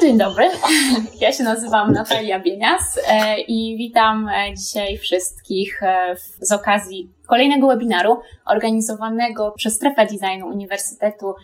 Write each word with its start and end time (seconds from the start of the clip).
dzień 0.00 0.18
dobry. 0.18 0.50
Ja 1.20 1.32
się 1.32 1.44
nazywam 1.44 1.92
Natalia 1.92 2.40
Bienias 2.40 3.00
e, 3.08 3.40
i 3.40 3.76
witam 3.76 4.28
e, 4.28 4.54
dzisiaj 4.54 4.98
wszystkich 4.98 5.82
e, 5.82 6.16
z 6.40 6.52
okazji 6.52 7.10
kolejnego 7.26 7.68
webinaru 7.68 8.20
organizowanego 8.46 9.52
przez 9.56 9.74
Strefę 9.74 10.06
Designu 10.06 10.46
Uniwersytetu 10.46 11.34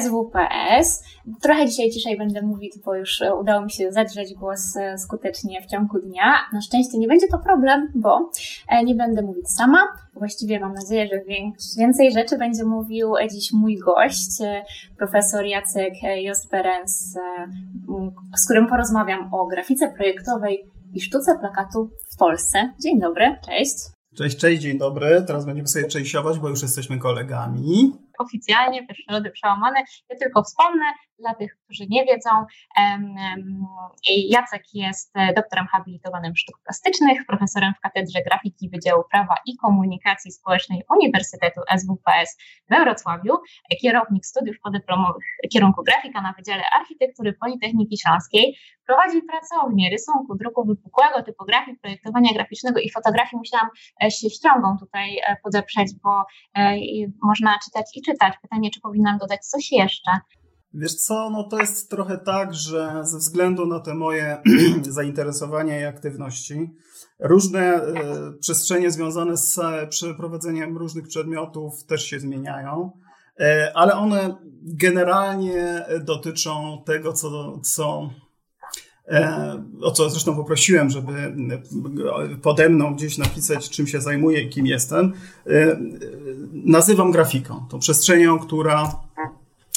SWPS. 0.00 1.02
Trochę 1.42 1.66
dzisiaj 1.66 1.90
ciszej 1.90 2.18
będę 2.18 2.42
mówić, 2.42 2.72
bo 2.84 2.94
już 2.94 3.22
udało 3.40 3.64
mi 3.64 3.70
się 3.70 3.92
zadrzeć 3.92 4.34
głos 4.34 4.74
skutecznie 4.98 5.62
w 5.62 5.66
ciągu 5.66 5.98
dnia. 5.98 6.24
Na 6.52 6.60
szczęście 6.60 6.98
nie 6.98 7.08
będzie 7.08 7.28
to 7.28 7.38
problem, 7.38 7.88
bo 7.94 8.30
nie 8.84 8.94
będę 8.94 9.22
mówić 9.22 9.50
sama. 9.50 9.78
Właściwie 10.14 10.60
mam 10.60 10.74
nadzieję, 10.74 11.08
że 11.08 11.20
więcej 11.78 12.12
rzeczy 12.12 12.38
będzie 12.38 12.64
mówił 12.64 13.12
dziś 13.30 13.52
mój 13.52 13.78
gość, 13.78 14.30
profesor 14.98 15.44
Jacek 15.44 15.94
Josperens, 16.16 17.14
z 18.36 18.44
którym 18.44 18.66
porozmawiam 18.66 19.34
o 19.34 19.46
grafice 19.46 19.92
projektowej 19.96 20.64
i 20.94 21.00
sztuce 21.00 21.38
plakatu 21.38 21.90
w 22.14 22.16
Polsce. 22.18 22.72
Dzień 22.82 23.00
dobry, 23.00 23.36
cześć. 23.46 23.74
Cześć, 24.16 24.36
cześć, 24.36 24.62
dzień 24.62 24.78
dobry. 24.78 25.24
Teraz 25.26 25.46
będziemy 25.46 25.68
sobie 25.68 25.88
częściować, 25.88 26.38
bo 26.38 26.48
już 26.48 26.62
jesteśmy 26.62 26.98
kolegami 26.98 27.92
oficjalnie 28.20 28.86
pierwsze 28.86 29.12
lody 29.12 29.30
przełamane. 29.30 29.80
Ja 30.08 30.16
tylko 30.16 30.42
wspomnę 30.42 30.84
dla 31.20 31.34
tych, 31.34 31.56
którzy 31.64 31.86
nie 31.88 32.04
wiedzą, 32.04 32.30
Jacek 34.28 34.62
jest 34.74 35.16
e, 35.16 35.32
doktorem 35.34 35.66
habilitowanym 35.66 36.36
sztuk 36.36 36.58
plastycznych, 36.64 37.26
profesorem 37.26 37.72
w 37.78 37.80
Katedrze 37.80 38.22
Grafiki 38.22 38.70
Wydziału 38.70 39.04
Prawa 39.10 39.34
i 39.46 39.56
Komunikacji 39.56 40.32
Społecznej 40.32 40.82
Uniwersytetu 40.90 41.60
SWPS 41.78 42.36
we 42.70 42.80
Wrocławiu, 42.84 43.34
kierownik 43.82 44.26
studiów 44.26 44.56
podyplomowych 44.62 45.24
kierunku 45.52 45.82
grafika 45.82 46.20
na 46.20 46.32
Wydziale 46.32 46.62
Architektury 46.80 47.32
Politechniki 47.32 47.98
Śląskiej, 47.98 48.56
prowadzi 48.86 49.22
pracownię 49.22 49.90
rysunku, 49.90 50.36
druku 50.36 50.64
wypukłego, 50.64 51.22
typografii, 51.22 51.76
projektowania 51.76 52.32
graficznego 52.34 52.80
i 52.80 52.90
fotografii. 52.90 53.38
Musiałam 53.38 53.68
e, 54.04 54.10
się 54.10 54.30
ściągą 54.30 54.76
tutaj 54.78 55.18
e, 55.18 55.36
podeprzeć, 55.42 55.88
bo 56.02 56.24
można 57.22 57.58
czytać 57.64 57.86
i 57.96 58.02
czytać. 58.02 58.09
Pytanie, 58.42 58.70
czy 58.70 58.80
powinnam 58.80 59.18
dodać 59.18 59.46
coś 59.46 59.72
jeszcze? 59.72 60.10
Wiesz 60.74 60.94
co, 60.94 61.30
no 61.30 61.44
to 61.44 61.58
jest 61.58 61.90
trochę 61.90 62.18
tak, 62.18 62.54
że 62.54 63.00
ze 63.02 63.18
względu 63.18 63.66
na 63.66 63.80
te 63.80 63.94
moje 63.94 64.42
zainteresowania 64.82 65.80
i 65.80 65.84
aktywności, 65.84 66.70
różne 67.18 67.60
e, 67.60 67.84
przestrzenie 68.40 68.90
związane 68.90 69.36
z 69.36 69.60
przeprowadzeniem 69.88 70.78
różnych 70.78 71.08
przedmiotów 71.08 71.84
też 71.84 72.04
się 72.04 72.20
zmieniają, 72.20 72.90
e, 73.40 73.72
ale 73.74 73.94
one 73.94 74.36
generalnie 74.62 75.84
dotyczą 76.00 76.82
tego, 76.86 77.12
co, 77.12 77.60
co 77.60 78.10
o 79.82 79.90
co 79.90 80.10
zresztą 80.10 80.36
poprosiłem, 80.36 80.90
żeby 80.90 81.12
pode 82.42 82.68
mną 82.68 82.94
gdzieś 82.94 83.18
napisać, 83.18 83.70
czym 83.70 83.86
się 83.86 84.00
zajmuję 84.00 84.40
i 84.40 84.48
kim 84.48 84.66
jestem. 84.66 85.12
Nazywam 86.52 87.10
grafiką, 87.10 87.64
tą 87.70 87.78
przestrzenią, 87.78 88.38
która 88.38 88.92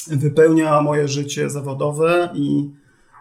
wypełnia 0.06 0.80
moje 0.80 1.08
życie 1.08 1.50
zawodowe 1.50 2.30
i, 2.34 2.70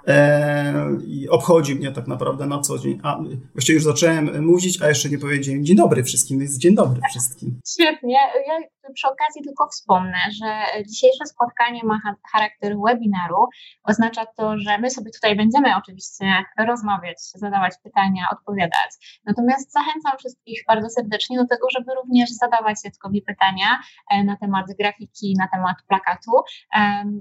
e, 0.08 0.74
i 1.08 1.30
obchodzi 1.30 1.76
mnie 1.76 1.92
tak 1.92 2.08
naprawdę 2.08 2.46
na 2.46 2.60
co 2.60 2.80
dzień. 2.80 3.00
A 3.04 3.20
właściwie 3.54 3.76
już 3.76 3.84
zacząłem 3.84 4.46
mówić, 4.46 4.82
a 4.82 4.90
jeszcze 4.90 5.10
nie 5.10 5.18
powiedziałem 5.18 5.66
dzień 5.66 5.78
dobry 5.78 6.04
wszystkim, 6.04 6.40
więc 6.40 6.58
dzień 6.58 6.76
dobry 6.76 7.02
wszystkim. 7.10 7.60
Świetnie. 7.68 8.18
Ja 8.48 8.83
przy 8.94 9.08
okazji 9.08 9.42
tylko 9.44 9.68
wspomnę, 9.68 10.18
że 10.32 10.66
dzisiejsze 10.88 11.26
spotkanie 11.26 11.82
ma 11.84 12.00
charakter 12.32 12.76
webinaru. 12.88 13.48
Oznacza 13.84 14.26
to, 14.26 14.58
że 14.58 14.78
my 14.78 14.90
sobie 14.90 15.12
tutaj 15.12 15.36
będziemy 15.36 15.78
oczywiście 15.78 16.26
rozmawiać, 16.58 17.18
zadawać 17.20 17.74
pytania, 17.84 18.24
odpowiadać. 18.32 19.22
Natomiast 19.26 19.72
zachęcam 19.72 20.18
wszystkich 20.18 20.64
bardzo 20.68 20.90
serdecznie 20.90 21.38
do 21.38 21.48
tego, 21.48 21.68
żeby 21.70 21.96
również 21.96 22.30
zadawać 22.30 22.78
Jackowi 22.84 23.22
pytania 23.22 23.80
e, 24.12 24.24
na 24.24 24.38
temat 24.38 24.66
grafiki, 24.80 25.36
na 25.40 25.48
temat 25.48 25.78
plakatu. 25.88 26.32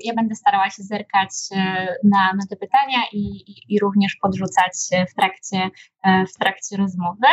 Ja 0.05 0.15
będę 0.17 0.35
starała 0.35 0.71
się 0.71 0.83
zerkać 0.83 1.31
e, 1.53 1.87
na, 2.05 2.33
na 2.33 2.47
te 2.51 2.57
pytania 2.57 2.99
i, 3.13 3.19
i, 3.19 3.75
i 3.75 3.81
również 3.81 4.17
podrzucać 4.23 4.73
w 5.11 5.15
trakcie, 5.15 5.71
e, 6.03 6.27
w 6.27 6.39
trakcie 6.39 6.77
rozmowy. 6.77 7.27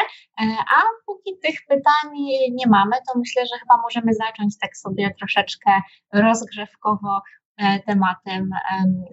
A 0.75 0.81
póki 1.05 1.31
tych 1.43 1.55
pytań 1.67 2.15
nie 2.51 2.67
mamy, 2.67 2.95
to 3.07 3.19
myślę, 3.19 3.45
że 3.45 3.59
chyba 3.59 3.81
możemy 3.81 4.13
zacząć 4.25 4.57
tak 4.57 4.77
sobie 4.77 5.13
troszeczkę 5.19 5.71
rozgrzewkowo 6.13 7.21
e, 7.57 7.79
tematem 7.79 8.49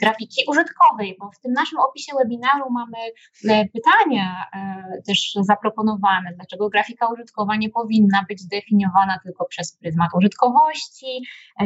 grafiki 0.00 0.42
użytkowej, 0.48 1.16
bo 1.20 1.30
w 1.30 1.40
tym 1.40 1.52
naszym 1.52 1.78
opisie 1.78 2.12
webinaru 2.18 2.70
mamy 2.70 2.98
e, 3.48 3.68
pytania 3.68 4.46
e, 4.54 5.02
też 5.06 5.32
zaproponowane, 5.40 6.30
dlaczego 6.36 6.68
grafika 6.68 7.08
użytkowa 7.12 7.56
nie 7.56 7.70
powinna 7.70 8.24
być 8.28 8.46
definiowana 8.46 9.18
tylko 9.24 9.44
przez 9.44 9.76
pryzmat 9.76 10.10
użytkowości, 10.14 11.22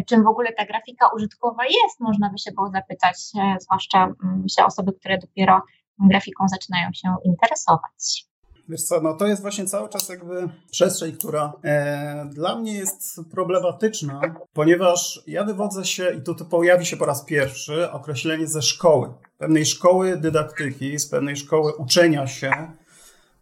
czym 0.06 0.24
w 0.24 0.26
ogóle 0.26 0.52
ta 0.52 0.64
grafika 0.66 1.08
użytkowa 1.16 1.64
jest, 1.64 2.00
można 2.00 2.30
by 2.30 2.38
się 2.38 2.52
było 2.52 2.70
zapytać, 2.70 3.16
zwłaszcza 3.60 4.04
mm, 4.04 4.48
się 4.48 4.64
osoby, 4.64 4.92
które 4.92 5.18
dopiero 5.18 5.62
grafiką 5.98 6.48
zaczynają 6.48 6.90
się 6.92 7.14
interesować. 7.24 8.29
Wiesz 8.70 8.82
co, 8.82 9.00
no 9.00 9.14
to 9.14 9.26
jest 9.26 9.42
właśnie 9.42 9.66
cały 9.66 9.88
czas 9.88 10.08
jakby 10.08 10.48
przestrzeń, 10.70 11.12
która 11.12 11.52
e, 11.64 12.26
dla 12.30 12.56
mnie 12.56 12.74
jest 12.74 13.20
problematyczna, 13.30 14.20
ponieważ 14.52 15.22
ja 15.26 15.44
wywodzę 15.44 15.84
się, 15.84 16.14
i 16.18 16.22
tu 16.22 16.34
to 16.34 16.44
pojawi 16.44 16.86
się 16.86 16.96
po 16.96 17.04
raz 17.04 17.24
pierwszy, 17.24 17.90
określenie 17.90 18.46
ze 18.46 18.62
szkoły, 18.62 19.12
pewnej 19.38 19.66
szkoły 19.66 20.16
dydaktyki, 20.16 20.98
z 20.98 21.06
pewnej 21.06 21.36
szkoły 21.36 21.72
uczenia 21.74 22.26
się, 22.26 22.52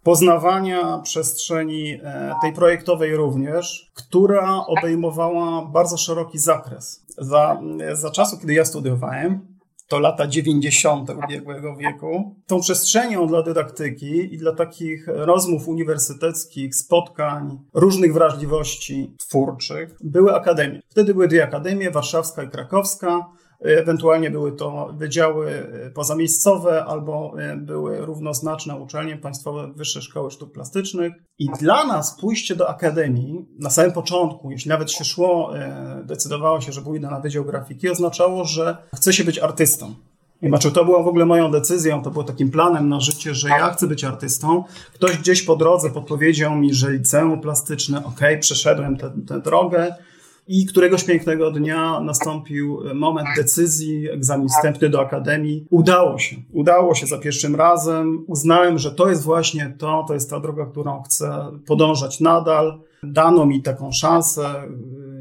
poznawania 0.03 0.99
przestrzeni 0.99 2.01
e, 2.03 2.35
tej 2.43 2.53
projektowej 2.53 3.17
również, 3.17 3.91
która 3.95 4.67
obejmowała 4.67 5.67
bardzo 5.67 5.97
szeroki 5.97 6.39
zakres. 6.39 7.05
Za, 7.19 7.61
za 7.93 8.11
czasu, 8.11 8.39
kiedy 8.39 8.55
ja 8.55 8.65
studiowałem, 8.65 9.58
to 9.89 9.99
lata 9.99 10.27
90. 10.27 11.11
ubiegłego 11.11 11.77
wieku. 11.77 12.37
Tą 12.47 12.61
przestrzenią 12.61 13.27
dla 13.27 13.43
dydaktyki 13.43 14.35
i 14.35 14.39
dla 14.39 14.53
takich 14.53 15.07
rozmów 15.07 15.69
uniwersyteckich, 15.69 16.75
spotkań, 16.75 17.59
różnych 17.75 18.13
wrażliwości 18.15 19.15
twórczych 19.19 19.97
były 20.01 20.35
akademie. 20.35 20.81
Wtedy 20.89 21.15
były 21.15 21.29
dwie 21.29 21.45
akademie, 21.45 21.91
warszawska 21.91 22.43
i 22.43 22.49
krakowska. 22.49 23.27
Ewentualnie 23.61 24.31
były 24.31 24.53
to 24.53 24.93
wydziały 24.97 25.51
e, 25.51 25.91
pozamiejscowe 25.91 26.85
albo 26.85 27.33
e, 27.39 27.57
były 27.57 28.07
równoznaczne 28.07 28.77
uczelnie 28.77 29.17
państwowe 29.17 29.73
wyższe 29.77 30.03
szkoły 30.03 30.31
sztuk 30.31 30.53
plastycznych. 30.53 31.13
I 31.39 31.47
dla 31.61 31.87
nas 31.87 32.21
pójście 32.21 32.57
do 32.57 32.69
akademii 32.69 33.47
na 33.59 33.71
samym 33.71 33.93
początku, 33.93 34.51
jeśli 34.51 34.69
nawet 34.69 34.91
się 34.91 35.05
szło, 35.05 35.59
e, 35.59 36.03
decydowało 36.07 36.61
się, 36.61 36.73
że 36.73 36.83
pójdę 36.83 37.11
na 37.11 37.21
Wydział 37.21 37.45
Grafiki, 37.45 37.91
oznaczało, 37.91 38.45
że 38.45 38.77
chce 38.95 39.13
się 39.13 39.25
być 39.25 39.39
artystą. 39.39 39.95
Znaczy, 40.43 40.73
to 40.73 40.85
była 40.85 41.03
w 41.03 41.09
ogóle 41.09 41.27
moją 41.27 41.51
decyzją, 41.51 42.03
to 42.03 42.11
było 42.11 42.25
takim 42.25 42.51
planem 42.51 42.89
na 42.89 43.01
życie, 43.01 43.35
że 43.35 43.49
ja 43.49 43.71
chcę 43.71 43.87
być 43.87 44.05
artystą. 44.05 44.65
Ktoś 44.95 45.19
gdzieś 45.19 45.43
po 45.43 45.57
drodze 45.57 45.91
podpowiedział 45.91 46.57
mi, 46.57 46.75
że 46.75 46.91
liceum 46.91 47.41
plastyczne, 47.41 48.05
ok, 48.05 48.21
przeszedłem 48.41 48.97
tę 48.97 49.41
drogę, 49.41 49.95
i 50.49 50.67
któregoś 50.67 51.05
pięknego 51.05 51.51
dnia 51.51 52.01
nastąpił 52.01 52.81
moment 52.95 53.29
decyzji, 53.37 54.11
egzamin 54.11 54.49
wstępny 54.49 54.89
do 54.89 55.01
akademii. 55.01 55.67
Udało 55.71 56.19
się. 56.19 56.37
Udało 56.53 56.95
się 56.95 57.07
za 57.07 57.19
pierwszym 57.19 57.57
razem. 57.57 58.25
Uznałem, 58.27 58.79
że 58.79 58.91
to 58.91 59.09
jest 59.09 59.23
właśnie 59.23 59.75
to, 59.79 60.05
to 60.09 60.15
jest 60.15 60.31
ta 60.31 60.41
droga, 60.41 60.67
którą 60.67 61.03
chcę 61.03 61.47
podążać 61.67 62.21
nadal. 62.21 62.81
Dano 63.03 63.47
mi 63.47 63.63
taką 63.63 63.93
szansę, 63.93 64.55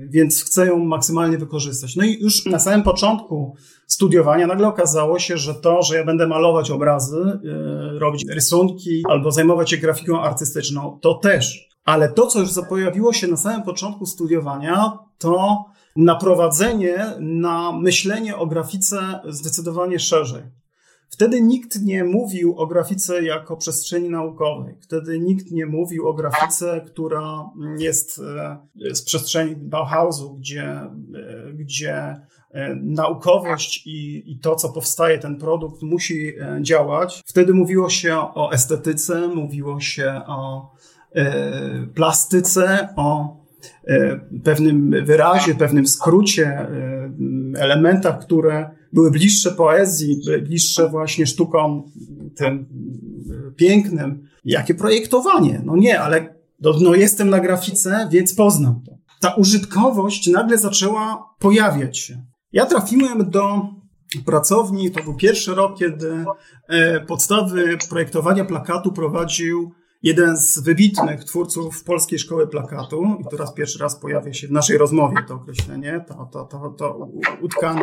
więc 0.10 0.44
chcę 0.44 0.68
ją 0.68 0.80
maksymalnie 0.80 1.38
wykorzystać. 1.38 1.96
No 1.96 2.06
i 2.06 2.20
już 2.20 2.46
na 2.46 2.60
samym 2.60 2.84
początku 2.84 3.56
studiowania 3.88 4.48
nagle 4.48 4.68
okazało 4.68 5.20
się, 5.20 5.38
że 5.38 5.56
to, 5.56 5.82
że 5.82 5.98
ja 5.98 6.06
będę 6.06 6.28
malować 6.28 6.72
obrazy, 6.72 7.40
yy, 7.44 8.00
robić 8.00 8.26
rysunki 8.30 9.04
albo 9.10 9.32
zajmować 9.32 9.70
się 9.70 9.78
grafiką 9.78 10.22
artystyczną, 10.22 11.00
to 11.02 11.14
też 11.14 11.70
ale 11.88 12.10
to, 12.10 12.28
co 12.28 12.40
już 12.40 12.50
pojawiło 12.70 13.14
się 13.14 13.28
na 13.28 13.38
samym 13.38 13.64
początku 13.64 14.06
studiowania, 14.06 14.98
to 15.18 15.66
naprowadzenie 15.96 17.06
na 17.20 17.72
myślenie 17.72 18.38
o 18.38 18.48
grafice 18.48 19.20
zdecydowanie 19.28 20.00
szerzej. 20.00 20.44
Wtedy 21.10 21.42
nikt 21.42 21.82
nie 21.82 22.04
mówił 22.04 22.58
o 22.58 22.68
grafice 22.68 23.24
jako 23.24 23.58
przestrzeni 23.58 24.10
naukowej. 24.10 24.76
Wtedy 24.82 25.20
nikt 25.20 25.52
nie 25.52 25.66
mówił 25.66 26.08
o 26.08 26.14
grafice, 26.14 26.82
która 26.88 27.50
jest 27.78 28.20
e, 28.20 28.96
z 28.96 29.02
przestrzeni 29.02 29.56
Bauhausu, 29.56 30.34
gdzie, 30.34 30.64
e, 30.64 30.90
gdzie 31.54 31.96
e, 32.52 32.76
naukowość 32.76 33.88
i, 33.88 34.32
i 34.32 34.40
to, 34.40 34.56
co 34.56 34.70
powstaje, 34.70 35.20
ten 35.20 35.38
produkt 35.38 35.82
musi 35.82 36.34
działać. 36.62 37.22
Wtedy 37.26 37.54
mówiło 37.54 37.90
się 37.90 38.18
o 38.18 38.52
estetyce, 38.52 39.28
mówiło 39.28 39.80
się 39.80 40.22
o 40.28 40.72
plastyce, 41.94 42.88
o 42.96 43.38
e, 43.88 44.20
pewnym 44.44 45.06
wyrazie, 45.06 45.56
pewnym 45.56 45.88
skrócie, 45.88 46.48
e, 46.48 46.70
elementach, 47.58 48.20
które 48.20 48.70
były 48.94 49.12
bliższe 49.12 49.52
poezji, 49.52 50.22
bliższe 50.44 50.90
właśnie 50.90 51.26
sztukom 51.26 51.92
tym 52.36 52.66
pięknym. 53.56 54.28
Jakie 54.46 54.76
projektowanie? 54.76 55.62
No 55.66 55.76
nie, 55.76 56.02
ale 56.02 56.36
no, 56.62 56.74
no 56.82 56.96
jestem 56.96 57.30
na 57.30 57.40
grafice, 57.40 58.08
więc 58.12 58.36
poznam 58.36 58.82
to. 58.86 58.98
Ta 59.20 59.34
użytkowość 59.34 60.28
nagle 60.28 60.58
zaczęła 60.58 61.36
pojawiać 61.40 61.98
się. 61.98 62.24
Ja 62.52 62.66
trafiłem 62.66 63.30
do 63.30 63.62
pracowni, 64.26 64.92
to 64.92 65.04
był 65.04 65.14
pierwszy 65.14 65.56
rok, 65.56 65.78
kiedy 65.78 66.26
e, 66.70 67.00
podstawy 67.00 67.78
projektowania 67.90 68.46
plakatu 68.46 68.92
prowadził 68.92 69.72
jeden 70.04 70.38
z 70.38 70.60
wybitnych 70.60 71.24
twórców 71.24 71.84
Polskiej 71.84 72.20
Szkoły 72.20 72.48
Plakatu, 72.48 73.04
i 73.20 73.30
tu 73.30 73.38
raz 73.38 73.54
pierwszy 73.54 73.80
raz 73.80 74.00
pojawia 74.00 74.34
się 74.34 74.48
w 74.48 74.52
naszej 74.52 74.78
rozmowie 74.78 75.18
to 75.28 75.34
określenie, 75.34 76.06
to, 76.08 76.30
to, 76.34 76.46
to, 76.46 76.76
to 76.78 77.10
utkana 77.42 77.82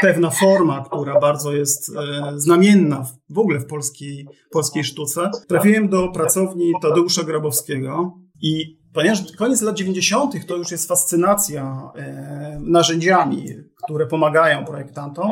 pewna 0.00 0.30
forma, 0.30 0.84
która 0.84 1.20
bardzo 1.20 1.52
jest 1.52 1.96
e, 1.96 2.32
znamienna 2.36 3.06
w 3.30 3.38
ogóle 3.38 3.60
w 3.60 3.66
polskiej, 3.66 4.26
polskiej 4.50 4.84
sztuce. 4.84 5.30
Trafiłem 5.48 5.88
do 5.88 6.08
pracowni 6.08 6.72
Tadeusza 6.82 7.22
Grabowskiego 7.22 8.18
i 8.42 8.81
ponieważ 8.94 9.32
koniec 9.36 9.62
lat 9.62 9.76
90. 9.76 10.46
to 10.46 10.56
już 10.56 10.70
jest 10.70 10.88
fascynacja 10.88 11.90
e, 11.96 12.58
narzędziami, 12.60 13.46
które 13.84 14.06
pomagają 14.06 14.64
projektantom, 14.64 15.30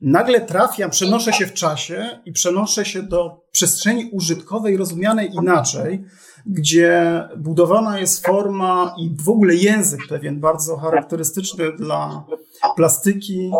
nagle 0.00 0.40
trafiam, 0.40 0.90
przenoszę 0.90 1.32
się 1.32 1.46
w 1.46 1.52
czasie 1.52 2.20
i 2.24 2.32
przenoszę 2.32 2.84
się 2.84 3.02
do 3.02 3.40
przestrzeni 3.52 4.10
użytkowej 4.12 4.76
rozumianej 4.76 5.30
inaczej, 5.34 6.04
gdzie 6.46 7.22
budowana 7.36 7.98
jest 7.98 8.26
forma 8.26 8.94
i 8.98 9.16
w 9.24 9.28
ogóle 9.28 9.54
język 9.54 10.00
pewien 10.08 10.40
bardzo 10.40 10.76
charakterystyczny 10.76 11.72
dla 11.72 12.24
plastyki 12.76 13.50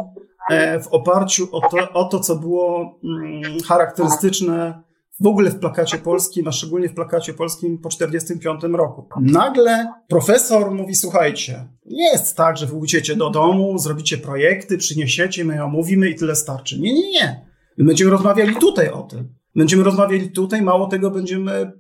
e, 0.51 0.81
w 0.81 0.89
oparciu 0.89 1.49
o 1.53 1.69
to, 1.69 1.93
o 1.93 2.05
to 2.05 2.21
co 2.21 2.37
było 2.37 2.99
mm, 3.05 3.61
charakterystyczne 3.61 4.83
w 5.21 5.27
ogóle 5.27 5.51
w 5.51 5.59
plakacie 5.59 5.99
polskim, 5.99 6.49
a 6.49 6.53
szczególnie 6.53 6.89
w 6.89 6.95
plakacie 6.95 7.35
polskim 7.35 7.79
po 7.79 7.89
1945 7.89 8.75
roku. 8.77 9.09
Nagle 9.21 9.93
profesor 10.09 10.71
mówi, 10.71 10.95
słuchajcie, 10.95 11.69
nie 11.87 12.11
jest 12.13 12.37
tak, 12.37 12.57
że 12.57 12.67
wy 12.67 12.75
do 13.17 13.31
domu, 13.31 13.79
zrobicie 13.79 14.19
projekty, 14.19 14.79
przyniesiecie, 14.79 15.45
my 15.45 15.65
omówimy 15.65 16.11
i 16.11 16.15
tyle 16.15 16.37
starczy. 16.37 16.81
Nie, 16.81 16.95
nie, 16.95 17.11
nie. 17.11 17.47
My 17.79 17.85
będziemy 17.85 18.11
rozmawiali 18.11 18.57
tutaj 18.57 18.91
o 18.91 19.03
tym. 19.03 19.35
Będziemy 19.55 19.83
rozmawiali 19.83 20.31
tutaj, 20.31 20.63
mało 20.63 20.87
tego, 20.87 21.11
będziemy 21.11 21.73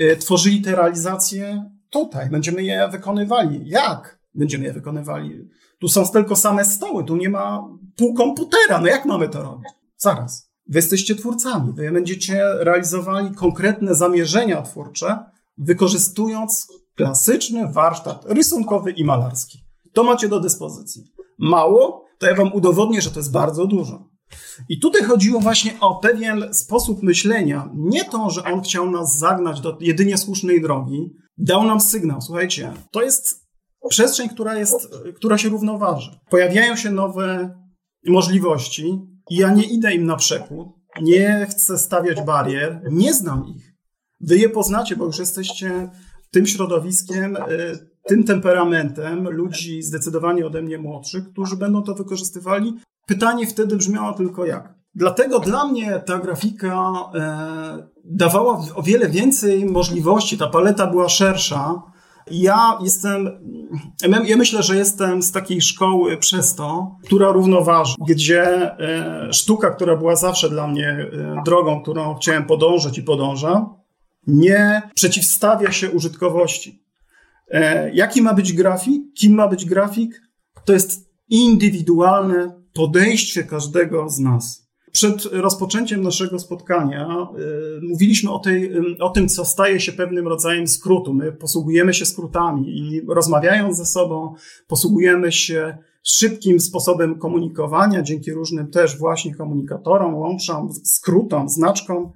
y, 0.00 0.16
tworzyli 0.16 0.62
te 0.62 0.76
realizacje 0.76 1.70
tutaj. 1.90 2.30
Będziemy 2.30 2.62
je 2.62 2.88
wykonywali. 2.92 3.68
Jak 3.68 4.18
będziemy 4.34 4.64
je 4.64 4.72
wykonywali? 4.72 5.48
Tu 5.80 5.88
są 5.88 6.08
tylko 6.08 6.36
same 6.36 6.64
stoły, 6.64 7.04
tu 7.04 7.16
nie 7.16 7.28
ma 7.28 7.68
pół 7.96 8.14
komputera. 8.14 8.80
No 8.80 8.86
jak 8.86 9.04
mamy 9.04 9.28
to 9.28 9.42
robić? 9.42 9.68
Zaraz. 9.96 10.47
Wy 10.68 10.78
jesteście 10.78 11.14
twórcami, 11.14 11.72
wy 11.72 11.92
będziecie 11.92 12.42
realizowali 12.58 13.34
konkretne 13.34 13.94
zamierzenia 13.94 14.62
twórcze, 14.62 15.18
wykorzystując 15.58 16.68
klasyczny 16.96 17.72
warsztat 17.72 18.24
rysunkowy 18.28 18.90
i 18.90 19.04
malarski. 19.04 19.58
To 19.92 20.04
macie 20.04 20.28
do 20.28 20.40
dyspozycji. 20.40 21.04
Mało, 21.38 22.04
to 22.18 22.26
ja 22.26 22.34
wam 22.34 22.52
udowodnię, 22.52 23.02
że 23.02 23.10
to 23.10 23.20
jest 23.20 23.32
bardzo 23.32 23.66
dużo. 23.66 24.08
I 24.68 24.80
tutaj 24.80 25.02
chodziło 25.02 25.40
właśnie 25.40 25.80
o 25.80 25.94
pewien 25.94 26.54
sposób 26.54 27.02
myślenia. 27.02 27.70
Nie 27.74 28.04
to, 28.04 28.30
że 28.30 28.44
on 28.44 28.60
chciał 28.60 28.90
nas 28.90 29.18
zagnać 29.18 29.60
do 29.60 29.78
jedynie 29.80 30.18
słusznej 30.18 30.62
drogi, 30.62 31.10
dał 31.38 31.64
nam 31.64 31.80
sygnał. 31.80 32.20
Słuchajcie, 32.20 32.72
to 32.92 33.02
jest 33.02 33.48
przestrzeń, 33.88 34.28
która, 34.28 34.58
jest, 34.58 34.88
która 35.16 35.38
się 35.38 35.48
równoważy. 35.48 36.10
Pojawiają 36.30 36.76
się 36.76 36.90
nowe 36.90 37.54
możliwości, 38.06 38.98
i 39.30 39.36
ja 39.36 39.52
nie 39.52 39.64
idę 39.64 39.94
im 39.94 40.06
na 40.06 40.16
przekór, 40.16 40.66
nie 41.02 41.46
chcę 41.50 41.78
stawiać 41.78 42.22
barier, 42.22 42.80
nie 42.90 43.14
znam 43.14 43.44
ich. 43.56 43.74
Wy 44.20 44.38
je 44.38 44.48
poznacie, 44.48 44.96
bo 44.96 45.04
już 45.04 45.18
jesteście 45.18 45.90
tym 46.30 46.46
środowiskiem, 46.46 47.36
y, 47.36 47.88
tym 48.06 48.24
temperamentem 48.24 49.28
ludzi 49.30 49.82
zdecydowanie 49.82 50.46
ode 50.46 50.62
mnie 50.62 50.78
młodszych, 50.78 51.32
którzy 51.32 51.56
będą 51.56 51.82
to 51.82 51.94
wykorzystywali. 51.94 52.74
Pytanie 53.06 53.46
wtedy 53.46 53.76
brzmiało 53.76 54.12
tylko 54.12 54.46
jak. 54.46 54.74
Dlatego 54.94 55.38
dla 55.38 55.66
mnie 55.66 56.02
ta 56.06 56.18
grafika 56.18 56.92
e, 57.14 57.88
dawała 58.04 58.64
o 58.74 58.82
wiele 58.82 59.08
więcej 59.08 59.64
możliwości, 59.64 60.38
ta 60.38 60.46
paleta 60.46 60.86
była 60.86 61.08
szersza 61.08 61.82
ja 62.30 62.78
jestem, 62.82 63.28
ja 64.24 64.36
myślę, 64.36 64.62
że 64.62 64.76
jestem 64.76 65.22
z 65.22 65.32
takiej 65.32 65.60
szkoły 65.60 66.16
przez 66.16 66.54
to, 66.54 66.96
która 67.04 67.32
równoważy, 67.32 67.94
gdzie 68.08 68.42
e, 68.78 69.32
sztuka, 69.32 69.70
która 69.70 69.96
była 69.96 70.16
zawsze 70.16 70.50
dla 70.50 70.66
mnie 70.66 70.88
e, 70.88 71.42
drogą, 71.44 71.82
którą 71.82 72.14
chciałem 72.14 72.44
podążać 72.46 72.98
i 72.98 73.02
podążam, 73.02 73.74
nie 74.26 74.82
przeciwstawia 74.94 75.72
się 75.72 75.90
użytkowości. 75.90 76.82
E, 77.50 77.90
jaki 77.94 78.22
ma 78.22 78.34
być 78.34 78.52
grafik? 78.52 79.02
Kim 79.14 79.34
ma 79.34 79.48
być 79.48 79.64
grafik? 79.64 80.22
To 80.64 80.72
jest 80.72 81.10
indywidualne 81.28 82.62
podejście 82.74 83.44
każdego 83.44 84.08
z 84.08 84.18
nas. 84.18 84.67
Przed 84.98 85.24
rozpoczęciem 85.32 86.02
naszego 86.02 86.38
spotkania 86.38 87.28
y, 87.38 87.80
mówiliśmy 87.82 88.30
o, 88.30 88.38
tej, 88.38 88.72
o 89.00 89.10
tym, 89.10 89.28
co 89.28 89.44
staje 89.44 89.80
się 89.80 89.92
pewnym 89.92 90.28
rodzajem 90.28 90.66
skrótu. 90.66 91.14
My 91.14 91.32
posługujemy 91.32 91.94
się 91.94 92.06
skrótami 92.06 92.78
i 92.78 93.02
rozmawiając 93.08 93.76
ze 93.76 93.86
sobą, 93.86 94.34
posługujemy 94.68 95.32
się 95.32 95.78
szybkim 96.02 96.60
sposobem 96.60 97.18
komunikowania, 97.18 98.02
dzięki 98.02 98.32
różnym 98.32 98.70
też 98.70 98.98
właśnie 98.98 99.34
komunikatorom, 99.34 100.14
łączom, 100.14 100.68
skrótom, 100.84 101.48
znaczkom. 101.48 102.12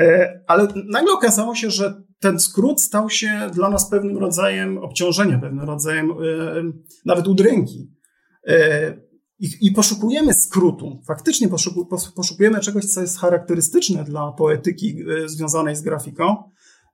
E, 0.00 0.40
ale 0.46 0.68
nagle 0.90 1.12
okazało 1.12 1.54
się, 1.54 1.70
że 1.70 2.02
ten 2.20 2.40
skrót 2.40 2.80
stał 2.80 3.10
się 3.10 3.50
dla 3.54 3.70
nas 3.70 3.90
pewnym 3.90 4.18
rodzajem 4.18 4.78
obciążenia, 4.78 5.38
pewnym 5.38 5.64
rodzajem 5.64 6.10
y, 6.10 6.14
nawet 7.04 7.28
udręki. 7.28 7.90
I, 9.42 9.50
I, 9.60 9.72
poszukujemy 9.72 10.34
skrótu. 10.34 11.00
Faktycznie 11.06 11.48
poszuku, 11.48 11.88
poszukujemy 12.16 12.60
czegoś, 12.60 12.84
co 12.84 13.00
jest 13.00 13.18
charakterystyczne 13.18 14.04
dla 14.04 14.32
poetyki 14.32 14.96
e, 15.24 15.28
związanej 15.28 15.76
z 15.76 15.80
grafiką, 15.80 16.36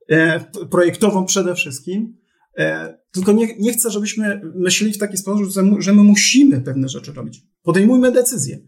e, 0.09 0.41
projektową 0.71 1.25
przede 1.27 1.55
wszystkim. 1.55 2.17
E, 2.59 2.99
tylko 3.11 3.33
nie, 3.33 3.57
nie 3.59 3.73
chcę, 3.73 3.91
żebyśmy 3.91 4.41
myśleli 4.55 4.93
w 4.93 4.99
taki 4.99 5.17
sposób, 5.17 5.47
że 5.79 5.95
my 5.95 6.03
musimy 6.03 6.61
pewne 6.61 6.89
rzeczy 6.89 7.13
robić. 7.13 7.43
Podejmujmy 7.63 8.13
decyzje. 8.13 8.59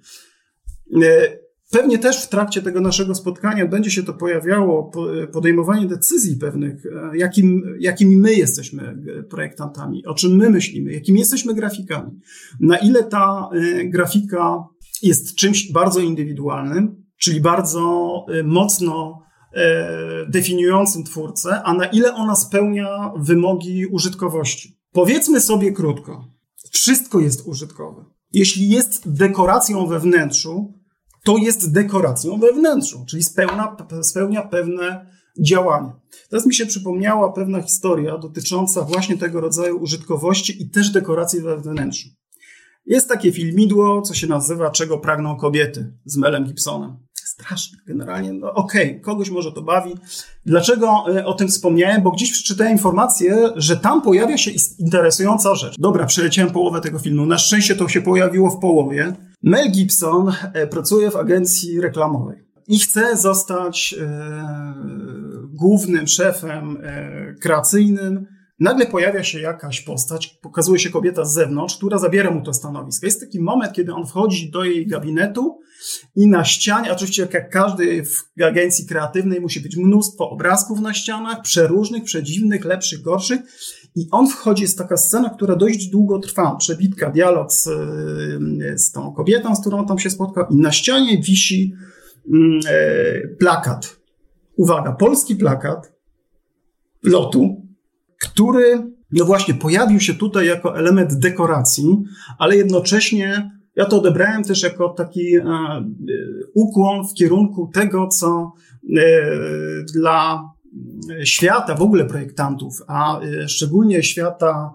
Pewnie 1.70 1.98
też 1.98 2.24
w 2.24 2.28
trakcie 2.28 2.62
tego 2.62 2.80
naszego 2.80 3.14
spotkania 3.14 3.66
będzie 3.66 3.90
się 3.90 4.02
to 4.02 4.14
pojawiało, 4.14 4.90
podejmowanie 5.32 5.86
decyzji 5.86 6.36
pewnych, 6.36 6.86
e, 6.86 7.16
jakim, 7.16 7.76
jakimi 7.80 8.16
my 8.16 8.34
jesteśmy 8.34 8.82
e, 9.18 9.22
projektantami, 9.22 10.06
o 10.06 10.14
czym 10.14 10.36
my 10.36 10.50
myślimy, 10.50 10.92
jakimi 10.92 11.20
jesteśmy 11.20 11.54
grafikami. 11.54 12.20
Na 12.60 12.78
ile 12.78 13.04
ta 13.04 13.48
e, 13.52 13.84
grafika 13.84 14.64
jest 15.02 15.34
czymś 15.34 15.72
bardzo 15.72 16.00
indywidualnym, 16.00 17.04
czyli 17.16 17.40
bardzo 17.40 18.10
mocno 18.44 19.22
definiującym 20.28 21.04
twórcę, 21.04 21.62
a 21.62 21.74
na 21.74 21.84
ile 21.84 22.14
ona 22.14 22.34
spełnia 22.34 23.12
wymogi 23.18 23.86
użytkowości. 23.86 24.78
Powiedzmy 24.92 25.40
sobie 25.40 25.72
krótko, 25.72 26.24
wszystko 26.70 27.20
jest 27.20 27.46
użytkowe. 27.46 28.04
Jeśli 28.32 28.68
jest 28.68 29.12
dekoracją 29.12 29.86
we 29.86 30.00
wnętrzu, 30.00 30.79
to 31.30 31.36
jest 31.36 31.72
dekoracją 31.72 32.38
wewnętrzną, 32.38 33.04
czyli 33.06 33.22
spełnia, 33.22 33.76
spełnia 34.02 34.42
pewne 34.42 35.06
działanie. 35.40 35.92
Teraz 36.30 36.46
mi 36.46 36.54
się 36.54 36.66
przypomniała 36.66 37.32
pewna 37.32 37.62
historia 37.62 38.18
dotycząca 38.18 38.82
właśnie 38.82 39.18
tego 39.18 39.40
rodzaju 39.40 39.78
użytkowości 39.78 40.62
i 40.62 40.70
też 40.70 40.90
dekoracji 40.90 41.40
we 41.40 41.56
wnętrzu. 41.56 42.08
Jest 42.86 43.08
takie 43.08 43.32
filmidło, 43.32 44.02
co 44.02 44.14
się 44.14 44.26
nazywa 44.26 44.70
Czego 44.70 44.98
pragną 44.98 45.36
kobiety 45.36 45.92
z 46.04 46.16
Melem 46.16 46.44
Gibsonem. 46.44 46.96
Straszne, 47.14 47.78
generalnie, 47.86 48.32
no 48.32 48.54
okej, 48.54 48.90
okay, 48.90 49.00
kogoś 49.00 49.30
może 49.30 49.52
to 49.52 49.62
bawi. 49.62 49.94
Dlaczego 50.46 51.04
e, 51.16 51.26
o 51.26 51.34
tym 51.34 51.48
wspomniałem? 51.48 52.02
Bo 52.02 52.10
gdzieś 52.10 52.32
przeczytałem 52.32 52.72
informację, 52.72 53.50
że 53.56 53.76
tam 53.76 54.02
pojawia 54.02 54.38
się 54.38 54.50
interesująca 54.78 55.54
rzecz. 55.54 55.74
Dobra, 55.78 56.06
przeleciałem 56.06 56.52
połowę 56.52 56.80
tego 56.80 56.98
filmu. 56.98 57.26
Na 57.26 57.38
szczęście 57.38 57.76
to 57.76 57.88
się 57.88 58.02
pojawiło 58.02 58.50
w 58.50 58.60
połowie. 58.60 59.29
Mel 59.42 59.70
Gibson 59.70 60.32
e, 60.54 60.66
pracuje 60.66 61.10
w 61.10 61.16
agencji 61.16 61.80
reklamowej 61.80 62.38
i 62.68 62.78
chce 62.78 63.16
zostać 63.16 63.94
e, 64.00 64.74
głównym 65.48 66.06
szefem 66.06 66.78
e, 66.82 67.34
kreacyjnym. 67.40 68.26
Nagle 68.58 68.86
pojawia 68.86 69.24
się 69.24 69.40
jakaś 69.40 69.80
postać, 69.80 70.26
pokazuje 70.26 70.78
się 70.78 70.90
kobieta 70.90 71.24
z 71.24 71.34
zewnątrz, 71.34 71.76
która 71.76 71.98
zabiera 71.98 72.30
mu 72.30 72.42
to 72.42 72.54
stanowisko. 72.54 73.06
Jest 73.06 73.20
taki 73.20 73.40
moment, 73.40 73.72
kiedy 73.72 73.94
on 73.94 74.06
wchodzi 74.06 74.50
do 74.50 74.64
jej 74.64 74.86
gabinetu 74.86 75.60
i 76.16 76.28
na 76.28 76.44
ścianie, 76.44 76.92
oczywiście 76.92 77.28
jak 77.32 77.50
każdej 77.50 78.06
w 78.06 78.42
agencji 78.44 78.86
kreatywnej 78.86 79.40
musi 79.40 79.60
być 79.60 79.76
mnóstwo 79.76 80.30
obrazków 80.30 80.80
na 80.80 80.94
ścianach, 80.94 81.42
przeróżnych, 81.42 82.04
przedziwnych, 82.04 82.64
lepszych, 82.64 83.02
gorszych 83.02 83.40
I 83.96 84.08
on 84.10 84.28
wchodzi, 84.28 84.62
jest 84.62 84.78
taka 84.78 84.96
scena, 84.96 85.30
która 85.30 85.56
dość 85.56 85.86
długo 85.88 86.18
trwa, 86.18 86.56
przebitka, 86.56 87.10
dialog 87.10 87.52
z, 87.52 87.68
z 88.76 88.92
tą 88.92 89.12
kobietą, 89.12 89.56
z 89.56 89.60
którą 89.60 89.86
tam 89.86 89.98
się 89.98 90.10
spotkał 90.10 90.46
i 90.50 90.56
na 90.56 90.72
ścianie 90.72 91.22
wisi 91.22 91.74
mm, 92.32 92.60
e, 92.68 93.28
plakat. 93.28 94.00
Uwaga, 94.56 94.92
polski 94.92 95.36
plakat 95.36 95.92
lotu, 97.02 97.66
który 98.20 98.92
no 99.12 99.24
właśnie 99.24 99.54
pojawił 99.54 100.00
się 100.00 100.14
tutaj 100.14 100.46
jako 100.46 100.78
element 100.78 101.14
dekoracji, 101.14 102.04
ale 102.38 102.56
jednocześnie 102.56 103.50
ja 103.76 103.86
to 103.86 103.98
odebrałem 103.98 104.44
też 104.44 104.62
jako 104.62 104.88
taki 104.88 105.36
e, 105.36 105.44
ukłon 106.54 107.08
w 107.08 107.14
kierunku 107.14 107.70
tego, 107.74 108.06
co 108.06 108.52
e, 108.98 109.02
dla 109.94 110.50
świata 111.24 111.74
w 111.74 111.82
ogóle 111.82 112.04
projektantów, 112.04 112.82
a 112.86 113.20
e, 113.20 113.48
szczególnie 113.48 114.02
świata 114.02 114.74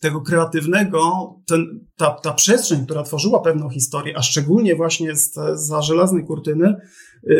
tego 0.00 0.20
kreatywnego, 0.20 1.34
ten, 1.46 1.86
ta, 1.96 2.10
ta 2.10 2.32
przestrzeń, 2.32 2.84
która 2.84 3.02
tworzyła 3.02 3.40
pewną 3.40 3.70
historię, 3.70 4.14
a 4.16 4.22
szczególnie 4.22 4.76
właśnie 4.76 5.16
z, 5.16 5.34
za 5.54 5.82
żelaznej 5.82 6.24
kurtyny, 6.24 6.74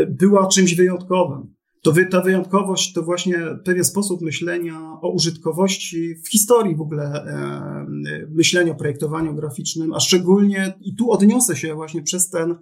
była 0.08 0.46
czymś 0.46 0.74
wyjątkowym. 0.74 1.54
To 1.82 1.92
wy, 1.92 2.06
ta 2.06 2.20
wyjątkowość 2.20 2.92
to 2.92 3.02
właśnie 3.02 3.38
pewien 3.64 3.84
sposób 3.84 4.20
myślenia 4.20 4.98
o 5.02 5.12
użytkowości 5.12 6.14
w 6.14 6.30
historii 6.30 6.76
w 6.76 6.80
ogóle 6.80 7.04
e, 7.04 7.86
myślenia 8.30 8.72
o 8.72 8.74
projektowaniu 8.74 9.34
graficznym, 9.34 9.92
a 9.92 10.00
szczególnie 10.00 10.74
i 10.80 10.94
tu 10.94 11.10
odniosę 11.10 11.56
się 11.56 11.74
właśnie 11.74 12.02
przez 12.02 12.30
ten 12.30 12.54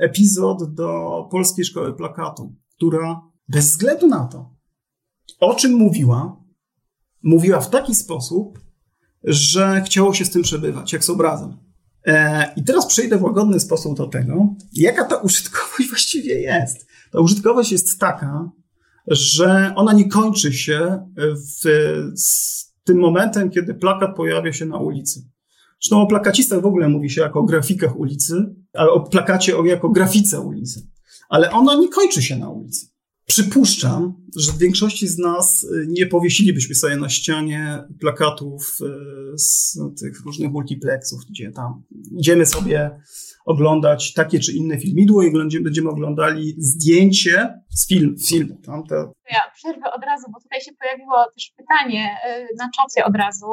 epizod 0.00 0.74
do 0.74 1.28
Polskiej 1.30 1.64
Szkoły 1.64 1.94
Plakatu, 1.94 2.54
która 2.76 3.20
bez 3.50 3.70
względu 3.70 4.06
na 4.06 4.24
to, 4.24 4.50
o 5.40 5.54
czym 5.54 5.72
mówiła, 5.72 6.36
mówiła 7.22 7.60
w 7.60 7.70
taki 7.70 7.94
sposób, 7.94 8.58
że 9.24 9.82
chciało 9.86 10.14
się 10.14 10.24
z 10.24 10.30
tym 10.30 10.42
przebywać, 10.42 10.92
jak 10.92 11.04
z 11.04 11.10
obrazem. 11.10 11.56
E, 12.06 12.52
I 12.56 12.64
teraz 12.64 12.86
przejdę 12.86 13.18
w 13.18 13.22
łagodny 13.22 13.60
sposób 13.60 13.96
do 13.96 14.06
tego, 14.06 14.54
jaka 14.72 15.04
ta 15.04 15.16
użytkowość 15.16 15.88
właściwie 15.90 16.40
jest. 16.40 16.86
Ta 17.12 17.20
użytkowość 17.20 17.72
jest 17.72 18.00
taka, 18.00 18.50
że 19.06 19.72
ona 19.76 19.92
nie 19.92 20.08
kończy 20.08 20.52
się 20.52 21.06
w, 21.16 21.64
z 22.14 22.64
tym 22.84 22.98
momentem, 22.98 23.50
kiedy 23.50 23.74
plakat 23.74 24.16
pojawia 24.16 24.52
się 24.52 24.66
na 24.66 24.78
ulicy. 24.78 25.24
Zresztą 25.80 26.00
o 26.00 26.06
plakacistach 26.06 26.62
w 26.62 26.66
ogóle 26.66 26.88
mówi 26.88 27.10
się 27.10 27.20
jako 27.20 27.40
o 27.40 27.42
grafikach 27.42 27.96
ulicy, 27.96 28.54
a 28.74 28.86
o 28.86 29.00
plakacie 29.00 29.54
jako 29.64 29.88
grafice 29.88 30.40
ulicy. 30.40 30.86
Ale 31.28 31.50
ona 31.50 31.74
nie 31.74 31.88
kończy 31.88 32.22
się 32.22 32.36
na 32.36 32.50
ulicy. 32.50 32.89
Przypuszczam, 33.30 34.14
że 34.36 34.52
w 34.52 34.58
większości 34.58 35.08
z 35.08 35.18
nas 35.18 35.64
y, 35.64 35.86
nie 35.88 36.06
powiesilibyśmy 36.06 36.74
sobie 36.74 36.96
na 36.96 37.08
ścianie 37.08 37.84
plakatów 38.00 38.78
y, 39.34 39.38
z 39.38 39.78
tych 40.00 40.20
różnych 40.24 40.50
multiplexów, 40.50 41.20
gdzie 41.30 41.52
tam 41.52 41.82
idziemy 42.10 42.46
sobie 42.46 42.90
oglądać 43.46 44.14
takie 44.14 44.38
czy 44.40 44.52
inne 44.52 44.78
filmidło 44.78 45.22
i 45.22 45.32
będziemy 45.62 45.90
oglądali 45.90 46.54
zdjęcie 46.58 47.62
z 47.68 47.88
film, 47.88 48.16
filmu. 48.28 48.60
Tam 48.66 48.86
te... 48.86 48.94
Ja 49.30 49.40
przerwę 49.54 49.92
od 49.92 50.04
razu, 50.04 50.26
bo 50.32 50.40
tutaj 50.40 50.60
się 50.60 50.72
pojawiło 50.80 51.24
też 51.34 51.52
pytanie 51.56 52.16
y, 52.28 52.48
na 52.58 52.70
czacie 52.76 53.04
od 53.04 53.16
razu, 53.16 53.46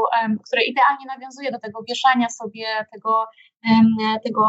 które 0.47 0.61
idealnie 0.63 1.05
nawiązuje 1.17 1.51
do 1.51 1.59
tego 1.59 1.79
wieszania 1.89 2.29
sobie 2.29 2.65
tego, 2.93 3.25
tego 4.23 4.41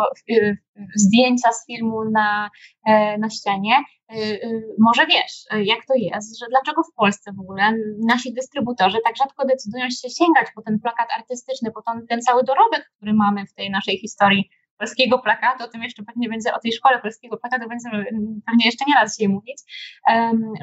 zdjęcia 0.97 1.53
z 1.53 1.67
filmu 1.67 2.11
na, 2.11 2.51
e, 2.87 3.19
na 3.19 3.31
ścianie. 3.31 3.77
Y, 4.13 4.17
y, 4.17 4.63
może 4.79 5.07
wiesz, 5.07 5.65
jak 5.65 5.87
to 5.89 5.95
jest, 5.97 6.39
że 6.39 6.47
dlaczego 6.51 6.83
w 6.83 6.95
Polsce 6.97 7.33
w 7.33 7.41
ogóle 7.41 7.73
nasi 8.09 8.35
dystrybutorzy 8.35 8.99
tak 9.05 9.17
rzadko 9.17 9.47
decydują 9.47 9.85
się 9.91 10.09
sięgać 10.11 10.47
po 10.55 10.63
ten 10.63 10.79
plakat 10.81 11.09
artystyczny, 11.19 11.71
po 11.71 11.83
ten, 11.83 12.07
ten 12.07 12.21
cały 12.21 12.45
dorobek, 12.45 12.91
który 12.97 13.13
mamy 13.15 13.47
w 13.47 13.55
tej 13.55 13.71
naszej 13.71 13.99
historii 13.99 14.51
polskiego 14.79 15.19
plakatu, 15.19 15.65
o 15.65 15.69
tym 15.69 15.83
jeszcze 15.83 16.03
pewnie 16.03 16.29
będzie, 16.29 16.55
o 16.55 16.61
tej 16.61 16.73
szkole 16.73 16.99
polskiego 16.99 17.37
plakatu 17.37 17.69
będziemy 17.69 17.97
mm, 17.97 18.41
pewnie 18.47 18.67
jeszcze 18.67 18.85
nie 18.89 18.95
raz 18.95 19.17
dzisiaj 19.17 19.29
mówić, 19.29 19.59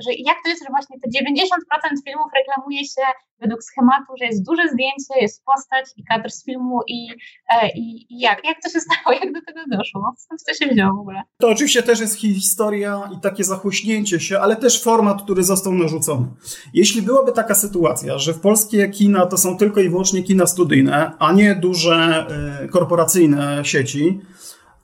że 0.03 0.09
jak 0.29 0.37
to 0.43 0.49
jest, 0.49 0.63
że 0.63 0.69
właśnie 0.69 0.95
te 0.99 1.07
90% 1.09 2.03
filmów 2.05 2.27
reklamuje 2.39 2.85
się 2.85 3.01
według 3.41 3.63
schematu, 3.63 4.13
że 4.19 4.25
jest 4.25 4.45
duże 4.45 4.63
zdjęcie, 4.73 5.21
jest 5.21 5.43
postać 5.45 5.85
i 5.97 6.03
kadr 6.03 6.31
z 6.31 6.45
filmu 6.45 6.79
i, 6.87 7.07
e, 7.53 7.69
i, 7.69 8.13
i 8.13 8.19
jak? 8.19 8.45
Jak 8.45 8.57
to 8.63 8.69
się 8.69 8.79
stało? 8.79 9.19
Jak 9.21 9.33
do 9.33 9.39
tego 9.47 9.59
doszło? 9.77 10.13
Skąd 10.17 10.43
to 10.47 10.53
się 10.53 10.73
wzięło 10.73 10.97
w 10.97 10.99
ogóle? 10.99 11.21
To 11.37 11.49
oczywiście 11.49 11.83
też 11.83 11.99
jest 11.99 12.19
historia 12.19 13.09
i 13.17 13.21
takie 13.21 13.43
zachłyśnięcie 13.43 14.19
się, 14.19 14.39
ale 14.39 14.55
też 14.55 14.83
format, 14.83 15.23
który 15.23 15.43
został 15.43 15.73
narzucony. 15.73 16.27
Jeśli 16.73 17.01
byłaby 17.01 17.31
taka 17.31 17.55
sytuacja, 17.55 18.17
że 18.17 18.33
w 18.33 18.39
polskie 18.39 18.89
kina 18.89 19.25
to 19.25 19.37
są 19.37 19.57
tylko 19.57 19.81
i 19.81 19.89
wyłącznie 19.89 20.23
kina 20.23 20.45
studyjne, 20.45 21.11
a 21.19 21.33
nie 21.33 21.55
duże 21.55 22.27
y, 22.63 22.67
korporacyjne 22.67 23.65
sieci, 23.65 24.04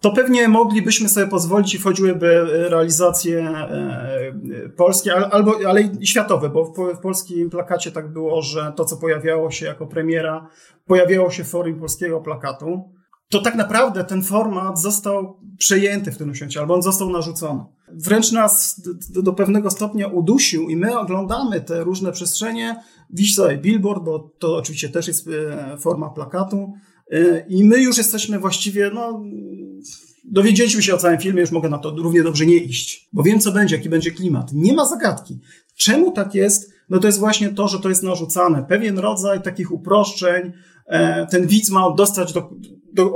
to 0.01 0.11
pewnie 0.11 0.47
moglibyśmy 0.47 1.09
sobie 1.09 1.27
pozwolić 1.27 1.75
i 1.75 1.79
wchodziłyby 1.79 2.45
realizacje 2.69 3.39
e, 3.39 4.69
polskie, 4.77 5.15
albo, 5.15 5.55
ale 5.67 5.81
i 5.81 6.07
światowe, 6.07 6.49
bo 6.49 6.65
w, 6.65 6.99
polskim 7.01 7.49
plakacie 7.49 7.91
tak 7.91 8.13
było, 8.13 8.41
że 8.41 8.73
to, 8.75 8.85
co 8.85 8.97
pojawiało 8.97 9.51
się 9.51 9.65
jako 9.65 9.87
premiera, 9.87 10.47
pojawiało 10.85 11.29
się 11.31 11.43
w 11.43 11.49
forum 11.49 11.79
polskiego 11.79 12.21
plakatu. 12.21 12.93
To 13.29 13.41
tak 13.41 13.55
naprawdę 13.55 14.03
ten 14.03 14.23
format 14.23 14.81
został 14.81 15.39
przejęty 15.57 16.11
w 16.11 16.17
tym 16.17 16.27
momencie, 16.27 16.59
albo 16.59 16.73
on 16.73 16.81
został 16.81 17.09
narzucony. 17.09 17.63
Wręcz 17.93 18.31
nas 18.31 18.81
do, 19.09 19.33
pewnego 19.33 19.71
stopnia 19.71 20.07
udusił 20.07 20.69
i 20.69 20.75
my 20.75 20.99
oglądamy 20.99 21.61
te 21.61 21.83
różne 21.83 22.11
przestrzenie. 22.11 22.83
Widzisz 23.09 23.35
sobie 23.35 23.57
billboard, 23.57 24.03
bo 24.03 24.31
to 24.39 24.57
oczywiście 24.57 24.89
też 24.89 25.07
jest 25.07 25.27
e, 25.27 25.77
forma 25.77 26.09
plakatu. 26.09 26.73
E, 27.11 27.45
I 27.49 27.63
my 27.63 27.81
już 27.81 27.97
jesteśmy 27.97 28.39
właściwie, 28.39 28.91
no, 28.93 29.23
dowiedzieliśmy 30.23 30.83
się 30.83 30.95
o 30.95 30.97
całym 30.97 31.19
filmie, 31.19 31.41
już 31.41 31.51
mogę 31.51 31.69
na 31.69 31.77
to 31.77 31.89
równie 31.89 32.23
dobrze 32.23 32.45
nie 32.45 32.57
iść, 32.57 33.09
bo 33.13 33.23
wiem, 33.23 33.39
co 33.39 33.51
będzie, 33.51 33.75
jaki 33.75 33.89
będzie 33.89 34.11
klimat. 34.11 34.53
Nie 34.53 34.73
ma 34.73 34.85
zagadki. 34.85 35.39
Czemu 35.75 36.11
tak 36.11 36.35
jest? 36.35 36.71
No 36.89 36.99
to 36.99 37.07
jest 37.07 37.19
właśnie 37.19 37.49
to, 37.49 37.67
że 37.67 37.79
to 37.79 37.89
jest 37.89 38.03
narzucane. 38.03 38.65
Pewien 38.69 38.99
rodzaj 38.99 39.41
takich 39.41 39.71
uproszczeń, 39.71 40.51
e, 40.87 41.27
ten 41.27 41.47
widz 41.47 41.69
ma 41.69 41.91
dostać 41.91 42.33
do, 42.33 42.49
do 42.93 43.13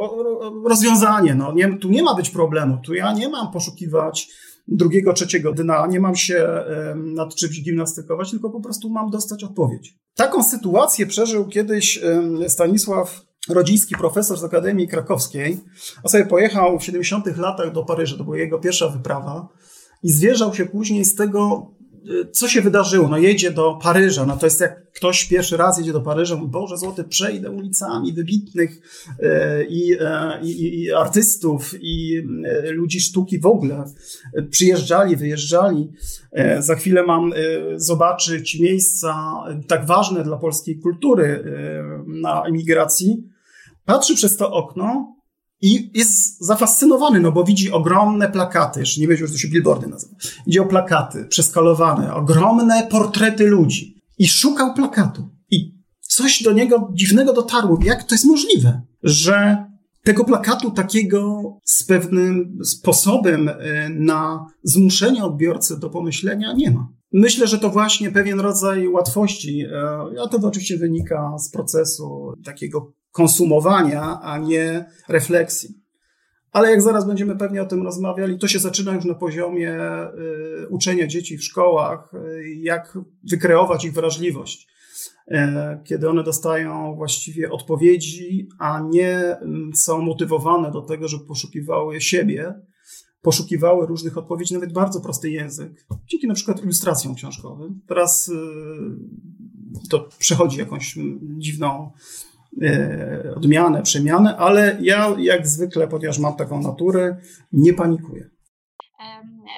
rozwiązanie. 0.66 1.36
No, 1.36 1.54
nie, 1.54 1.78
tu 1.78 1.90
nie 1.90 2.04
ma 2.04 2.16
być 2.16 2.30
problemu. 2.30 2.78
Tu 2.86 2.94
ja 2.94 3.14
nie 3.14 3.30
mam 3.30 3.52
poszukiwać 3.52 4.30
drugiego, 4.68 5.14
trzeciego 5.14 5.54
dna, 5.54 5.88
nie 5.88 6.00
mam 6.00 6.16
się 6.16 6.48
nad 6.96 7.36
czymś 7.36 7.62
gimnastykować, 7.62 8.32
tylko 8.32 8.50
po 8.50 8.62
prostu 8.62 8.90
mam 8.90 9.10
dostać 9.10 9.44
odpowiedź. 9.44 9.98
Taką 10.16 10.44
sytuację 10.44 11.08
przeżył 11.08 11.48
kiedyś 11.48 12.00
Stanisław 12.48 13.26
rodziński 13.50 13.96
profesor 13.96 14.38
z 14.38 14.44
Akademii 14.44 14.88
Krakowskiej. 14.88 15.58
On 16.04 16.12
sobie 16.12 16.26
pojechał 16.26 16.80
w 16.80 16.84
70 16.84 17.38
latach 17.38 17.72
do 17.74 17.84
Paryża, 17.84 18.18
to 18.18 18.24
była 18.24 18.38
jego 18.38 18.60
pierwsza 18.60 18.90
wyprawa 18.90 19.48
i 20.04 20.12
zwierzał 20.12 20.54
się 20.54 20.66
później 20.66 21.06
z 21.06 21.16
tego, 21.16 21.72
y, 22.10 22.32
co 22.32 22.48
się 22.48 22.62
wydarzyło. 22.62 23.08
No 23.08 23.18
jedzie 23.18 23.52
do 23.52 23.80
Paryża, 23.84 24.26
no 24.26 24.38
to 24.38 24.46
jest 24.46 24.62
jak 24.62 24.92
ktoś 24.92 25.26
pierwszy 25.26 25.58
raz 25.58 25.78
jedzie 25.78 25.94
do 25.94 26.02
Paryża, 26.02 26.36
mówi, 26.36 26.52
Boże 26.52 26.78
Złoty, 26.78 27.04
przejdę 27.04 27.52
ulicami 27.52 28.14
wybitnych 28.14 28.82
y, 29.20 29.66
i, 29.70 29.94
y, 29.94 29.98
i, 30.44 30.84
i 30.84 30.94
artystów 30.94 31.74
i 31.82 32.22
ludzi 32.72 33.00
sztuki 33.00 33.40
w 33.40 33.46
ogóle. 33.46 33.84
Przyjeżdżali, 34.50 35.16
wyjeżdżali. 35.16 35.92
Za 36.60 36.76
chwilę 36.76 37.04
mam 37.04 37.32
zobaczyć 37.76 38.60
miejsca 38.60 39.34
tak 39.68 39.86
ważne 39.86 40.24
dla 40.24 40.38
polskiej 40.38 40.80
kultury 40.80 41.44
na 42.08 42.44
emigracji 42.44 43.35
patrzy 43.86 44.16
przez 44.16 44.38
to 44.38 44.52
okno 44.52 45.16
i 45.62 45.92
jest 45.94 46.46
zafascynowany, 46.46 47.20
no 47.20 47.32
bo 47.32 47.44
widzi 47.44 47.72
ogromne 47.72 48.32
plakaty, 48.32 48.80
jeszcze 48.80 49.02
nie 49.02 49.08
wiedział, 49.08 49.28
że 49.28 49.34
to 49.34 49.40
się 49.40 49.48
billboardy 49.48 49.88
nazywa. 49.88 50.16
Widzi 50.46 50.60
o 50.60 50.66
plakaty 50.66 51.26
przeskalowane, 51.26 52.14
ogromne 52.14 52.88
portrety 52.88 53.48
ludzi 53.48 54.02
i 54.18 54.28
szukał 54.28 54.74
plakatu. 54.74 55.30
I 55.52 55.76
coś 56.00 56.44
do 56.44 56.52
niego 56.52 56.92
dziwnego 56.94 57.34
dotarło. 57.34 57.80
Jak 57.84 58.04
to 58.04 58.16
jest 58.16 58.26
możliwe, 58.26 58.82
że 59.04 59.66
tego 60.04 60.26
plakatu 60.26 60.72
takiego 60.72 61.42
z 61.64 61.84
pewnym 61.84 62.58
sposobem 62.64 63.50
e, 63.50 63.90
na 63.90 64.46
zmuszenie 64.64 65.24
odbiorcy 65.24 65.80
do 65.80 65.90
pomyślenia 65.90 66.54
nie 66.54 66.72
ma. 66.72 66.88
Myślę, 67.14 67.48
że 67.48 67.60
to 67.60 67.70
właśnie 67.70 68.12
pewien 68.12 68.40
rodzaj 68.40 68.88
łatwości, 68.88 69.62
e, 69.62 70.22
a 70.24 70.28
to 70.28 70.48
oczywiście 70.48 70.78
wynika 70.78 71.38
z 71.38 71.52
procesu 71.52 72.34
takiego 72.46 72.94
konsumowania, 73.16 74.20
a 74.22 74.38
nie 74.38 74.86
refleksji. 75.08 75.70
Ale 76.52 76.72
jak 76.72 76.82
zaraz 76.82 77.08
będziemy 77.08 77.36
pewnie 77.36 77.62
o 77.62 77.66
tym 77.66 77.84
rozmawiali, 77.84 78.40
to 78.40 78.48
się 78.48 78.60
zaczyna 78.60 78.94
już 78.96 79.06
na 79.06 79.14
poziomie 79.14 79.74
y, 80.64 80.68
uczenia 80.70 81.08
dzieci 81.08 81.38
w 81.38 81.44
szkołach, 81.44 82.14
y, 82.14 82.56
jak 82.56 82.98
wykreować 83.32 83.86
ich 83.86 83.94
wrażliwość. 83.94 84.68
Y, 85.32 85.36
kiedy 85.84 86.10
one 86.10 86.24
dostają 86.24 86.96
właściwie 86.96 87.52
odpowiedzi, 87.52 88.48
a 88.60 88.82
nie 88.90 89.18
mm, 89.18 89.72
są 89.76 90.02
motywowane 90.02 90.72
do 90.72 90.82
tego, 90.82 91.08
żeby 91.08 91.26
poszukiwały 91.26 92.02
siebie, 92.02 92.54
poszukiwały 93.22 93.88
różnych 93.88 94.18
odpowiedzi, 94.18 94.54
nawet 94.54 94.74
bardzo 94.74 95.02
prosty 95.02 95.30
język, 95.30 95.86
dzięki 96.08 96.28
na 96.28 96.34
przykład 96.34 96.64
ilustracjom 96.64 97.16
książkowym. 97.16 97.82
Teraz 97.88 98.32
to 99.90 100.10
przechodzi 100.20 100.60
jakąś 100.60 100.98
dziwną 101.38 101.92
odmianę, 103.36 103.82
przemianę, 103.82 104.38
ale 104.38 104.78
ja 104.82 105.16
jak 105.20 105.48
zwykle, 105.48 105.88
ponieważ 105.88 106.20
mam 106.20 106.36
taką 106.36 106.62
naturę, 106.62 107.18
nie 107.52 107.74
panikuję. 107.74 108.30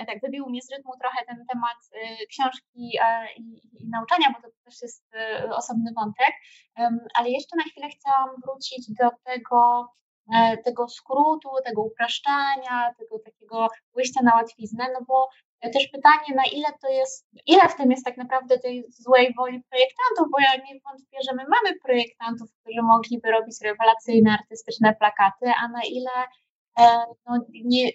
Tak 0.07 0.21
wybił 0.21 0.49
mnie 0.49 0.61
z 0.61 0.71
rytmu 0.71 0.91
trochę 1.01 1.25
ten 1.25 1.45
temat 1.45 1.77
y, 1.93 2.27
książki 2.27 2.97
e, 3.01 3.27
i, 3.37 3.61
nauczania, 3.89 4.27
bo 4.33 4.41
to 4.41 4.55
też 4.65 4.81
jest 4.81 5.05
y, 5.13 5.55
osobny 5.55 5.91
wątek, 5.95 6.33
ale 7.15 7.29
jeszcze 7.29 7.57
na 7.57 7.63
chwilę 7.63 7.87
chciałam 7.89 8.29
wrócić 8.45 8.91
do 8.99 9.09
tego, 9.23 9.87
e, 10.35 10.57
tego 10.57 10.87
skrótu, 10.87 11.49
tego 11.65 11.81
upraszczania, 11.81 12.93
tego 12.97 13.19
takiego 13.19 13.67
pójścia 13.93 14.21
na 14.23 14.35
łatwiznę, 14.35 14.85
no 14.93 15.05
bo 15.07 15.29
też 15.61 15.87
pytanie, 15.87 16.35
na 16.35 16.43
ile 16.45 16.67
to 16.81 16.89
jest, 16.89 17.27
ile 17.45 17.69
w 17.69 17.75
tym 17.75 17.91
jest 17.91 18.05
tak 18.05 18.17
naprawdę 18.17 18.59
tej 18.59 18.85
złej 18.89 19.33
woli 19.37 19.63
projektantów, 19.69 20.31
bo 20.31 20.39
ja 20.39 20.55
nie 20.55 20.79
wątpię, 20.85 21.17
że 21.29 21.35
my 21.35 21.43
mamy 21.43 21.79
projektantów, 21.85 22.49
którzy 22.61 22.81
mogliby 22.81 23.31
robić 23.31 23.55
rewelacyjne, 23.63 24.31
artystyczne 24.31 24.95
plakaty, 24.95 25.51
a 25.63 25.67
na 25.67 25.81
ile 25.83 26.11
e, 26.79 27.05
no, 27.25 27.45
nie, 27.63 27.91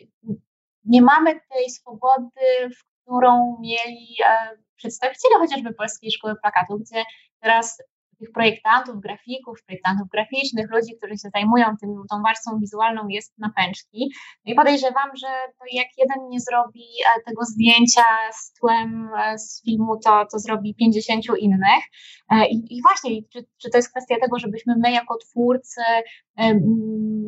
nie 0.85 1.02
mamy 1.02 1.40
tej 1.54 1.71
swobody, 1.71 2.71
w 2.78 3.02
którą 3.02 3.57
mieli 3.61 4.16
e, 4.26 4.57
przedstawiciele 4.76 5.38
chociażby 5.38 5.75
Polskiej 5.75 6.12
Szkoły 6.12 6.35
Plakatu, 6.42 6.78
gdzie 6.78 7.04
teraz 7.40 7.83
tych 8.23 8.33
projektantów, 8.33 9.00
grafików, 9.00 9.64
projektantów 9.67 10.09
graficznych, 10.09 10.71
ludzi, 10.71 10.97
którzy 10.97 11.12
się 11.12 11.29
zajmują 11.35 11.67
tym, 11.81 11.91
tą 12.11 12.23
warstwą 12.23 12.59
wizualną 12.59 13.09
jest 13.09 13.38
na 13.38 13.50
pęczki. 13.57 14.11
No 14.45 14.52
i 14.52 14.55
podejrzewam, 14.55 15.11
że 15.17 15.26
jak 15.73 15.88
jeden 15.99 16.29
nie 16.29 16.41
zrobi 16.41 16.85
e, 17.07 17.23
tego 17.26 17.45
zdjęcia 17.45 18.05
z 18.33 18.52
tłem 18.52 19.11
e, 19.19 19.38
z 19.38 19.62
filmu, 19.64 20.00
to, 20.05 20.26
to 20.33 20.38
zrobi 20.38 20.75
50 20.75 21.25
innych. 21.38 21.85
E, 22.31 22.49
I, 22.49 22.76
i 22.76 22.83
właśnie, 22.83 23.11
czy, 23.33 23.47
czy 23.62 23.71
to 23.71 23.79
jest 23.79 23.91
kwestia 23.91 24.17
tego, 24.21 24.38
żebyśmy 24.38 24.75
my 24.79 24.93
jako 24.93 25.19
twórcy 25.19 25.81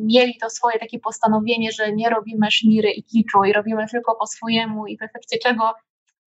mieli 0.05 0.37
to 0.41 0.49
swoje 0.49 0.79
takie 0.79 0.99
postanowienie, 0.99 1.71
że 1.71 1.93
nie 1.93 2.09
robimy 2.09 2.51
szmiry 2.51 2.91
i 2.91 3.03
kiczu 3.03 3.43
i 3.43 3.53
robimy 3.53 3.85
tylko 3.87 4.15
po 4.15 4.27
swojemu 4.27 4.87
i 4.87 4.97
w 4.97 5.01
efekcie 5.01 5.37
czego 5.37 5.73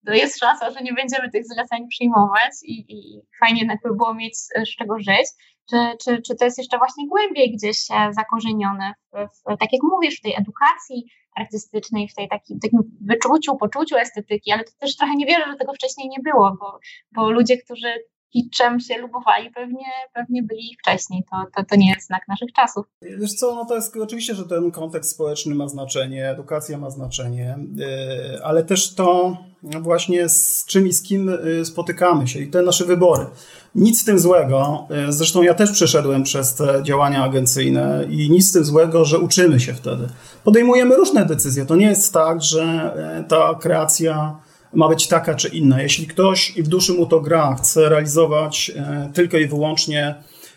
to 0.07 0.13
jest 0.13 0.39
szansa, 0.39 0.71
że 0.71 0.81
nie 0.81 0.93
będziemy 0.93 1.31
tych 1.31 1.47
zleceń 1.47 1.89
przyjmować 1.89 2.53
i, 2.63 2.85
i 2.89 3.21
fajnie 3.41 3.61
jednak 3.61 3.79
by 3.83 3.95
było 3.97 4.15
mieć 4.15 4.37
z 4.37 4.77
czego 4.79 4.99
żyć. 4.99 5.29
Czy, 5.71 5.77
czy, 6.05 6.23
czy 6.23 6.35
to 6.37 6.45
jest 6.45 6.59
jeszcze 6.59 6.79
właśnie 6.79 7.09
głębiej 7.09 7.53
gdzieś 7.53 7.79
zakorzenione, 8.11 8.95
w, 9.13 9.17
w, 9.17 9.59
tak 9.61 9.73
jak 9.73 9.83
mówisz, 9.83 10.19
w 10.19 10.23
tej 10.23 10.35
edukacji 10.35 11.05
artystycznej, 11.37 12.09
w 12.09 12.15
tej 12.15 12.29
takim, 12.29 12.61
takim 12.61 12.81
wyczuciu, 13.01 13.57
poczuciu 13.57 13.97
estetyki, 13.97 14.53
ale 14.53 14.65
to 14.65 14.71
też 14.79 14.97
trochę 14.97 15.15
nie 15.15 15.27
wierzę, 15.27 15.45
że 15.51 15.57
tego 15.57 15.73
wcześniej 15.73 16.09
nie 16.09 16.33
było, 16.33 16.57
bo, 16.61 16.79
bo 17.13 17.31
ludzie, 17.31 17.59
którzy 17.59 17.89
kiczem 18.33 18.81
się 18.81 18.99
lubowali, 18.99 19.51
pewnie, 19.51 19.87
pewnie 20.15 20.43
byli 20.43 20.77
wcześniej. 20.83 21.25
To, 21.31 21.37
to, 21.57 21.67
to 21.71 21.77
nie 21.77 21.89
jest 21.89 22.07
znak 22.07 22.23
naszych 22.29 22.53
czasów. 22.53 22.87
Wiesz 23.03 23.35
co, 23.35 23.55
no 23.55 23.65
to 23.65 23.75
jest 23.75 23.97
oczywiście, 23.97 24.35
że 24.35 24.45
ten 24.45 24.71
kontekst 24.71 25.11
społeczny 25.11 25.55
ma 25.55 25.69
znaczenie, 25.69 26.31
edukacja 26.31 26.79
ma 26.79 26.91
znaczenie, 26.91 27.59
yy, 27.75 28.45
ale 28.45 28.63
też 28.65 28.95
to 28.95 29.37
właśnie 29.63 30.29
z 30.29 30.65
czym 30.67 30.87
i 30.87 30.93
z 30.93 31.03
kim 31.03 31.27
yy, 31.45 31.65
spotykamy 31.65 32.29
się 32.29 32.41
i 32.41 32.51
te 32.51 32.63
nasze 32.63 32.85
wybory. 32.85 33.27
Nic 33.75 34.01
z 34.01 34.05
tym 34.05 34.19
złego, 34.19 34.87
yy, 34.91 35.13
zresztą 35.13 35.43
ja 35.43 35.55
też 35.55 35.71
przeszedłem 35.71 36.23
przez 36.23 36.55
te 36.55 36.83
działania 36.83 37.25
agencyjne 37.25 38.05
i 38.11 38.31
nic 38.31 38.49
z 38.49 38.53
tym 38.53 38.65
złego, 38.65 39.05
że 39.05 39.19
uczymy 39.19 39.61
się 39.61 39.75
wtedy. 39.75 40.09
Podejmujemy 40.45 40.97
różne 40.97 41.27
decyzje. 41.27 41.67
To 41.67 41.77
nie 41.77 41.87
jest 41.87 42.13
tak, 42.13 42.43
że 42.43 42.95
ta 43.29 43.55
kreacja 43.55 44.41
ma 44.73 44.89
być 44.89 45.09
taka 45.09 45.35
czy 45.35 45.49
inna. 45.49 45.83
Jeśli 45.83 46.07
ktoś 46.07 46.57
i 46.57 46.63
w 46.63 46.69
duszy 46.69 46.93
mu 46.93 47.07
to 47.07 47.21
gra, 47.21 47.55
chce 47.55 47.89
realizować 47.89 48.73
e, 48.77 49.11
tylko 49.15 49.39
i 49.39 49.47
wyłącznie 49.47 50.15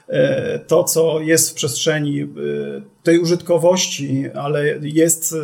e, 0.07 0.59
to, 0.59 0.83
co 0.83 1.19
jest 1.19 1.49
w 1.49 1.53
przestrzeni 1.53 2.21
e, 2.21 2.27
tej 3.03 3.19
użytkowości, 3.19 4.25
ale 4.33 4.65
jest 4.81 5.35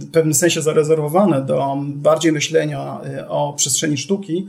w 0.00 0.10
pewnym 0.10 0.34
sensie 0.34 0.62
zarezerwowane 0.62 1.42
do 1.42 1.76
bardziej 1.86 2.32
myślenia 2.32 3.00
o 3.28 3.54
przestrzeni 3.56 3.96
sztuki, 3.96 4.48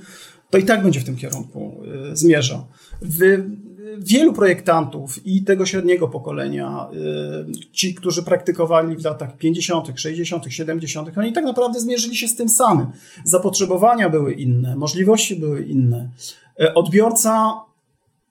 to 0.49 0.57
i 0.57 0.63
tak 0.63 0.83
będzie 0.83 0.99
w 0.99 1.03
tym 1.03 1.15
kierunku 1.15 1.83
zmierzał. 2.13 2.65
W 3.01 3.43
wielu 3.99 4.33
projektantów 4.33 5.25
i 5.25 5.43
tego 5.43 5.65
średniego 5.65 6.07
pokolenia, 6.07 6.87
y, 6.93 7.71
ci, 7.71 7.95
którzy 7.95 8.23
praktykowali 8.23 8.95
w 8.95 9.05
latach 9.05 9.37
50., 9.37 9.87
60., 9.95 10.45
70., 10.49 11.17
oni 11.17 11.33
tak 11.33 11.43
naprawdę 11.43 11.79
zmierzyli 11.79 12.15
się 12.15 12.27
z 12.27 12.35
tym 12.35 12.49
samym. 12.49 12.87
Zapotrzebowania 13.23 14.09
były 14.09 14.33
inne, 14.33 14.75
możliwości 14.75 15.35
były 15.35 15.63
inne. 15.63 16.09
Y, 16.61 16.73
odbiorca 16.73 17.61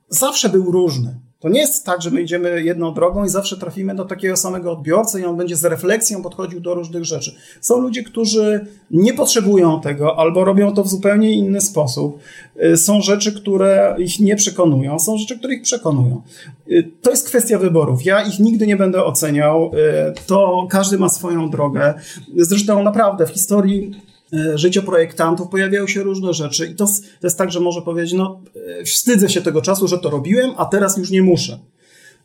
zawsze 0.08 0.48
był 0.48 0.72
różny. 0.72 1.25
To 1.40 1.48
nie 1.48 1.60
jest 1.60 1.86
tak, 1.86 2.02
że 2.02 2.10
my 2.10 2.22
idziemy 2.22 2.62
jedną 2.62 2.94
drogą 2.94 3.24
i 3.24 3.28
zawsze 3.28 3.56
trafimy 3.56 3.94
do 3.94 4.04
takiego 4.04 4.36
samego 4.36 4.72
odbiorcy 4.72 5.20
i 5.20 5.24
on 5.24 5.36
będzie 5.36 5.56
z 5.56 5.64
refleksją 5.64 6.22
podchodził 6.22 6.60
do 6.60 6.74
różnych 6.74 7.04
rzeczy. 7.04 7.36
Są 7.60 7.80
ludzie, 7.80 8.02
którzy 8.02 8.66
nie 8.90 9.14
potrzebują 9.14 9.80
tego 9.80 10.18
albo 10.18 10.44
robią 10.44 10.74
to 10.74 10.84
w 10.84 10.88
zupełnie 10.88 11.32
inny 11.32 11.60
sposób. 11.60 12.18
Y, 12.64 12.76
są 12.76 13.00
rzeczy, 13.00 13.32
które 13.32 13.96
ich 13.98 14.20
nie 14.20 14.36
przekonują, 14.36 14.98
są 14.98 15.18
rzeczy, 15.18 15.38
które 15.38 15.54
ich 15.54 15.62
przekonują. 15.62 16.22
Y, 16.70 16.90
to 17.02 17.10
jest 17.10 17.28
kwestia 17.28 17.58
wyborów. 17.58 18.04
Ja 18.04 18.22
ich 18.22 18.38
nigdy 18.38 18.66
nie 18.66 18.76
będę 18.76 19.04
oceniał. 19.04 19.70
Y, 19.74 20.26
to 20.26 20.66
każdy 20.70 20.98
ma 20.98 21.08
swoją 21.08 21.50
drogę. 21.50 21.94
Zresztą 22.36 22.82
naprawdę 22.82 23.26
w 23.26 23.30
historii 23.30 23.92
E, 24.32 24.58
życie 24.58 24.82
projektantów 24.82 25.48
pojawiają 25.48 25.86
się 25.86 26.02
różne 26.02 26.34
rzeczy 26.34 26.66
i 26.66 26.74
to, 26.74 26.86
to 27.20 27.26
jest 27.26 27.38
tak, 27.38 27.52
że 27.52 27.60
może 27.60 27.82
powiedzieć, 27.82 28.12
no 28.12 28.40
e, 28.80 28.84
wstydzę 28.84 29.28
się 29.28 29.42
tego 29.42 29.62
czasu, 29.62 29.88
że 29.88 29.98
to 29.98 30.10
robiłem, 30.10 30.50
a 30.56 30.64
teraz 30.64 30.96
już 30.96 31.10
nie 31.10 31.22
muszę. 31.22 31.58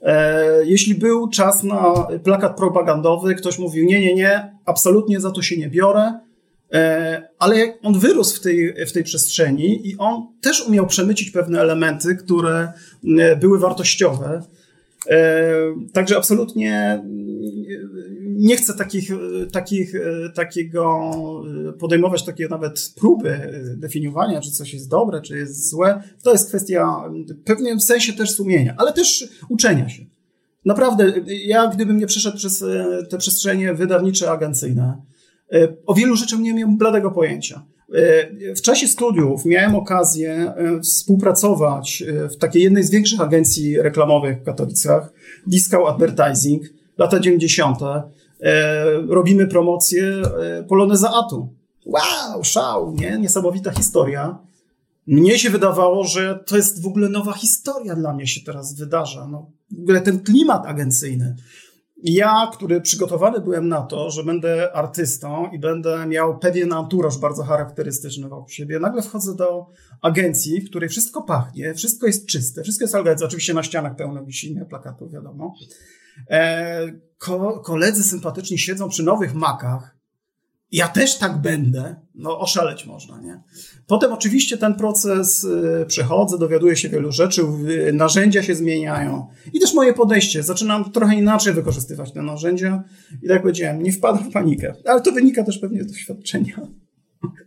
E, 0.02 0.66
jeśli 0.66 0.96
był 0.96 1.30
czas 1.30 1.64
na 1.64 2.08
plakat 2.24 2.58
propagandowy, 2.58 3.36
ktoś 3.36 3.60
mówił, 3.60 3.86
nie, 3.86 4.00
nie, 4.00 4.16
nie, 4.16 4.56
absolutnie 4.66 5.20
za 5.20 5.32
to 5.32 5.42
się 5.42 5.58
nie 5.58 5.70
biorę, 5.70 6.20
ale 7.40 7.56
on 7.84 8.00
wyrósł 8.00 8.36
w 8.36 8.40
tej, 8.40 8.86
w 8.88 8.92
tej 8.92 9.04
przestrzeni 9.04 9.88
i 9.88 9.98
on 9.98 10.28
też 10.42 10.68
umiał 10.68 10.88
przemycić 10.88 11.32
pewne 11.32 11.62
elementy, 11.62 12.16
które 12.16 12.72
były 13.40 13.60
wartościowe. 13.60 14.42
Także 15.94 16.18
absolutnie 16.18 17.02
nie 18.42 18.56
chcę 18.56 18.74
takich, 18.74 19.12
takich, 19.52 19.94
takiego 20.36 21.12
podejmować 21.80 22.24
takie 22.26 22.48
nawet 22.48 22.94
próby 23.00 23.40
definiowania, 23.78 24.42
czy 24.42 24.52
coś 24.52 24.74
jest 24.74 24.90
dobre, 24.90 25.22
czy 25.22 25.38
jest 25.38 25.70
złe. 25.70 26.04
To 26.24 26.32
jest 26.32 26.50
kwestia 26.50 27.04
w 27.30 27.44
pewnym 27.44 27.80
sensie 27.80 28.14
też 28.14 28.32
sumienia, 28.32 28.76
ale 28.78 28.94
też 28.94 29.30
uczenia 29.50 29.90
się. 29.90 30.06
Naprawdę, 30.66 31.14
ja 31.28 31.68
gdybym 31.68 31.98
nie 31.98 32.08
przeszedł 32.08 32.38
przez 32.38 32.64
te 33.10 33.18
przestrzenie 33.18 33.74
wydawnicze, 33.74 34.32
agencyjne, 34.32 35.02
o 35.86 35.94
wielu 35.94 36.16
rzeczach 36.16 36.40
nie 36.40 36.54
miałem 36.54 36.78
bladego 36.78 37.12
pojęcia. 37.12 37.66
W 38.58 38.62
czasie 38.62 38.88
studiów 38.88 39.46
miałem 39.46 39.76
okazję 39.76 40.54
współpracować 40.84 42.04
w 42.32 42.38
takiej 42.38 42.64
jednej 42.64 42.84
z 42.84 42.92
większych 42.92 43.22
agencji 43.22 43.82
reklamowych 43.82 44.40
w 44.40 44.44
Katowicach, 44.44 45.14
Discount 45.48 45.88
Advertising, 45.88 46.64
lata 46.98 47.20
90. 47.20 47.78
E, 48.42 48.86
robimy 49.08 49.48
promocję 49.48 50.04
e, 50.04 50.64
Poloneza 50.64 51.12
Atu. 51.14 51.56
Wow, 51.86 52.44
szał, 52.44 52.94
nie? 52.94 53.18
Niesamowita 53.18 53.72
historia. 53.72 54.40
Mnie 55.08 55.40
się 55.40 55.50
wydawało, 55.50 56.04
że 56.04 56.44
to 56.46 56.58
jest 56.58 56.84
w 56.84 56.88
ogóle 56.88 57.10
nowa 57.10 57.34
historia 57.34 57.96
dla 57.96 58.14
mnie 58.14 58.28
się 58.28 58.42
teraz 58.46 58.76
wydarza. 58.76 59.28
No, 59.28 59.52
w 59.72 59.82
ogóle 59.82 60.02
ten 60.02 60.20
klimat 60.20 60.66
agencyjny. 60.66 61.36
Ja, 62.04 62.50
który 62.54 62.82
przygotowany 62.82 63.40
byłem 63.42 63.68
na 63.68 63.82
to, 63.82 64.12
że 64.12 64.24
będę 64.24 64.76
artystą 64.76 65.50
i 65.52 65.60
będę 65.60 66.06
miał 66.08 66.40
pewien 66.40 66.74
anturaż 66.74 67.18
bardzo 67.18 67.44
charakterystyczny 67.44 68.30
wokół 68.30 68.50
siebie, 68.50 68.80
nagle 68.80 69.02
wchodzę 69.02 69.36
do 69.36 69.66
agencji, 70.02 70.62
w 70.62 70.70
której 70.70 70.90
wszystko 70.90 71.22
pachnie, 71.22 71.74
wszystko 71.74 72.08
jest 72.08 72.26
czyste, 72.26 72.64
wszystko 72.64 72.84
jest 72.84 72.96
eleganckie. 72.96 73.26
Oczywiście 73.26 73.54
na 73.54 73.64
ścianach 73.64 73.96
pełno 73.96 74.26
wisi 74.26 74.56
plakatów, 74.70 75.12
wiadomo. 75.12 75.54
E, 76.30 76.92
ko 77.18 77.60
koledzy 77.60 78.04
sympatyczni 78.04 78.58
siedzą 78.58 78.90
przy 78.90 79.04
nowych 79.04 79.34
makach. 79.34 80.02
Ja 80.72 80.88
też 80.88 81.18
tak 81.18 81.42
będę. 81.42 81.96
No, 82.16 82.40
oszaleć 82.40 82.86
można, 82.86 83.22
nie? 83.22 83.42
Potem 83.88 84.14
oczywiście 84.14 84.58
ten 84.58 84.76
proces 84.76 85.44
y, 85.44 85.86
przechodzę, 85.88 86.38
dowiaduję 86.38 86.76
się 86.76 86.90
wielu 86.90 87.12
rzeczy, 87.12 87.44
narzędzia 87.94 88.44
się 88.44 88.56
zmieniają. 88.56 89.28
I 89.54 89.60
też 89.60 89.74
moje 89.74 89.94
podejście. 89.94 90.44
Zaczynam 90.44 90.92
trochę 90.92 91.16
inaczej 91.16 91.54
wykorzystywać 91.54 92.12
te 92.12 92.22
narzędzia. 92.22 92.84
I 93.12 93.28
tak 93.28 93.30
jak 93.30 93.42
powiedziałem, 93.42 93.84
nie 93.84 93.92
wpadam 93.92 94.30
w 94.30 94.34
panikę. 94.34 94.74
Ale 94.86 95.02
to 95.02 95.12
wynika 95.12 95.44
też 95.44 95.58
pewnie 95.58 95.84
z 95.84 95.88
doświadczenia 95.88 96.62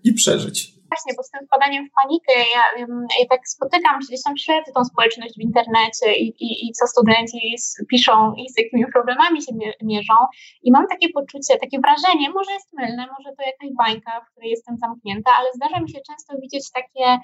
i 0.04 0.12
przeżyć 0.12 0.73
właśnie, 0.94 1.12
bo 1.16 1.22
z 1.22 1.30
tym 1.30 1.46
wpadaniem 1.46 1.88
w 1.88 1.92
panikę 2.00 2.33
ja, 2.57 2.62
ja 3.20 3.26
tak 3.30 3.48
spotykam, 3.48 3.98
gdzieś 4.09 4.22
tam 4.22 4.37
śledzę 4.37 4.72
tą 4.72 4.85
społeczność 4.85 5.35
w 5.37 5.46
internecie 5.48 6.07
i, 6.22 6.26
i, 6.44 6.48
i 6.66 6.72
co 6.72 6.87
studenci 6.87 7.40
piszą 7.90 8.14
i 8.40 8.42
z 8.52 8.59
jakimi 8.59 8.85
problemami 8.92 9.42
się 9.42 9.52
mierzą. 9.83 10.14
I 10.62 10.72
mam 10.72 10.87
takie 10.87 11.09
poczucie, 11.09 11.59
takie 11.64 11.78
wrażenie, 11.85 12.30
może 12.30 12.52
jest 12.52 12.72
mylne, 12.72 13.07
może 13.14 13.37
to 13.37 13.42
jakaś 13.52 13.70
bańka, 13.78 14.20
w 14.20 14.30
której 14.30 14.50
jestem 14.50 14.76
zamknięta, 14.76 15.30
ale 15.38 15.48
zdarza 15.54 15.80
mi 15.80 15.90
się 15.90 16.00
często 16.09 16.35
widzieć 16.42 16.64
takie 16.72 17.18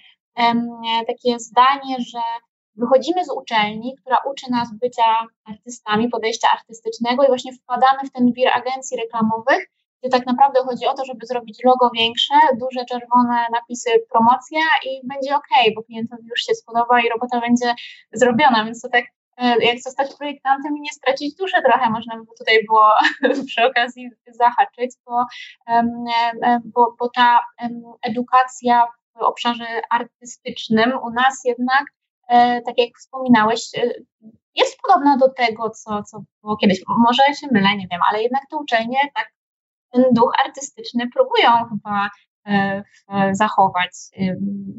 takie 1.06 1.38
zdanie, 1.38 1.96
że 2.12 2.20
wychodzimy 2.76 3.24
z 3.24 3.30
uczelni, 3.30 3.96
która 4.00 4.18
uczy 4.30 4.50
nas 4.50 4.68
bycia 4.80 5.26
artystami, 5.44 6.08
podejścia 6.08 6.48
artystycznego 6.48 7.24
i 7.24 7.26
właśnie 7.26 7.52
wpadamy 7.52 8.08
w 8.08 8.12
ten 8.12 8.32
wir 8.32 8.48
agencji 8.54 8.96
reklamowych, 8.96 9.70
gdzie 10.00 10.10
tak 10.10 10.26
naprawdę 10.26 10.60
chodzi 10.60 10.86
o 10.86 10.94
to, 10.94 11.04
żeby 11.04 11.26
zrobić 11.26 11.58
logo 11.64 11.90
większe, 11.94 12.34
duże 12.54 12.84
czerwone 12.84 13.46
napisy 13.52 13.90
promocja 14.10 14.60
i 14.84 15.06
będzie 15.08 15.36
ok, 15.36 15.48
bo 15.76 15.82
klientowi 15.82 16.26
już 16.28 16.40
się 16.40 16.54
spodoba 16.54 17.00
i 17.00 17.08
robota 17.08 17.40
będzie 17.40 17.74
zrobiona, 18.12 18.64
więc 18.64 18.82
to 18.82 18.88
tak 18.88 19.04
e, 19.36 19.64
jak 19.64 19.80
zostać 19.80 20.14
projektantem 20.14 20.76
i 20.76 20.80
nie 20.80 20.92
stracić 20.92 21.34
duszy 21.34 21.62
trochę, 21.64 21.90
można 21.90 22.16
by 22.16 22.24
tutaj 22.38 22.58
było 22.66 22.88
przy 23.48 23.64
okazji 23.64 24.10
zahaczyć, 24.26 24.90
bo, 25.06 25.24
bo, 26.64 26.96
bo 26.98 27.08
ta 27.08 27.40
edukacja 28.02 28.86
w 29.14 29.22
obszarze 29.22 29.66
artystycznym 29.90 30.92
u 31.02 31.10
nas 31.10 31.40
jednak, 31.44 31.84
e, 32.28 32.62
tak 32.62 32.78
jak 32.78 32.88
wspominałeś, 32.98 33.60
e, 33.76 33.90
jest 34.54 34.78
podobna 34.82 35.16
do 35.16 35.28
tego, 35.28 35.70
co, 35.70 36.02
co 36.02 36.22
było 36.42 36.56
kiedyś. 36.56 36.80
Może 36.88 37.22
się 37.40 37.46
mylę, 37.52 37.76
nie 37.76 37.88
wiem, 37.90 38.00
ale 38.10 38.22
jednak 38.22 38.42
te 38.50 38.56
uczelnie 38.56 38.98
tak 39.14 39.32
ten 39.92 40.04
duch 40.12 40.32
artystyczny 40.46 41.08
próbują 41.14 41.50
chyba 41.70 42.10
e, 42.46 42.82
zachować. 43.34 43.90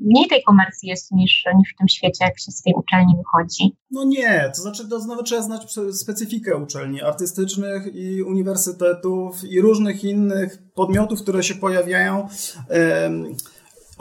Mniej 0.02 0.28
tej 0.28 0.44
komercji 0.44 0.90
jest 0.90 1.12
niż, 1.12 1.44
niż 1.58 1.74
w 1.74 1.78
tym 1.78 1.88
świecie, 1.88 2.26
jak 2.26 2.40
się 2.40 2.52
z 2.52 2.62
tej 2.62 2.74
uczelni 2.74 3.14
wychodzi. 3.18 3.76
No 3.92 4.04
nie, 4.04 4.52
to 4.56 4.62
znaczy 4.62 4.90
to 4.90 5.00
znowu 5.00 5.24
trzeba 5.24 5.42
znać 5.42 5.74
specyfikę 5.92 6.58
uczelni 6.58 7.02
artystycznych 7.02 7.96
i 7.96 8.24
uniwersytetów 8.24 9.44
i 9.44 9.62
różnych 9.62 10.04
innych 10.04 10.58
podmiotów, 10.76 11.22
które 11.22 11.44
się 11.44 11.56
pojawiają. 11.56 12.28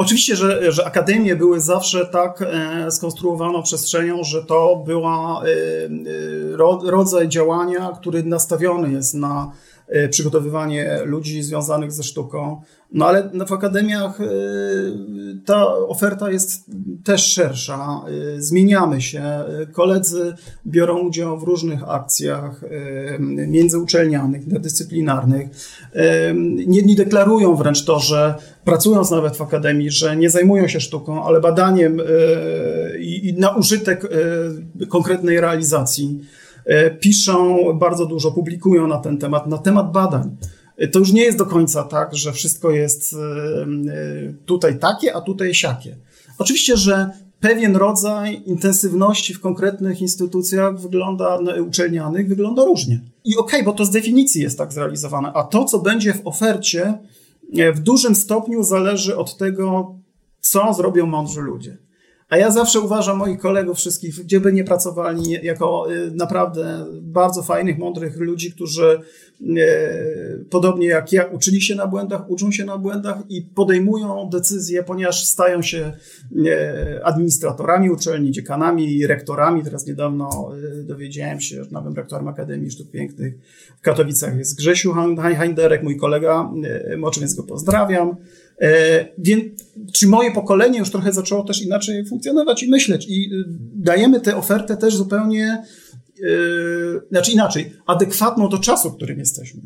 Oczywiście, 0.00 0.36
że, 0.36 0.72
że 0.72 0.86
akademie 0.86 1.36
były 1.36 1.60
zawsze 1.60 2.06
tak 2.06 2.42
e, 2.42 2.90
skonstruowaną 2.90 3.62
przestrzenią, 3.62 4.24
że 4.24 4.44
to 4.44 4.76
była 4.86 5.42
e, 5.42 6.90
rodzaj 6.90 7.28
działania, 7.28 7.92
który 8.00 8.22
nastawiony 8.22 8.92
jest 8.92 9.14
na 9.14 9.52
przygotowywanie 10.10 10.98
ludzi 11.04 11.42
związanych 11.42 11.92
ze 11.92 12.02
sztuką. 12.02 12.62
No 12.92 13.06
ale 13.06 13.30
w 13.46 13.52
akademiach 13.52 14.20
e, 14.20 14.24
ta 15.44 15.66
oferta 15.76 16.30
jest 16.30 16.70
też 17.04 17.32
szersza. 17.32 18.04
E, 18.36 18.40
zmieniamy 18.40 19.00
się. 19.00 19.22
Koledzy 19.72 20.34
biorą 20.66 20.98
udział 20.98 21.38
w 21.38 21.42
różnych 21.42 21.88
akcjach 21.88 22.64
międzyuczelnianych, 23.48 24.44
interdyscyplinarnych. 24.44 25.48
Jedni 26.56 26.96
deklarują 26.96 27.56
wręcz 27.56 27.84
to, 27.84 28.00
że 28.00 28.34
pracując 28.64 29.10
nawet 29.10 29.36
w 29.36 29.42
akademii, 29.42 29.90
że 29.90 30.16
nie 30.16 30.30
zajmują 30.30 30.68
się 30.68 30.80
sztuką, 30.80 31.24
ale 31.24 31.40
badaniem 31.40 32.00
i 33.00 33.34
na 33.38 33.56
użytek 33.56 34.08
konkretnej 34.88 35.40
realizacji. 35.40 36.20
E, 36.64 36.90
piszą 36.90 37.58
bardzo 37.74 38.06
dużo, 38.06 38.32
publikują 38.32 38.86
na 38.86 38.98
ten 38.98 39.18
temat, 39.18 39.46
na 39.46 39.58
temat 39.58 39.92
badań. 39.92 40.36
E, 40.76 40.88
to 40.88 40.98
już 40.98 41.12
nie 41.12 41.22
jest 41.22 41.38
do 41.38 41.46
końca 41.46 41.82
tak, 41.82 42.16
że 42.16 42.32
wszystko 42.32 42.70
jest 42.70 43.14
e, 43.14 43.16
tutaj 44.46 44.78
takie, 44.78 45.14
a 45.16 45.20
tutaj 45.20 45.54
siakie. 45.54 45.96
Oczywiście, 46.38 46.76
że 46.76 47.10
pewien 47.40 47.76
rodzaj 47.76 48.42
intensywności 48.46 49.34
w 49.34 49.40
konkretnych 49.40 50.00
instytucjach 50.00 50.80
wygląda, 50.80 51.38
uczelnianych 51.66 52.28
wygląda 52.28 52.64
różnie. 52.64 53.00
I 53.24 53.36
okej, 53.36 53.60
okay, 53.60 53.72
bo 53.72 53.78
to 53.78 53.84
z 53.84 53.90
definicji 53.90 54.42
jest 54.42 54.58
tak 54.58 54.72
zrealizowane, 54.72 55.32
a 55.32 55.42
to, 55.42 55.64
co 55.64 55.78
będzie 55.78 56.14
w 56.14 56.26
ofercie, 56.26 56.98
w 57.74 57.78
dużym 57.78 58.14
stopniu 58.14 58.62
zależy 58.62 59.16
od 59.16 59.36
tego, 59.36 59.94
co 60.40 60.74
zrobią 60.74 61.06
mądrzy 61.06 61.40
ludzie. 61.40 61.76
A 62.30 62.36
ja 62.36 62.50
zawsze 62.50 62.80
uważam 62.80 63.16
moich 63.16 63.38
kolegów 63.38 63.78
wszystkich, 63.78 64.14
gdzie 64.14 64.40
by 64.40 64.52
nie 64.52 64.64
pracowali, 64.64 65.30
jako 65.42 65.92
y, 65.92 66.10
naprawdę 66.10 66.86
bardzo 67.02 67.42
fajnych, 67.42 67.78
mądrych 67.78 68.16
ludzi, 68.16 68.52
którzy 68.52 69.00
y, 69.40 70.44
podobnie 70.50 70.86
jak 70.86 71.12
ja 71.12 71.24
uczyli 71.24 71.62
się 71.62 71.74
na 71.74 71.86
błędach, 71.86 72.30
uczą 72.30 72.52
się 72.52 72.64
na 72.64 72.78
błędach 72.78 73.16
i 73.28 73.42
podejmują 73.42 74.28
decyzje, 74.32 74.82
ponieważ 74.82 75.24
stają 75.26 75.62
się 75.62 75.92
y, 76.32 77.04
administratorami 77.04 77.90
uczelni, 77.90 78.30
dziekanami, 78.30 79.06
rektorami. 79.06 79.64
Teraz 79.64 79.86
niedawno 79.86 80.52
dowiedziałem 80.82 81.40
się, 81.40 81.64
że 81.64 81.70
nowym 81.70 81.94
rektorem 81.94 82.28
Akademii 82.28 82.70
Sztuk 82.70 82.90
Pięknych 82.90 83.34
w 83.78 83.80
Katowicach 83.80 84.38
jest 84.38 84.58
Grzesiu 84.58 84.94
Heinderek, 85.38 85.82
mój 85.82 85.96
kolega, 85.96 86.50
o 87.02 87.10
więc 87.20 87.34
go 87.34 87.42
pozdrawiam. 87.42 88.16
E, 88.60 89.08
więc, 89.18 89.44
czy 89.92 90.06
moje 90.06 90.32
pokolenie 90.32 90.78
już 90.78 90.90
trochę 90.90 91.12
zaczęło 91.12 91.44
też 91.44 91.62
inaczej 91.62 92.06
funkcjonować 92.06 92.62
i 92.62 92.68
myśleć 92.68 93.06
i 93.08 93.30
y, 93.34 93.44
dajemy 93.74 94.20
tę 94.20 94.36
ofertę 94.36 94.76
też 94.76 94.96
zupełnie, 94.96 95.62
yy, 96.18 97.00
znaczy 97.10 97.32
inaczej, 97.32 97.72
adekwatną 97.86 98.48
do 98.48 98.58
czasu, 98.58 98.90
w 98.90 98.96
którym 98.96 99.18
jesteśmy. 99.18 99.60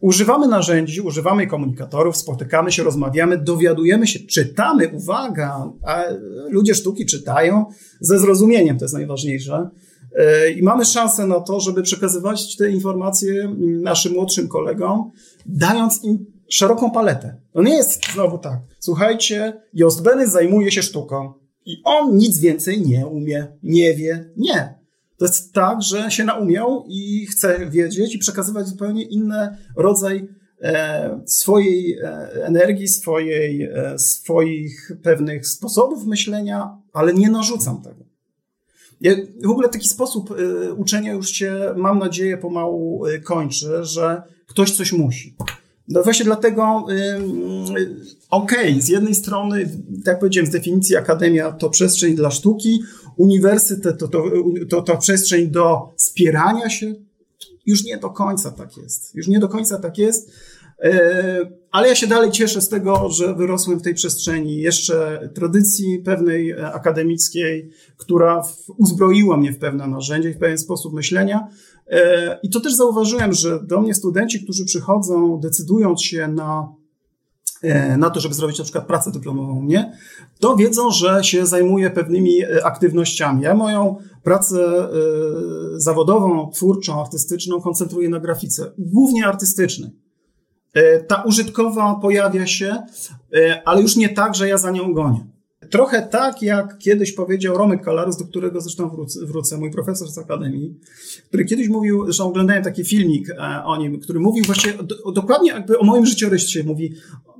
Używamy 0.00 0.48
narzędzi, 0.48 1.00
używamy 1.00 1.46
komunikatorów, 1.46 2.16
spotykamy 2.16 2.72
się, 2.72 2.82
rozmawiamy, 2.82 3.38
dowiadujemy 3.38 4.06
się, 4.06 4.18
czytamy, 4.18 4.88
uwaga, 4.88 5.72
a 5.86 6.04
ludzie 6.48 6.74
sztuki 6.74 7.06
czytają 7.06 7.64
ze 8.00 8.18
zrozumieniem, 8.18 8.78
to 8.78 8.84
jest 8.84 8.94
najważniejsze. 8.94 9.70
E, 10.18 10.50
I 10.50 10.62
mamy 10.62 10.84
szansę 10.84 11.26
na 11.26 11.40
to, 11.40 11.60
żeby 11.60 11.82
przekazywać 11.82 12.56
te 12.56 12.70
informacje 12.70 13.54
naszym 13.58 14.12
młodszym 14.12 14.48
kolegom, 14.48 15.10
dając 15.46 16.04
im 16.04 16.33
szeroką 16.54 16.90
paletę. 16.90 17.36
To 17.52 17.62
nie 17.62 17.76
jest 17.76 18.12
znowu 18.12 18.38
tak. 18.38 18.58
Słuchajcie, 18.80 19.60
Jost 19.72 20.02
Benny 20.02 20.28
zajmuje 20.28 20.72
się 20.72 20.82
sztuką 20.82 21.32
i 21.66 21.76
on 21.84 22.16
nic 22.16 22.38
więcej 22.38 22.80
nie 22.80 23.06
umie, 23.06 23.46
nie 23.62 23.94
wie, 23.94 24.30
nie. 24.36 24.74
To 25.18 25.24
jest 25.24 25.52
tak, 25.52 25.82
że 25.82 26.10
się 26.10 26.24
naumiał 26.24 26.84
i 26.88 27.26
chce 27.26 27.70
wiedzieć 27.70 28.14
i 28.14 28.18
przekazywać 28.18 28.68
zupełnie 28.68 29.02
inny 29.02 29.56
rodzaj 29.76 30.28
e, 30.62 31.20
swojej 31.26 31.98
e, 31.98 32.06
energii, 32.44 32.88
swojej, 32.88 33.62
e, 33.62 33.98
swoich 33.98 34.92
pewnych 35.02 35.46
sposobów 35.46 36.06
myślenia, 36.06 36.78
ale 36.92 37.14
nie 37.14 37.30
narzucam 37.30 37.82
tego. 37.82 38.04
Ja, 39.00 39.14
w 39.44 39.50
ogóle 39.50 39.68
taki 39.68 39.88
sposób 39.88 40.30
e, 40.30 40.72
uczenia 40.72 41.12
już 41.12 41.28
się, 41.30 41.74
mam 41.76 41.98
nadzieję, 41.98 42.38
pomału 42.38 43.06
e, 43.06 43.18
kończy, 43.18 43.84
że 43.84 44.22
ktoś 44.46 44.76
coś 44.76 44.92
musi. 44.92 45.36
No 45.88 46.02
właśnie 46.02 46.24
dlatego, 46.24 46.86
okej, 48.30 48.70
okay, 48.70 48.82
z 48.82 48.88
jednej 48.88 49.14
strony, 49.14 49.70
tak 50.04 50.18
powiedziałem, 50.18 50.46
z 50.46 50.52
definicji 50.52 50.96
akademia 50.96 51.52
to 51.52 51.70
przestrzeń 51.70 52.14
dla 52.14 52.30
sztuki, 52.30 52.82
uniwersytet 53.16 53.98
to, 53.98 54.08
to, 54.08 54.24
to, 54.70 54.82
to 54.82 54.96
przestrzeń 54.96 55.48
do 55.48 55.92
spierania 55.96 56.70
się. 56.70 56.94
Już 57.66 57.84
nie 57.84 57.98
do 57.98 58.10
końca 58.10 58.50
tak 58.50 58.76
jest. 58.76 59.14
Już 59.14 59.28
nie 59.28 59.40
do 59.40 59.48
końca 59.48 59.78
tak 59.78 59.98
jest. 59.98 60.30
E, 60.82 61.50
ale 61.70 61.88
ja 61.88 61.94
się 61.94 62.06
dalej 62.06 62.30
cieszę 62.30 62.60
z 62.60 62.68
tego, 62.68 63.10
że 63.10 63.34
wyrosłem 63.34 63.78
w 63.78 63.82
tej 63.82 63.94
przestrzeni 63.94 64.56
jeszcze 64.56 65.28
tradycji 65.34 65.98
pewnej 65.98 66.50
e, 66.50 66.72
akademickiej, 66.72 67.70
która 67.96 68.42
uzbroiła 68.76 69.36
mnie 69.36 69.52
w 69.52 69.58
pewne 69.58 69.86
narzędzia 69.86 70.28
i 70.28 70.34
w 70.34 70.38
pewien 70.38 70.58
sposób 70.58 70.94
myślenia. 70.94 71.48
E, 71.86 72.38
I 72.42 72.50
to 72.50 72.60
też 72.60 72.74
zauważyłem, 72.74 73.32
że 73.32 73.60
do 73.62 73.80
mnie 73.80 73.94
studenci, 73.94 74.44
którzy 74.44 74.64
przychodzą, 74.64 75.40
decydując 75.40 76.02
się 76.02 76.28
na, 76.28 76.68
e, 77.62 77.96
na 77.96 78.10
to, 78.10 78.20
żeby 78.20 78.34
zrobić 78.34 78.58
na 78.58 78.64
przykład 78.64 78.86
pracę 78.86 79.10
dyplomową 79.12 79.62
mnie, 79.62 79.98
to 80.38 80.56
wiedzą, 80.56 80.90
że 80.90 81.24
się 81.24 81.46
zajmuję 81.46 81.90
pewnymi 81.90 82.42
e, 82.42 82.66
aktywnościami. 82.66 83.42
Ja 83.42 83.54
moją 83.54 83.96
pracę 84.22 84.88
zawodową, 85.76 86.50
twórczą, 86.50 87.00
artystyczną 87.00 87.60
koncentruję 87.60 88.08
na 88.08 88.20
grafice, 88.20 88.72
głównie 88.78 89.26
artystycznej. 89.26 89.90
Ta 91.08 91.22
użytkowa 91.22 91.94
pojawia 91.94 92.46
się, 92.46 92.82
ale 93.64 93.82
już 93.82 93.96
nie 93.96 94.08
tak, 94.08 94.34
że 94.34 94.48
ja 94.48 94.58
za 94.58 94.70
nią 94.70 94.94
gonię. 94.94 95.26
Trochę 95.70 96.02
tak, 96.02 96.42
jak 96.42 96.78
kiedyś 96.78 97.12
powiedział 97.12 97.58
Romek 97.58 97.82
Kalarus, 97.82 98.16
do 98.16 98.24
którego 98.24 98.60
zresztą 98.60 98.90
wrócę, 98.90 99.26
wrócę, 99.26 99.58
mój 99.58 99.70
profesor 99.70 100.08
z 100.08 100.18
Akademii, 100.18 100.74
który 101.28 101.44
kiedyś 101.44 101.68
mówił, 101.68 102.04
zresztą 102.04 102.24
oglądałem 102.24 102.64
taki 102.64 102.84
filmik 102.84 103.30
e, 103.30 103.64
o 103.64 103.76
nim, 103.76 104.00
który 104.00 104.20
mówił 104.20 104.44
właśnie 104.44 104.72
do, 104.72 105.12
dokładnie 105.12 105.50
jakby 105.50 105.78
o 105.78 105.84
moim 105.84 106.06
życiorysie. 106.06 106.64
Mówi, 106.64 106.94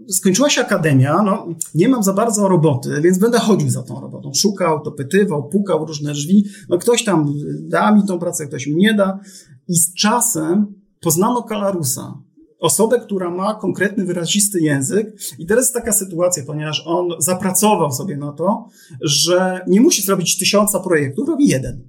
skończyła 0.09 0.51
się 0.51 0.61
Akademia, 0.61 1.23
no 1.23 1.49
nie 1.75 1.89
mam 1.89 2.03
za 2.03 2.13
bardzo 2.13 2.49
roboty, 2.49 3.01
więc 3.01 3.19
będę 3.19 3.39
chodził 3.39 3.71
za 3.71 3.83
tą 3.83 4.01
robotą. 4.01 4.35
Szukał, 4.35 4.83
dopytywał, 4.85 5.49
pukał 5.49 5.87
różne 5.87 6.13
drzwi. 6.13 6.45
No 6.69 6.79
ktoś 6.79 7.05
tam 7.05 7.35
da 7.61 7.95
mi 7.95 8.07
tą 8.07 8.19
pracę, 8.19 8.47
ktoś 8.47 8.67
mi 8.67 8.77
nie 8.77 8.95
da. 8.95 9.21
I 9.69 9.77
z 9.77 9.95
czasem 9.95 10.67
poznano 11.01 11.43
Kalarusa 11.43 12.19
osobę, 12.61 13.01
która 13.01 13.31
ma 13.31 13.55
konkretny, 13.55 14.05
wyrazisty 14.05 14.61
język. 14.61 15.13
I 15.39 15.47
teraz 15.47 15.65
jest 15.65 15.75
taka 15.75 15.93
sytuacja, 15.93 16.43
ponieważ 16.47 16.83
on 16.87 17.09
zapracował 17.19 17.93
sobie 17.93 18.17
na 18.17 18.33
to, 18.33 18.69
że 19.01 19.61
nie 19.67 19.81
musi 19.81 20.03
zrobić 20.03 20.39
tysiąca 20.39 20.81
projektów, 20.81 21.29
robi 21.29 21.49
jeden. 21.49 21.89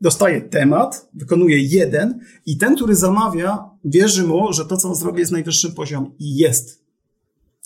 Dostaje 0.00 0.40
temat, 0.40 1.08
wykonuje 1.14 1.58
jeden 1.58 2.20
i 2.46 2.56
ten, 2.56 2.76
który 2.76 2.94
zamawia, 2.94 3.70
wierzy 3.84 4.26
mu, 4.26 4.52
że 4.52 4.64
to, 4.64 4.76
co 4.76 4.88
on 4.88 4.94
zrobi, 4.94 5.20
jest 5.20 5.32
najwyższym 5.32 5.72
poziomem. 5.74 6.10
I 6.18 6.36
jest. 6.36 6.82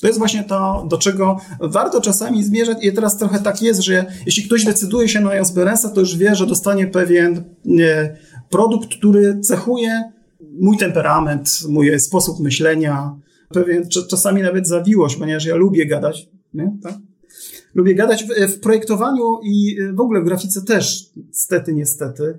To 0.00 0.06
jest 0.06 0.18
właśnie 0.18 0.44
to, 0.44 0.86
do 0.88 0.98
czego 0.98 1.40
warto 1.60 2.00
czasami 2.00 2.44
zmierzać 2.44 2.78
i 2.84 2.92
teraz 2.92 3.18
trochę 3.18 3.38
tak 3.38 3.62
jest, 3.62 3.80
że 3.80 4.06
jeśli 4.26 4.42
ktoś 4.42 4.64
decyduje 4.64 5.08
się 5.08 5.20
na 5.20 5.34
Jasperensa, 5.34 5.88
to 5.88 6.00
już 6.00 6.16
wie, 6.16 6.34
że 6.34 6.46
dostanie 6.46 6.86
pewien 6.86 7.44
nie, 7.64 8.16
produkt, 8.50 8.88
który 8.88 9.40
cechuje 9.40 10.12
mój 10.60 10.76
temperament, 10.76 11.60
mój 11.68 12.00
sposób 12.00 12.40
myślenia, 12.40 13.16
pewien 13.48 13.88
czasami 14.10 14.42
nawet 14.42 14.68
zawiłość, 14.68 15.16
ponieważ 15.16 15.46
ja 15.46 15.54
lubię 15.54 15.86
gadać, 15.86 16.28
nie? 16.54 16.76
Tak? 16.82 16.94
Lubię 17.74 17.94
gadać 17.94 18.24
w, 18.24 18.52
w 18.52 18.60
projektowaniu 18.60 19.38
i 19.42 19.76
w 19.94 20.00
ogóle 20.00 20.20
w 20.20 20.24
grafice 20.24 20.62
też, 20.62 21.10
niestety, 21.16 21.74
niestety. 21.74 22.38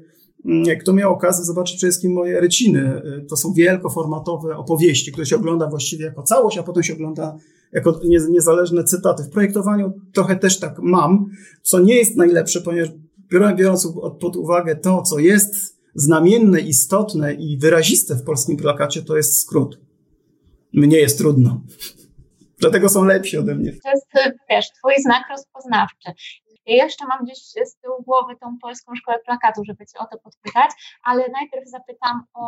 Kto 0.82 0.94
miał 0.94 1.14
okazję 1.14 1.46
zobaczyć 1.46 1.78
przede 1.78 1.92
wszystkim 1.92 2.14
moje 2.14 2.42
reciny, 2.42 3.02
to 3.30 3.38
są 3.38 3.54
wielkoformatowe 3.54 4.58
opowieści, 4.58 5.12
które 5.12 5.26
się 5.26 5.36
ogląda 5.36 5.68
właściwie 5.68 6.06
jako 6.06 6.24
całość, 6.24 6.58
a 6.58 6.64
potem 6.64 6.84
się 6.84 6.94
ogląda 6.94 7.38
jako 7.74 8.00
niezależne 8.30 8.84
cytaty. 8.84 9.24
W 9.24 9.30
projektowaniu 9.30 9.94
trochę 10.14 10.36
też 10.36 10.60
tak 10.60 10.80
mam, 10.82 11.30
co 11.62 11.80
nie 11.80 11.96
jest 11.96 12.16
najlepsze, 12.16 12.62
ponieważ 12.62 12.90
biorąc 13.58 13.94
pod 14.20 14.36
uwagę 14.36 14.76
to, 14.76 15.02
co 15.02 15.20
jest 15.20 15.77
znamienne, 15.98 16.60
istotne 16.60 17.34
i 17.34 17.58
wyraziste 17.58 18.16
w 18.16 18.24
polskim 18.24 18.58
plakacie, 18.58 19.02
to 19.02 19.18
jest 19.18 19.42
skrót. 19.42 19.80
Mnie 20.74 20.98
jest 20.98 21.18
trudno. 21.18 21.62
Dlatego 22.62 22.90
są 22.90 23.06
lepsi 23.06 23.38
ode 23.38 23.56
mnie. 23.56 23.72
To 23.84 23.90
jest, 23.90 24.08
wiesz, 24.50 24.66
twój 24.80 24.94
znak 25.02 25.24
rozpoznawczy. 25.30 26.12
Ja 26.66 26.84
jeszcze 26.84 27.06
mam 27.06 27.26
gdzieś 27.26 27.38
z 27.40 27.76
tyłu 27.82 28.04
głowy 28.04 28.34
tą 28.42 28.58
polską 28.62 28.96
szkołę 28.96 29.18
plakatu, 29.26 29.62
żeby 29.68 29.86
cię 29.86 30.00
o 30.00 30.06
to 30.12 30.18
podpytać, 30.24 30.72
ale 31.04 31.30
najpierw 31.30 31.70
zapytam 31.70 32.24
o, 32.34 32.44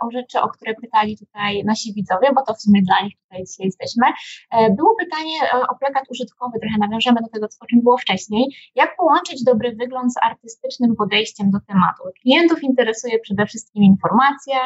o 0.00 0.10
rzeczy, 0.10 0.40
o 0.40 0.48
które 0.48 0.74
pytali 0.74 1.18
tutaj 1.18 1.64
nasi 1.64 1.94
widzowie, 1.94 2.28
bo 2.34 2.42
to 2.42 2.54
w 2.54 2.60
sumie 2.60 2.82
dla 2.82 3.02
nich 3.02 3.14
tutaj 3.22 3.44
dzisiaj 3.44 3.66
jesteśmy. 3.66 4.06
E, 4.52 4.70
było 4.70 4.94
pytanie 4.98 5.36
e, 5.54 5.66
o 5.68 5.74
plakat 5.78 6.04
użytkowy, 6.10 6.58
trochę 6.60 6.78
nawiążemy 6.78 7.20
do 7.22 7.28
tego, 7.28 7.46
o 7.60 7.66
czym 7.66 7.82
było 7.82 7.98
wcześniej. 7.98 8.44
Jak 8.74 8.96
połączyć 8.96 9.44
dobry 9.44 9.76
wygląd 9.76 10.12
z 10.12 10.16
artystycznym 10.22 10.96
podejściem 10.96 11.50
do 11.50 11.58
tematu? 11.66 12.02
Klientów 12.22 12.62
interesuje 12.62 13.18
przede 13.18 13.46
wszystkim 13.46 13.82
informacja, 13.82 14.56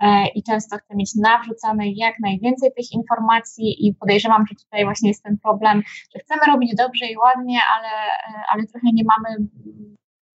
E, 0.00 0.28
i 0.28 0.42
często 0.42 0.76
chcę 0.76 0.96
mieć 0.96 1.14
nawrzucane 1.14 1.90
jak 1.90 2.14
najwięcej 2.20 2.70
tych 2.76 2.92
informacji 2.92 3.86
i 3.86 3.94
podejrzewam, 3.94 4.46
że 4.46 4.54
tutaj 4.54 4.84
właśnie 4.84 5.08
jest 5.08 5.22
ten 5.22 5.38
problem, 5.38 5.82
że 6.14 6.18
chcemy 6.18 6.42
robić 6.46 6.74
dobrze 6.74 7.06
i 7.06 7.16
ładnie, 7.16 7.58
ale, 7.76 7.88
e, 7.88 8.44
ale 8.52 8.66
trochę 8.66 8.86
nie 8.92 9.04
mamy 9.04 9.48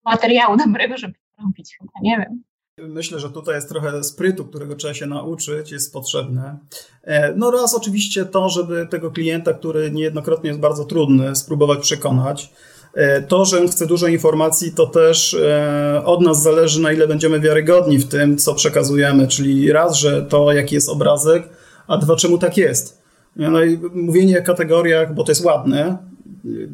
materiału 0.06 0.58
dobrego, 0.65 0.97
żeby 0.97 1.13
to 1.13 1.43
robić, 1.43 1.78
chyba 1.80 1.91
nie 2.01 2.17
wiem. 2.17 2.43
Myślę, 2.81 3.19
że 3.19 3.29
tutaj 3.29 3.55
jest 3.55 3.69
trochę 3.69 4.03
sprytu, 4.03 4.45
którego 4.45 4.75
trzeba 4.75 4.93
się 4.93 5.05
nauczyć, 5.05 5.71
jest 5.71 5.93
potrzebne. 5.93 6.57
E, 7.03 7.33
no 7.35 7.51
raz 7.51 7.73
oczywiście 7.73 8.25
to, 8.25 8.49
żeby 8.49 8.88
tego 8.89 9.11
klienta, 9.11 9.53
który 9.53 9.91
niejednokrotnie 9.91 10.47
jest 10.47 10.59
bardzo 10.59 10.85
trudny, 10.85 11.35
spróbować 11.35 11.79
przekonać. 11.79 12.49
E, 12.93 13.21
to, 13.21 13.45
że 13.45 13.61
on 13.61 13.67
chce 13.67 13.85
dużo 13.88 14.07
informacji, 14.07 14.71
to 14.71 14.88
też 14.88 15.33
e, 15.33 16.01
od 16.05 16.21
nas 16.21 16.43
zależy, 16.43 16.81
na 16.81 16.91
ile 16.91 17.07
będziemy 17.07 17.39
wiarygodni 17.39 17.97
w 17.97 18.07
tym, 18.07 18.38
co 18.38 18.55
przekazujemy. 18.55 19.27
Czyli 19.27 19.71
raz, 19.71 19.95
że 19.95 20.21
to, 20.21 20.51
jaki 20.51 20.75
jest 20.75 20.89
obrazek, 20.89 21.49
a 21.88 21.97
dwa, 21.97 22.15
czemu 22.15 22.38
tak 22.38 22.57
jest. 22.57 23.01
No 23.35 23.63
i 23.63 23.79
mówienie 23.93 24.39
o 24.39 24.43
kategoriach, 24.43 25.13
bo 25.13 25.23
to 25.23 25.31
jest 25.31 25.45
ładne, 25.45 25.97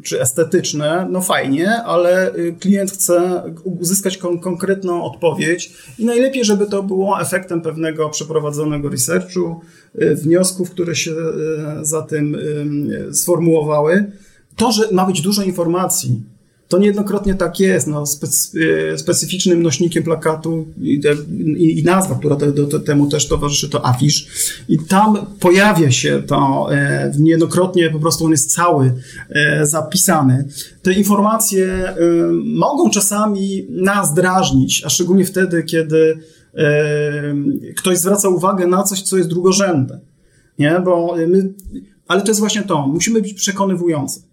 czy 0.02 0.20
estetyczne, 0.20 1.06
no 1.10 1.20
fajnie, 1.20 1.82
ale 1.82 2.32
klient 2.60 2.90
chce 2.90 3.42
uzyskać 3.64 4.18
kon 4.18 4.38
konkretną 4.38 5.04
odpowiedź 5.04 5.72
i 5.98 6.04
najlepiej, 6.04 6.44
żeby 6.44 6.66
to 6.66 6.82
było 6.82 7.20
efektem 7.20 7.60
pewnego 7.60 8.08
przeprowadzonego 8.08 8.88
researchu, 8.88 9.60
e, 9.94 10.14
wniosków, 10.14 10.70
które 10.70 10.94
się 10.94 11.12
za 11.82 12.02
tym 12.02 12.36
sformułowały. 13.12 14.12
To, 14.56 14.72
że 14.72 14.82
ma 14.92 15.06
być 15.06 15.20
dużo 15.20 15.42
informacji, 15.42 16.22
to 16.72 16.78
niejednokrotnie 16.78 17.34
tak 17.34 17.60
jest. 17.60 17.86
No, 17.86 18.04
e, 18.92 18.98
specyficznym 18.98 19.62
nośnikiem 19.62 20.02
plakatu 20.02 20.66
i, 20.80 21.00
i, 21.56 21.80
i 21.80 21.84
nazwa, 21.84 22.14
która 22.14 22.36
te, 22.36 22.52
do, 22.52 22.80
temu 22.80 23.08
też 23.08 23.28
towarzyszy, 23.28 23.68
to 23.68 23.86
afisz. 23.86 24.26
I 24.68 24.78
tam 24.78 25.26
pojawia 25.40 25.90
się 25.90 26.22
to 26.26 26.68
e, 26.74 27.12
niejednokrotnie, 27.18 27.90
po 27.90 27.98
prostu 27.98 28.24
on 28.24 28.30
jest 28.30 28.54
cały 28.54 28.94
e, 29.30 29.66
zapisany. 29.66 30.48
Te 30.82 30.92
informacje 30.92 31.66
e, 31.66 31.94
mogą 32.44 32.90
czasami 32.90 33.66
nas 33.70 34.14
drażnić, 34.14 34.82
a 34.86 34.88
szczególnie 34.88 35.24
wtedy, 35.24 35.62
kiedy 35.62 36.18
e, 36.54 36.64
ktoś 37.76 37.98
zwraca 37.98 38.28
uwagę 38.28 38.66
na 38.66 38.82
coś, 38.82 39.02
co 39.02 39.16
jest 39.16 39.28
drugorzędne. 39.28 40.00
Nie? 40.58 40.82
Bo 40.84 41.16
my, 41.28 41.52
ale 42.08 42.22
to 42.22 42.28
jest 42.28 42.40
właśnie 42.40 42.62
to. 42.62 42.86
Musimy 42.86 43.20
być 43.22 43.34
przekonywujący. 43.34 44.31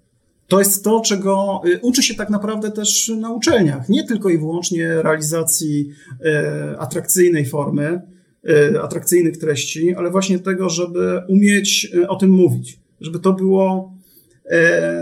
To 0.50 0.60
jest 0.60 0.84
to, 0.84 1.02
czego 1.02 1.62
y, 1.66 1.80
uczy 1.82 2.04
się 2.04 2.16
tak 2.16 2.30
naprawdę 2.30 2.72
też 2.72 3.12
na 3.20 3.32
uczelniach. 3.32 3.90
Nie 3.90 4.04
tylko 4.04 4.30
i 4.30 4.38
wyłącznie 4.38 5.02
realizacji 5.02 5.90
y, 6.12 6.80
atrakcyjnej 6.80 7.46
formy, 7.46 8.02
y, 8.50 8.82
atrakcyjnych 8.82 9.38
treści, 9.38 9.96
ale 9.96 10.12
właśnie 10.12 10.40
tego, 10.40 10.70
żeby 10.70 11.22
umieć 11.28 11.92
o 12.08 12.16
tym 12.16 12.30
mówić. 12.30 12.80
Żeby 13.02 13.20
to 13.20 13.34
było 13.34 13.94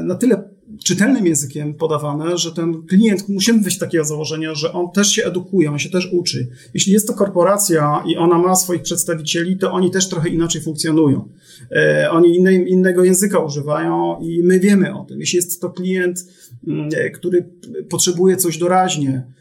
na 0.03 0.15
tyle 0.15 0.46
czytelnym 0.83 1.25
językiem 1.25 1.73
podawane, 1.73 2.37
że 2.37 2.51
ten 2.51 2.83
klient, 2.83 3.29
musimy 3.29 3.59
wyjść 3.59 3.77
z 3.77 3.79
takiego 3.79 4.03
założenia, 4.03 4.55
że 4.55 4.73
on 4.73 4.91
też 4.91 5.11
się 5.11 5.25
edukuje, 5.25 5.71
on 5.71 5.79
się 5.79 5.89
też 5.89 6.09
uczy. 6.11 6.47
Jeśli 6.73 6.93
jest 6.93 7.07
to 7.07 7.13
korporacja 7.13 8.03
i 8.07 8.17
ona 8.17 8.37
ma 8.37 8.55
swoich 8.55 8.81
przedstawicieli, 8.81 9.57
to 9.57 9.71
oni 9.71 9.91
też 9.91 10.09
trochę 10.09 10.29
inaczej 10.29 10.61
funkcjonują. 10.61 11.29
E, 11.71 12.07
oni 12.11 12.35
inne, 12.35 12.53
innego 12.53 13.03
języka 13.03 13.39
używają 13.39 14.19
i 14.21 14.43
my 14.43 14.59
wiemy 14.59 14.95
o 14.95 15.05
tym. 15.05 15.19
Jeśli 15.19 15.35
jest 15.35 15.61
to 15.61 15.69
klient, 15.69 16.25
mm, 16.67 16.89
e, 16.95 17.09
który 17.09 17.49
potrzebuje 17.89 18.37
coś 18.37 18.57
doraźnie, 18.57 19.36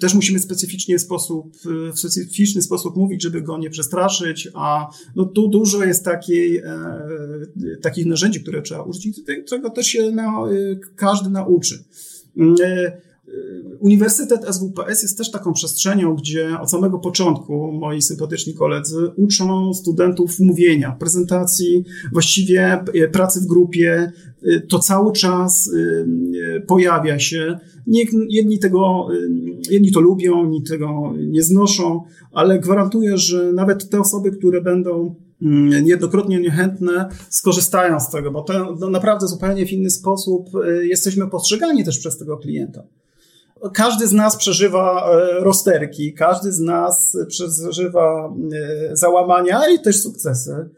też 0.00 0.14
musimy 0.14 0.38
specyficznie 0.38 0.98
sposób, 0.98 1.56
w 1.94 1.98
specyficzny 1.98 2.62
sposób 2.62 2.96
mówić, 2.96 3.22
żeby 3.22 3.42
go 3.42 3.58
nie 3.58 3.70
przestraszyć, 3.70 4.48
a 4.54 4.90
no 5.16 5.24
tu 5.24 5.48
dużo 5.48 5.84
jest 5.84 6.04
takiej, 6.04 6.56
e, 6.58 6.66
takich 7.82 8.06
narzędzi, 8.06 8.40
które 8.40 8.62
trzeba 8.62 8.82
użyć 8.82 9.06
i 9.06 9.14
czego 9.48 9.70
też 9.70 9.86
się 9.86 10.10
na, 10.10 10.32
każdy 10.96 11.30
nauczy. 11.30 11.84
Uniwersytet 13.80 14.54
SWPS 14.54 15.02
jest 15.02 15.18
też 15.18 15.30
taką 15.30 15.52
przestrzenią, 15.52 16.14
gdzie 16.14 16.60
od 16.60 16.70
samego 16.70 16.98
początku 16.98 17.72
moi 17.72 18.02
sympatyczni 18.02 18.54
koledzy 18.54 19.08
uczą 19.16 19.74
studentów 19.74 20.40
mówienia, 20.40 20.96
prezentacji, 21.00 21.84
właściwie 22.12 22.84
e, 22.94 23.08
pracy 23.08 23.40
w 23.40 23.46
grupie. 23.46 24.12
To 24.68 24.78
cały 24.78 25.12
czas 25.12 25.70
pojawia 26.60 27.18
się. 27.18 27.58
Jedni 28.28 28.58
tego, 28.58 29.08
jedni 29.70 29.92
to 29.92 30.00
lubią, 30.00 30.44
inni 30.44 30.62
tego 30.62 31.14
nie 31.16 31.42
znoszą, 31.42 32.02
ale 32.32 32.58
gwarantuję, 32.58 33.18
że 33.18 33.52
nawet 33.52 33.90
te 33.90 34.00
osoby, 34.00 34.30
które 34.30 34.60
będą 34.60 35.14
mm, 35.42 35.84
niejednokrotnie 35.84 36.40
niechętne 36.40 37.08
skorzystają 37.28 38.00
z 38.00 38.10
tego, 38.10 38.30
bo 38.30 38.42
to 38.42 38.76
no, 38.80 38.90
naprawdę 38.90 39.28
zupełnie 39.28 39.66
w 39.66 39.72
inny 39.72 39.90
sposób 39.90 40.50
jesteśmy 40.82 41.30
postrzegani 41.30 41.84
też 41.84 41.98
przez 41.98 42.18
tego 42.18 42.36
klienta 42.36 42.82
każdy 43.70 44.08
z 44.08 44.12
nas 44.12 44.36
przeżywa 44.36 45.10
e, 45.10 45.40
rozterki, 45.40 46.14
każdy 46.14 46.52
z 46.52 46.60
nas 46.60 47.16
przeżywa 47.28 48.34
załamania 48.92 49.60
i 49.68 49.80
też 49.80 50.00
sukcesy. 50.00 50.68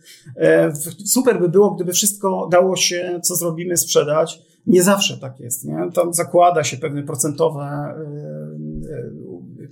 Super 1.06 1.40
by 1.40 1.48
było, 1.48 1.70
gdyby 1.70 1.92
wszystko 1.92 2.48
dało 2.52 2.76
się, 2.76 3.20
co 3.22 3.36
zrobimy, 3.36 3.76
sprzedać. 3.76 4.42
Nie 4.66 4.82
zawsze 4.82 5.18
tak 5.18 5.40
jest. 5.40 5.64
Nie? 5.64 5.76
Tam 5.94 6.14
zakłada 6.14 6.64
się 6.64 6.76
pewne 6.76 7.02
procentowe, 7.02 7.94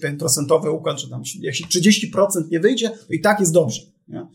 ten 0.00 0.18
procentowy 0.18 0.70
układ, 0.70 1.00
że 1.00 1.08
tam 1.08 1.22
jeśli 1.40 1.66
30% 1.66 2.50
nie 2.50 2.60
wyjdzie, 2.60 2.90
to 2.90 3.12
i 3.14 3.20
tak 3.20 3.40
jest 3.40 3.52
dobrze. 3.52 3.82
Nie? 4.08 4.26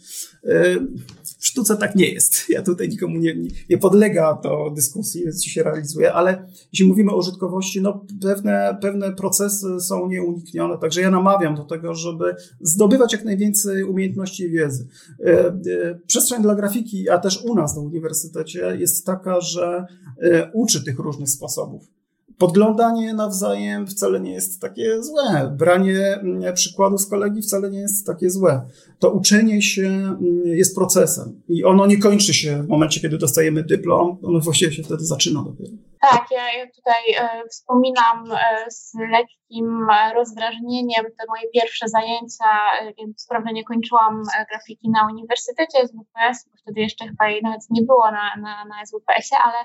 W 1.23 1.47
sztuce 1.47 1.77
tak 1.77 1.95
nie 1.95 2.09
jest. 2.09 2.35
Ja 2.49 2.61
tutaj 2.63 2.89
nikomu 2.89 3.17
nie, 3.17 3.35
nie 3.69 3.77
podlega 3.77 4.33
to 4.33 4.71
dyskusji, 4.75 5.23
więc 5.25 5.45
się 5.45 5.63
realizuje, 5.63 6.13
ale 6.13 6.47
jeśli 6.73 6.87
mówimy 6.87 7.11
o 7.11 7.17
użytkowości, 7.17 7.81
no 7.81 8.05
pewne, 8.21 8.77
pewne 8.81 9.13
procesy 9.13 9.79
są 9.79 10.07
nieuniknione, 10.07 10.77
także 10.77 11.01
ja 11.01 11.11
namawiam 11.11 11.55
do 11.55 11.63
tego, 11.63 11.93
żeby 11.93 12.35
zdobywać 12.61 13.13
jak 13.13 13.25
najwięcej 13.25 13.83
umiejętności 13.83 14.43
i 14.43 14.49
wiedzy. 14.49 14.87
E, 15.25 15.45
e, 15.47 15.99
przestrzeń 16.07 16.41
dla 16.41 16.55
grafiki, 16.55 17.09
a 17.09 17.17
też 17.17 17.43
u 17.43 17.55
nas 17.55 17.75
na 17.75 17.81
uniwersytecie 17.81 18.77
jest 18.79 19.05
taka, 19.05 19.41
że 19.41 19.85
e, 20.21 20.51
uczy 20.53 20.83
tych 20.83 20.99
różnych 20.99 21.29
sposobów 21.29 21.96
podglądanie 22.37 23.13
nawzajem 23.13 23.87
wcale 23.87 24.19
nie 24.19 24.33
jest 24.33 24.61
takie 24.61 25.03
złe. 25.03 25.55
Branie 25.57 25.99
mm, 25.99 26.53
przykładu 26.53 26.97
z 26.97 27.09
kolegi 27.09 27.41
wcale 27.41 27.69
nie 27.69 27.79
jest 27.79 28.07
takie 28.07 28.29
złe. 28.29 28.61
To 28.99 29.11
uczenie 29.11 29.61
się 29.61 29.87
mm, 29.87 30.41
jest 30.45 30.75
procesem 30.75 31.41
i 31.47 31.63
ono 31.63 31.85
nie 31.85 31.99
kończy 31.99 32.33
się 32.33 32.63
w 32.63 32.67
momencie, 32.67 33.01
kiedy 33.01 33.17
dostajemy 33.17 33.63
dyplom, 33.63 34.17
ono 34.23 34.39
właściwie 34.39 34.71
się 34.71 34.83
wtedy 34.83 35.05
zaczyna 35.05 35.43
dopiero. 35.43 35.77
Tak, 36.01 36.25
ja, 36.31 36.67
tutaj 36.75 37.03
e, 37.19 37.47
wspominam 37.49 38.31
e, 38.31 38.71
z 38.71 38.93
lekkim 39.11 39.87
rozdrażnieniem 40.15 41.05
te 41.05 41.25
moje 41.27 41.49
pierwsze 41.53 41.87
zajęcia, 41.87 42.45
e, 42.81 42.93
więc 42.93 43.25
wprawdzie 43.25 43.53
nie 43.53 43.63
kończyłam 43.63 44.21
e, 44.21 44.45
grafiki 44.45 44.89
na 44.89 45.07
Uniwersytecie 45.11 45.87
SWPS, 45.87 46.49
bo 46.49 46.57
wtedy 46.61 46.81
jeszcze 46.81 47.07
chyba 47.07 47.29
jej 47.29 47.41
nawet 47.43 47.61
nie 47.69 47.81
było 47.81 48.11
na, 48.11 48.35
na, 48.41 48.65
na 48.65 48.85
SWPS-ie, 48.85 49.41
ale, 49.43 49.57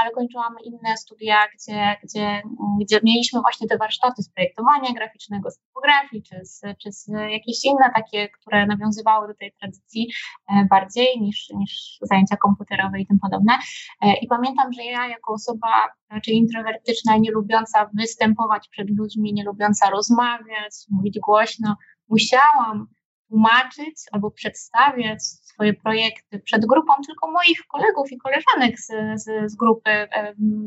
ale 0.00 0.10
kończyłam 0.14 0.54
inne 0.64 0.96
studia, 0.96 1.36
gdzie, 1.54 1.96
gdzie, 2.02 2.42
gdzie 2.80 3.00
mieliśmy 3.02 3.40
właśnie 3.40 3.68
te 3.68 3.78
warsztaty 3.78 4.22
z 4.22 4.30
projektowania 4.30 4.92
graficznego, 4.92 5.50
z 5.50 5.58
typografii, 5.58 6.22
czy 6.22 6.44
z, 6.44 6.60
czy 6.82 6.92
z 6.92 7.08
jakieś 7.08 7.64
inne 7.64 7.90
takie, 7.94 8.28
które 8.28 8.66
nawiązywały 8.66 9.28
do 9.28 9.34
tej 9.34 9.52
tradycji 9.52 10.12
e, 10.48 10.66
bardziej 10.70 11.20
niż, 11.20 11.50
niż 11.50 11.98
zajęcia 12.02 12.36
komputerowe 12.36 13.00
i 13.00 13.06
tym 13.06 13.18
podobne. 13.18 13.52
I 14.22 14.26
pamiętam, 14.26 14.72
że 14.72 14.84
ja 14.84 15.08
jako 15.08 15.32
osoba 15.32 15.68
raczej 16.10 16.34
introwertyczna 16.34 17.16
nie 17.16 17.30
lubiąca 17.30 17.90
występować 17.94 18.68
przed 18.68 18.98
ludźmi, 18.98 19.34
nie 19.34 19.44
lubiąca 19.44 19.90
rozmawiać, 19.90 20.74
mówić 20.90 21.18
głośno, 21.18 21.76
musiałam 22.08 22.86
tłumaczyć 23.28 23.96
albo 24.12 24.30
przedstawiać 24.30 25.20
swoje 25.54 25.74
projekty 25.74 26.38
przed 26.38 26.66
grupą 26.66 26.92
tylko 27.06 27.30
moich 27.30 27.58
kolegów 27.68 28.12
i 28.12 28.18
koleżanek 28.18 28.80
z, 28.80 28.86
z, 29.22 29.50
z 29.52 29.56
grupy 29.56 30.08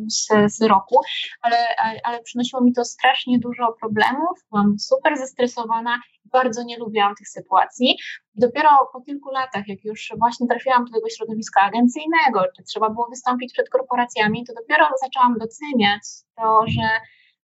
z, 0.08 0.54
z 0.56 0.62
roku, 0.62 1.00
ale, 1.42 1.58
ale 2.04 2.24
przynosiło 2.24 2.62
mi 2.64 2.74
to 2.74 2.86
strasznie 2.86 3.40
dużo 3.40 3.76
problemów, 3.80 4.46
byłam 4.52 4.80
super 4.80 5.18
zestresowana 5.18 6.00
bardzo 6.32 6.64
nie 6.64 6.78
lubiłam 6.78 7.16
tych 7.16 7.28
sytuacji. 7.28 7.98
Dopiero 8.36 8.70
po 8.94 9.02
kilku 9.02 9.32
latach, 9.32 9.68
jak 9.68 9.86
już 9.86 10.14
właśnie 10.20 10.48
trafiłam 10.48 10.86
do 10.86 10.92
tego 10.92 11.10
środowiska 11.10 11.62
agencyjnego, 11.62 12.42
czy 12.58 12.64
trzeba 12.64 12.90
było 12.90 13.08
wystąpić 13.10 13.54
przed 13.54 13.70
korporacjami, 13.70 14.46
to 14.46 14.54
dopiero 14.54 14.90
zaczęłam 15.04 15.38
doceniać 15.38 16.02
to, 16.36 16.64
że 16.68 16.88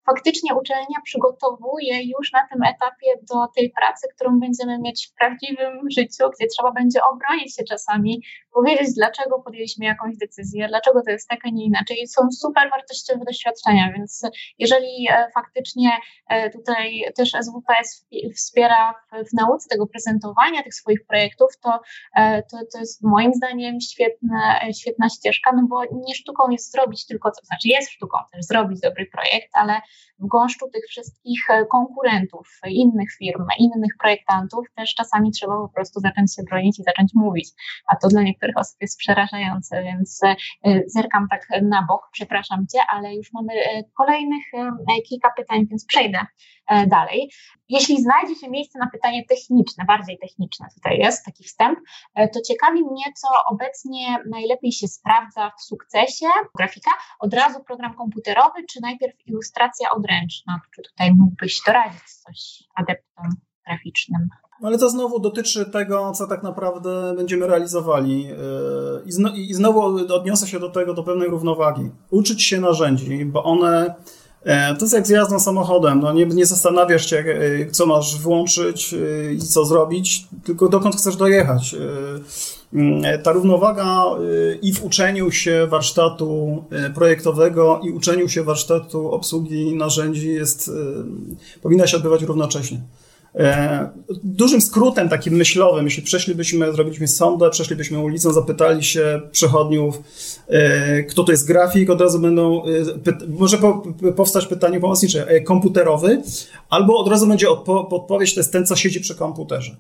faktycznie 0.07 0.55
uczelnia 0.55 1.01
przygotowuje 1.05 2.03
już 2.03 2.33
na 2.33 2.47
tym 2.53 2.63
etapie 2.63 3.09
do 3.31 3.47
tej 3.57 3.73
pracy, 3.81 4.07
którą 4.15 4.41
będziemy 4.41 4.79
mieć 4.79 5.09
w 5.09 5.15
prawdziwym 5.19 5.91
życiu, 5.91 6.25
gdzie 6.37 6.47
trzeba 6.47 6.73
będzie 6.73 7.01
obronić 7.13 7.57
się 7.57 7.65
czasami, 7.65 8.23
powiedzieć, 8.55 8.95
dlaczego 8.95 9.39
podjęliśmy 9.39 9.85
jakąś 9.87 10.17
decyzję, 10.17 10.69
dlaczego 10.69 11.03
to 11.03 11.11
jest 11.11 11.29
tak, 11.29 11.39
a 11.45 11.49
nie 11.51 11.65
inaczej. 11.65 12.07
Są 12.07 12.29
super 12.33 12.71
wartościowe 12.71 13.25
doświadczenia, 13.25 13.93
więc 13.97 14.23
jeżeli 14.59 15.09
e, 15.11 15.29
faktycznie 15.35 15.91
e, 16.29 16.51
tutaj 16.51 17.05
też 17.17 17.31
SWPS 17.31 18.07
wspiera 18.37 18.95
w, 19.13 19.33
nauce 19.33 19.69
tego 19.69 19.87
prezentowania 19.87 20.63
tych 20.63 20.75
swoich 20.75 21.07
projektów, 21.07 21.49
to, 21.63 21.81
e, 22.17 22.43
to, 22.43 22.57
to 22.73 22.79
jest 22.79 23.03
moim 23.03 23.35
zdaniem 23.35 23.81
świetna, 23.81 24.61
świetna 24.81 25.09
ścieżka, 25.09 25.53
no 25.57 25.63
bo 25.69 25.85
nie 25.85 26.15
sztuką 26.15 26.51
jest 26.51 26.73
zrobić 26.73 27.07
tylko, 27.07 27.31
co 27.31 27.47
znaczy 27.47 27.69
jest 27.69 27.91
sztuką 27.91 28.19
też 28.33 28.45
zrobić 28.45 28.81
dobry 28.81 29.07
projekt, 29.07 29.51
ale 29.53 29.81
w 30.19 30.27
gąszczu 30.27 30.71
tych 30.71 30.85
wszystkich 30.89 31.51
e, 31.51 31.67
konkurentów, 31.67 32.61
innych 32.69 33.09
firm, 33.19 33.47
innych 33.59 33.97
projektantów, 33.99 34.67
też 34.77 34.95
czasami 34.95 35.31
trzeba 35.31 35.55
po 35.55 35.69
prostu 35.69 36.01
zacząć 36.01 36.35
się 36.35 36.43
bronić 36.43 36.79
i 36.79 36.83
zacząć 36.83 37.11
mówić. 37.15 37.49
A 37.89 37.97
to 37.97 38.09
dla 38.09 38.23
niektórych 38.23 38.57
osób 38.57 38.77
jest 38.81 38.99
przerażające, 38.99 39.83
więc 39.83 40.21
e, 40.25 40.37
zerkam 40.87 41.27
tak 41.31 41.47
na 41.63 41.87
bok, 41.89 42.09
przepraszam 42.13 42.67
Cię, 42.73 42.79
ale 42.91 43.15
już 43.15 43.33
mamy 43.33 43.53
e, 43.53 43.85
kolejnych 43.99 44.45
kilka 45.09 45.31
pytań, 45.37 45.67
więc 45.67 45.87
przejdę 45.87 46.19
dalej. 46.71 47.31
Jeśli 47.69 48.03
znajdzie 48.03 48.35
się 48.35 48.51
miejsce 48.51 48.79
na 48.79 48.91
pytanie 48.93 49.25
techniczne, 49.29 49.85
bardziej 49.85 50.19
techniczne 50.19 50.67
tutaj 50.75 50.99
jest 50.99 51.25
taki 51.25 51.45
wstęp, 51.45 51.79
to 52.17 52.41
ciekawi 52.49 52.85
mnie, 52.85 53.05
co 53.17 53.29
obecnie 53.51 54.19
najlepiej 54.31 54.73
się 54.73 54.89
sprawdza 54.89 55.51
w 55.59 55.63
sukcesie 55.63 56.27
grafika, 56.57 56.91
od 57.21 57.35
razu 57.35 57.65
program 57.65 57.95
komputerowy, 57.95 58.65
czy 58.71 58.81
najpierw 58.83 59.15
ilustracja 59.27 59.91
odręczna? 59.91 60.61
Czy 60.75 60.83
tutaj 60.83 61.15
mógłbyś 61.15 61.61
doradzić 61.67 62.03
coś 62.03 62.63
adeptom 62.75 63.27
graficznym? 63.67 64.29
Ale 64.63 64.79
to 64.79 64.91
znowu 64.91 65.21
dotyczy 65.21 65.71
tego, 65.71 66.13
co 66.13 66.27
tak 66.27 66.43
naprawdę 66.43 67.15
będziemy 67.17 67.47
realizowali. 67.47 68.25
Yy, 68.25 69.35
I, 69.37 69.55
znowu 69.55 69.81
odniosę 70.15 70.47
się 70.47 70.61
do 70.61 70.71
tego, 70.71 70.95
do 70.95 71.03
pewnej 71.03 71.29
równowagi. 71.29 71.91
Uczyć 72.11 72.43
się 72.43 72.61
narzędzi, 72.61 73.25
bo 73.25 73.45
one 73.45 73.95
E, 73.95 73.95
to 74.79 74.85
jest 74.85 74.95
jak 74.95 75.07
z 75.07 75.11
jazdą 75.11 75.41
samochodem. 75.41 76.01
No 76.01 76.13
nie, 76.13 76.27
nie 76.27 76.47
zastanawiasz 76.47 77.11
się, 77.11 77.17
e, 77.17 77.71
co 77.71 77.87
masz 77.87 78.21
włączyć 78.21 78.95
e, 78.95 79.33
i 79.33 79.39
co 79.39 79.65
zrobić, 79.65 80.27
tylko 80.45 80.69
dokąd 80.69 80.97
chcesz 80.97 81.17
dojechać. 81.17 81.77
Mm, 82.73 83.23
ta 83.23 83.33
równowaga 83.33 84.05
i 84.63 84.73
w 84.73 84.85
uczeniu 84.85 85.31
się 85.31 85.67
warsztatu 85.67 86.65
projektowego, 86.95 87.81
i 87.85 87.91
uczeniu 87.91 88.29
się 88.29 88.43
warsztatu 88.43 89.13
obsługi 89.13 89.77
narzędzi 89.77 90.33
jest, 90.33 90.71
powinna 91.63 91.87
się 91.87 91.97
odbywać 91.97 92.23
równocześnie. 92.23 92.81
E, 93.35 93.91
dużym 94.25 94.61
skrótem 94.61 95.09
takim 95.09 95.35
myślowym, 95.35 95.85
jeśli 95.85 96.03
przeszlibyśmy, 96.03 96.73
zrobiliśmy 96.73 97.09
sondę, 97.09 97.51
przeszlibyśmy 97.51 97.99
ulicą, 97.99 98.33
zapytali 98.33 98.85
się 98.85 99.21
przechodniów, 99.31 100.03
e, 100.49 101.03
kto 101.03 101.25
to 101.25 101.33
jest 101.33 101.47
grafik, 101.47 101.91
od 101.91 102.01
razu 102.01 102.19
będą, 102.19 102.65
e, 102.65 102.69
może 103.29 103.59
powstać 104.17 104.47
pytanie 104.47 104.81
pomocnicze, 104.81 105.41
komputerowy, 105.41 106.23
albo 106.71 106.99
od 106.99 107.09
razu 107.09 107.27
będzie 107.27 107.51
odpowiedź, 107.51 108.35
to 108.35 108.41
jest 108.41 108.53
ten, 108.53 108.67
co 108.67 108.77
siedzi 108.77 109.01
przy 109.01 109.15
komputerze. 109.15 109.77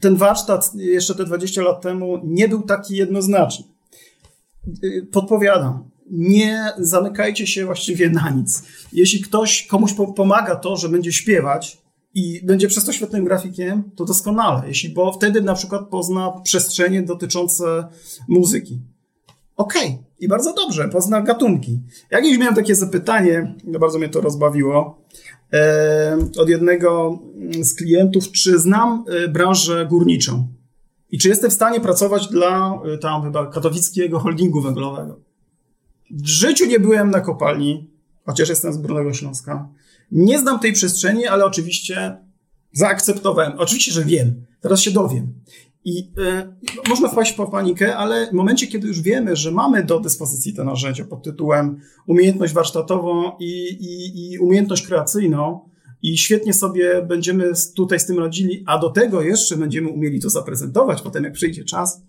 Ten 0.00 0.16
warsztat 0.16 0.70
jeszcze 0.74 1.14
te 1.14 1.24
20 1.24 1.62
lat 1.62 1.80
temu 1.80 2.20
nie 2.24 2.48
był 2.48 2.62
taki 2.62 2.96
jednoznaczny. 2.96 3.64
Podpowiadam, 5.12 5.84
nie 6.12 6.64
zamykajcie 6.78 7.46
się 7.46 7.66
właściwie 7.66 8.10
na 8.10 8.30
nic. 8.30 8.62
Jeśli 8.92 9.20
ktoś, 9.20 9.66
komuś 9.66 9.94
pomaga 10.16 10.56
to, 10.56 10.76
że 10.76 10.88
będzie 10.88 11.12
śpiewać 11.12 11.82
i 12.14 12.40
będzie 12.44 12.68
przez 12.68 12.84
to 12.84 12.92
świetnym 12.92 13.24
grafikiem, 13.24 13.82
to 13.96 14.04
doskonale. 14.04 14.68
Jeśli, 14.68 14.88
bo 14.90 15.12
wtedy 15.12 15.42
na 15.42 15.54
przykład 15.54 15.88
pozna 15.88 16.32
przestrzenie 16.44 17.02
dotyczące 17.02 17.88
muzyki. 18.28 18.80
Okej, 19.56 19.88
okay. 19.88 20.04
i 20.20 20.28
bardzo 20.28 20.54
dobrze, 20.54 20.88
pozna 20.88 21.22
gatunki. 21.22 21.80
Ja 22.10 22.22
kiedyś 22.22 22.38
miałem 22.38 22.54
takie 22.54 22.74
zapytanie, 22.74 23.54
bardzo 23.64 23.98
mnie 23.98 24.08
to 24.08 24.20
rozbawiło, 24.20 25.02
od 26.38 26.48
jednego 26.48 27.18
z 27.60 27.74
klientów, 27.74 28.32
czy 28.32 28.58
znam 28.58 29.04
e, 29.08 29.28
branżę 29.28 29.86
górniczą 29.86 30.48
i 31.10 31.18
czy 31.18 31.28
jestem 31.28 31.50
w 31.50 31.54
stanie 31.54 31.80
pracować 31.80 32.28
dla 32.28 32.80
e, 32.94 32.98
tam 32.98 33.22
chyba 33.22 33.46
katowickiego 33.46 34.18
holdingu 34.18 34.60
węglowego. 34.60 35.31
W 36.12 36.26
życiu 36.26 36.66
nie 36.66 36.80
byłem 36.80 37.10
na 37.10 37.20
kopalni, 37.20 37.90
chociaż 38.24 38.48
jestem 38.48 38.72
z 38.72 38.78
Brudnego 38.78 39.12
Śląska. 39.14 39.68
Nie 40.12 40.38
znam 40.38 40.58
tej 40.58 40.72
przestrzeni, 40.72 41.26
ale 41.26 41.44
oczywiście 41.44 42.16
zaakceptowałem. 42.72 43.52
Oczywiście, 43.58 43.92
że 43.92 44.04
wiem. 44.04 44.46
Teraz 44.60 44.80
się 44.80 44.90
dowiem. 44.90 45.34
I 45.84 45.98
y, 45.98 46.88
można 46.88 47.08
wpaść 47.08 47.32
po 47.32 47.46
panikę, 47.46 47.96
ale 47.96 48.26
w 48.30 48.32
momencie, 48.32 48.66
kiedy 48.66 48.88
już 48.88 49.00
wiemy, 49.00 49.36
że 49.36 49.50
mamy 49.50 49.84
do 49.84 50.00
dyspozycji 50.00 50.54
te 50.54 50.64
narzędzia 50.64 51.04
pod 51.04 51.22
tytułem 51.22 51.80
umiejętność 52.06 52.52
warsztatową 52.52 53.32
i, 53.40 53.68
i, 53.80 54.32
i 54.32 54.38
umiejętność 54.38 54.86
kreacyjną, 54.86 55.60
i 56.02 56.18
świetnie 56.18 56.54
sobie 56.54 57.02
będziemy 57.02 57.52
tutaj 57.76 58.00
z 58.00 58.06
tym 58.06 58.18
radzili, 58.18 58.64
a 58.66 58.78
do 58.78 58.90
tego 58.90 59.22
jeszcze 59.22 59.56
będziemy 59.56 59.88
umieli 59.88 60.20
to 60.20 60.30
zaprezentować 60.30 61.02
potem, 61.02 61.24
jak 61.24 61.32
przyjdzie 61.32 61.64
czas, 61.64 62.02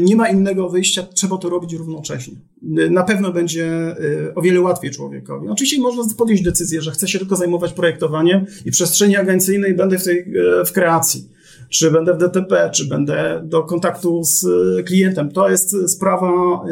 nie 0.00 0.16
ma 0.16 0.28
innego 0.28 0.68
wyjścia, 0.68 1.02
trzeba 1.14 1.38
to 1.38 1.48
robić 1.48 1.72
równocześnie. 1.72 2.34
Y, 2.78 2.90
na 2.90 3.02
pewno 3.02 3.32
będzie 3.32 3.96
y, 4.00 4.34
o 4.34 4.42
wiele 4.42 4.60
łatwiej 4.60 4.90
człowiekowi. 4.90 5.48
Oczywiście 5.48 5.80
można 5.80 6.04
podjąć 6.18 6.42
decyzję, 6.42 6.82
że 6.82 6.90
chce 6.90 7.08
się 7.08 7.18
tylko 7.18 7.36
zajmować 7.36 7.72
projektowaniem 7.72 8.46
i 8.64 8.70
przestrzeni 8.70 9.16
agencyjnej 9.16 9.74
będę 9.74 9.98
w 9.98 10.04
tej 10.04 10.32
w 10.66 10.72
kreacji, 10.72 11.28
czy 11.68 11.90
będę 11.90 12.14
w 12.14 12.18
DTP, 12.18 12.70
czy 12.70 12.88
będę 12.88 13.40
do 13.44 13.62
kontaktu 13.62 14.24
z 14.24 14.46
klientem. 14.86 15.32
To 15.32 15.48
jest 15.48 15.90
sprawa 15.92 16.62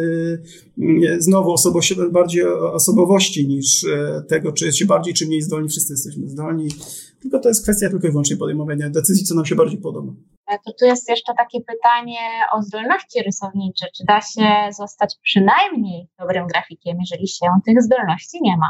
znowu 1.19 1.55
bardziej 2.11 2.47
osobowości 2.73 3.49
niż 3.49 3.87
tego, 4.29 4.53
czy 4.53 4.67
jest 4.67 4.79
się 4.79 4.87
bardziej 4.87 5.15
czy 5.15 5.27
mniej 5.27 5.43
zdolni. 5.43 5.69
Wszyscy 5.69 5.93
jesteśmy 5.93 6.29
zdolni. 6.29 6.69
Tylko 7.25 7.39
to 7.39 7.49
jest 7.49 7.63
kwestia 7.63 7.91
tylko 7.91 8.07
i 8.07 8.11
wyłącznie 8.11 8.37
podejmowania 8.37 8.91
decyzji, 8.91 9.25
co 9.25 9.35
nam 9.35 9.47
się 9.47 9.55
bardziej 9.55 9.81
podoba. 9.81 10.13
E, 10.47 10.59
to 10.67 10.73
tu 10.79 10.85
jest 10.85 11.09
jeszcze 11.09 11.33
takie 11.37 11.61
pytanie 11.61 12.19
o 12.53 12.63
zdolności 12.63 13.23
rysownicze. 13.27 13.87
Czy 13.97 14.05
da 14.05 14.21
się 14.21 14.77
zostać 14.79 15.15
przynajmniej 15.23 16.09
dobrym 16.19 16.47
grafikiem, 16.47 16.97
jeżeli 17.01 17.29
się 17.29 17.47
tych 17.67 17.83
zdolności 17.83 18.39
nie 18.43 18.57
ma? 18.57 18.69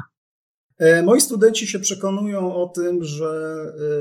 E, 0.78 1.02
moi 1.02 1.20
studenci 1.20 1.66
się 1.66 1.78
przekonują 1.78 2.54
o 2.54 2.68
tym, 2.68 3.04
że 3.04 3.26
e, 3.66 3.94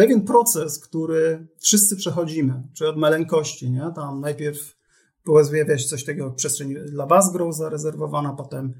pewien 0.00 0.22
proces, 0.22 0.78
który 0.78 1.46
wszyscy 1.58 1.96
przechodzimy, 1.96 2.62
czy 2.74 2.88
od 2.88 2.96
maleńkości, 2.96 3.70
nie? 3.70 3.92
tam 3.94 4.20
najpierw 4.20 4.76
pojawia 5.24 5.78
się 5.78 5.88
coś 5.88 6.04
takiego 6.04 6.30
przestrzeń 6.30 6.74
dla 6.74 7.06
Basgrow 7.06 7.56
zarezerwowana, 7.56 8.32
potem 8.32 8.74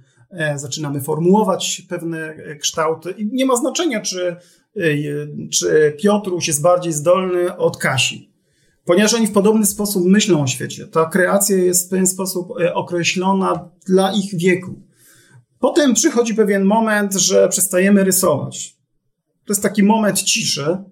zaczynamy 0.56 1.00
formułować 1.00 1.82
pewne 1.88 2.36
kształty 2.60 3.10
i 3.10 3.26
nie 3.26 3.46
ma 3.46 3.56
znaczenia, 3.56 4.00
czy 4.00 4.36
czy 5.50 5.96
Piotruś 5.98 6.48
jest 6.48 6.62
bardziej 6.62 6.92
zdolny 6.92 7.56
od 7.56 7.76
Kasi. 7.76 8.30
ponieważ 8.84 9.14
oni 9.14 9.26
w 9.26 9.32
podobny 9.32 9.66
sposób 9.66 10.04
myślą 10.06 10.42
o 10.42 10.46
świecie. 10.46 10.86
Ta 10.86 11.06
kreacja 11.06 11.56
jest 11.56 11.86
w 11.86 11.90
pewien 11.90 12.06
sposób 12.06 12.48
e, 12.60 12.74
określona 12.74 13.68
dla 13.86 14.12
ich 14.12 14.34
wieku. 14.34 14.74
Potem 15.58 15.94
przychodzi 15.94 16.34
pewien 16.34 16.64
moment, 16.64 17.14
że 17.14 17.48
przestajemy 17.48 18.04
rysować. 18.04 18.76
To 19.44 19.52
jest 19.52 19.62
taki 19.62 19.82
moment 19.82 20.22
ciszy 20.22 20.84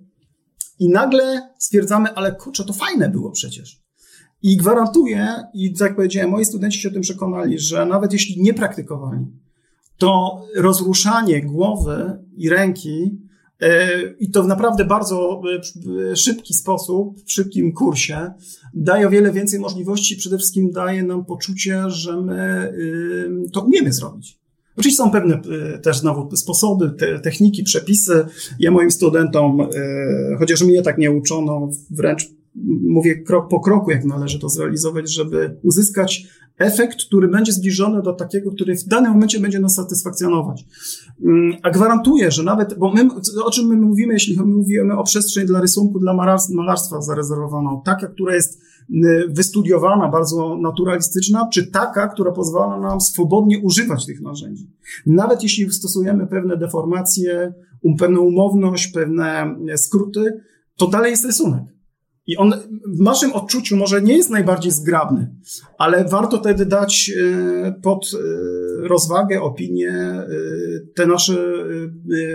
i 0.79 0.89
nagle 0.89 1.51
stwierdzamy, 1.59 2.14
ale 2.14 2.33
kurczę, 2.33 2.64
to 2.64 2.72
fajne 2.72 3.09
było 3.09 3.31
przecież. 3.31 3.83
I 4.43 4.57
gwarantuję, 4.57 5.29
i 5.55 5.72
tak 5.72 5.89
jak 5.89 5.97
powiedziałem, 5.97 6.31
moi 6.31 6.45
studenci 6.45 6.81
się 6.81 6.89
o 6.89 6.93
tym 6.93 7.03
przekonali, 7.03 7.59
że 7.59 7.87
nawet 7.87 8.12
jeśli 8.12 8.43
nie 8.43 8.55
praktykowali, 8.55 9.26
to 9.97 10.43
rozruszanie 10.57 11.43
głowy 11.43 12.18
i 12.37 12.49
ręki 12.49 13.18
e, 13.61 14.03
i 14.12 14.31
to 14.31 14.43
w 14.43 14.47
naprawdę 14.47 14.85
bardzo 14.85 15.43
e, 16.12 16.16
szybki 16.16 16.55
sposób, 16.55 17.24
w 17.24 17.33
szybkim 17.33 17.72
kursie, 17.72 18.33
daje 18.74 19.07
o 19.07 19.11
wiele 19.11 19.33
więcej 19.33 19.61
możliwości. 19.61 20.16
Przede 20.16 20.39
wszystkim 20.39 20.70
daje 20.70 21.03
nam 21.03 21.24
poczucie, 21.24 21.91
że 21.91 22.20
my 22.20 22.72
to 23.53 23.61
umiemy 23.61 23.93
zrobić. 23.93 24.39
Oczywiście 24.79 24.97
są 24.97 25.11
pewne 25.11 25.41
e, 25.74 25.79
też 25.79 25.99
znowu 25.99 26.37
sposoby, 26.37 26.91
te, 26.91 27.18
techniki, 27.18 27.62
przepisy. 27.62 28.26
Ja 28.59 28.70
moim 28.70 28.91
studentom, 28.91 29.68
chociaż 30.39 30.62
mnie 30.62 30.83
tak 30.83 30.99
nie 30.99 31.11
uczono, 31.11 31.70
wręcz 31.91 32.29
mówię 32.89 33.22
krok 33.22 33.49
po 33.49 33.61
kroku, 33.61 33.91
jak 33.91 34.05
należy 34.05 34.39
to 34.39 34.49
zrealizować, 34.49 35.14
żeby 35.14 35.57
uzyskać 35.62 36.26
efekt, 36.59 37.05
który 37.07 37.29
będzie 37.29 37.53
zbliżony 37.53 38.03
do 38.03 38.13
takiego, 38.13 38.51
który 38.51 38.77
w 38.77 38.85
danym 38.85 39.13
momencie 39.13 39.41
będzie 39.41 39.61
nas 39.61 39.75
satysfakcjonować. 39.75 40.65
Mm, 41.25 41.57
a 41.63 41.71
gwarantuję, 41.71 42.31
że 42.31 42.43
nawet, 42.43 42.79
bo 42.79 42.93
my, 42.93 43.09
o 43.45 43.51
czym 43.51 43.67
my 43.67 43.77
mówimy, 43.77 44.13
jeśli 44.13 44.43
mówimy 44.43 44.99
o 44.99 45.05
przestrzeni 45.05 45.47
dla 45.47 45.61
rysunku, 45.61 45.99
dla 45.99 46.15
malarstwa 46.55 47.01
zarezerwowaną, 47.01 47.83
taka, 47.85 48.07
która 48.07 48.35
jest 48.35 48.61
wystudiowana, 49.29 50.09
bardzo 50.09 50.59
naturalistyczna, 50.59 51.49
czy 51.53 51.67
taka, 51.67 52.09
która 52.09 52.33
pozwala 52.33 52.81
nam 52.81 53.01
swobodnie 53.01 53.59
używać 53.59 54.07
tych 54.07 54.21
narzędzi. 54.21 54.71
Nawet 55.07 55.43
jeśli 55.43 55.73
stosujemy 55.73 56.27
pewne 56.27 56.57
deformacje, 56.57 57.53
um, 57.83 57.97
pewną 57.97 58.21
umowność, 58.21 58.89
pewne 58.89 59.55
skróty, 59.77 60.41
to 60.77 60.87
dalej 60.87 61.11
jest 61.11 61.25
rysunek. 61.25 61.63
I 62.29 62.37
on 62.37 62.55
w 62.87 63.01
naszym 63.01 63.33
odczuciu 63.33 63.76
może 63.76 64.03
nie 64.03 64.16
jest 64.16 64.31
najbardziej 64.31 64.72
zgrabny, 64.72 65.35
ale 65.79 66.05
warto 66.05 66.39
wtedy 66.39 66.66
dać 66.66 67.11
e, 67.11 67.72
pod 67.83 68.11
e, 68.14 68.89
rozwagę, 68.89 69.43
opinię, 69.43 69.91
e, 69.91 70.26
te 70.95 71.07
nasze 71.07 71.37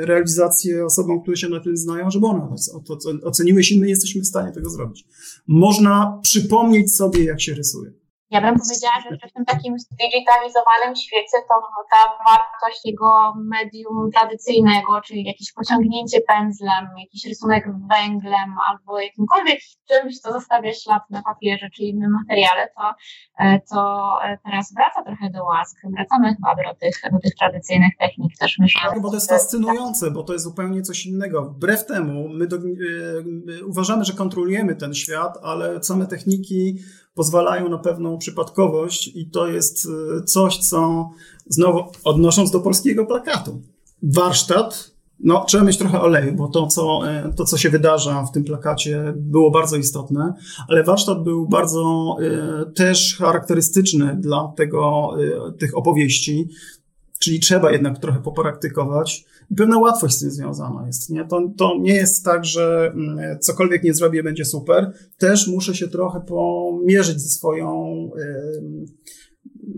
realizacje 0.01 0.85
osobom, 0.85 1.21
które 1.21 1.37
się 1.37 1.49
na 1.49 1.59
tym 1.59 1.77
znają, 1.77 2.11
żeby 2.11 2.27
one 2.27 2.55
oceniły, 3.23 3.59
jeśli 3.59 3.79
my 3.79 3.89
jesteśmy 3.89 4.21
w 4.21 4.27
stanie 4.27 4.51
tego 4.51 4.69
zrobić. 4.69 5.05
Można 5.47 6.19
przypomnieć 6.23 6.95
sobie, 6.95 7.23
jak 7.23 7.41
się 7.41 7.53
rysuje. 7.53 8.02
Ja 8.33 8.41
bym 8.41 8.55
powiedziała, 8.59 8.97
że 9.03 9.27
w 9.29 9.33
tym 9.33 9.45
takim 9.45 9.79
zdigitalizowanym 9.79 10.95
świecie 10.95 11.37
to 11.49 11.55
ta 11.91 12.01
wartość 12.25 12.81
jego 12.85 13.33
medium 13.37 14.11
tradycyjnego, 14.11 15.01
czyli 15.05 15.23
jakieś 15.23 15.53
pociągnięcie 15.53 16.21
pędzlem, 16.21 16.83
jakiś 16.99 17.25
rysunek 17.25 17.65
węglem 17.89 18.49
albo 18.69 18.99
jakimkolwiek 18.99 19.59
czymś, 19.89 20.19
co 20.19 20.33
zostawia 20.33 20.73
ślad 20.73 21.03
na 21.09 21.21
papierze 21.23 21.69
czy 21.75 21.83
innym 21.83 22.11
materiale, 22.11 22.67
to, 22.77 22.83
e, 23.39 23.59
to 23.71 24.09
e, 24.23 24.37
teraz 24.45 24.73
wraca 24.73 25.03
trochę 25.03 25.29
do 25.29 25.43
łask. 25.43 25.77
Wracamy 25.95 26.35
chyba 26.35 26.55
do 26.55 26.79
tych, 26.79 27.01
do 27.11 27.19
tych 27.19 27.35
tradycyjnych 27.35 27.93
technik 27.99 28.37
też 28.39 28.59
myślę. 28.59 28.81
Tak, 28.89 29.01
bo 29.01 29.09
to 29.09 29.15
jest 29.15 29.29
fascynujące, 29.29 30.11
bo 30.11 30.23
to 30.23 30.33
jest 30.33 30.45
zupełnie 30.45 30.81
coś 30.81 31.05
innego. 31.05 31.41
Wbrew 31.41 31.85
temu 31.85 32.29
my 32.29 32.47
do, 32.47 32.57
yy, 32.57 33.65
uważamy, 33.65 34.05
że 34.05 34.13
kontrolujemy 34.13 34.75
ten 34.75 34.93
świat, 34.93 35.37
ale 35.43 35.83
same 35.83 36.07
techniki 36.07 36.77
pozwalają 37.13 37.69
na 37.69 37.77
pewną 37.77 38.17
przypadkowość 38.17 39.11
i 39.15 39.29
to 39.29 39.47
jest 39.47 39.87
e, 40.19 40.23
coś, 40.23 40.57
co 40.57 41.09
znowu 41.47 41.83
odnosząc 42.03 42.51
do 42.51 42.59
polskiego 42.59 43.05
plakatu. 43.05 43.61
Warsztat, 44.03 44.91
no 45.19 45.45
trzeba 45.47 45.63
mieć 45.63 45.77
trochę 45.77 46.01
oleju, 46.01 46.33
bo 46.33 46.47
to 46.47 46.67
co, 46.67 47.09
e, 47.09 47.33
to, 47.35 47.45
co 47.45 47.57
się 47.57 47.69
wydarza 47.69 48.25
w 48.25 48.31
tym 48.31 48.43
plakacie 48.43 49.13
było 49.15 49.51
bardzo 49.51 49.77
istotne, 49.77 50.33
ale 50.67 50.83
warsztat 50.83 51.23
był 51.23 51.47
bardzo 51.47 52.15
e, 52.21 52.65
też 52.71 53.17
charakterystyczny 53.17 54.15
dla 54.19 54.53
tego, 54.57 55.11
tych 55.59 55.77
opowieści, 55.77 56.49
czyli 57.19 57.39
trzeba 57.39 57.71
jednak 57.71 57.99
trochę 57.99 58.19
popraktykować 58.19 59.25
i 59.51 59.55
pewna 59.55 59.79
łatwość 59.79 60.15
z 60.15 60.19
tym 60.19 60.31
związana 60.31 60.87
jest. 60.87 61.09
Nie? 61.09 61.25
To, 61.25 61.41
to 61.57 61.77
nie 61.79 61.93
jest 61.93 62.25
tak, 62.25 62.45
że 62.45 62.91
mm, 62.95 63.39
cokolwiek 63.39 63.83
nie 63.83 63.93
zrobię, 63.93 64.23
będzie 64.23 64.45
super. 64.45 64.93
Też 65.17 65.47
muszę 65.47 65.75
się 65.75 65.87
trochę 65.87 66.21
pomierzyć 66.21 67.21
ze 67.21 67.29
swoją 67.29 68.09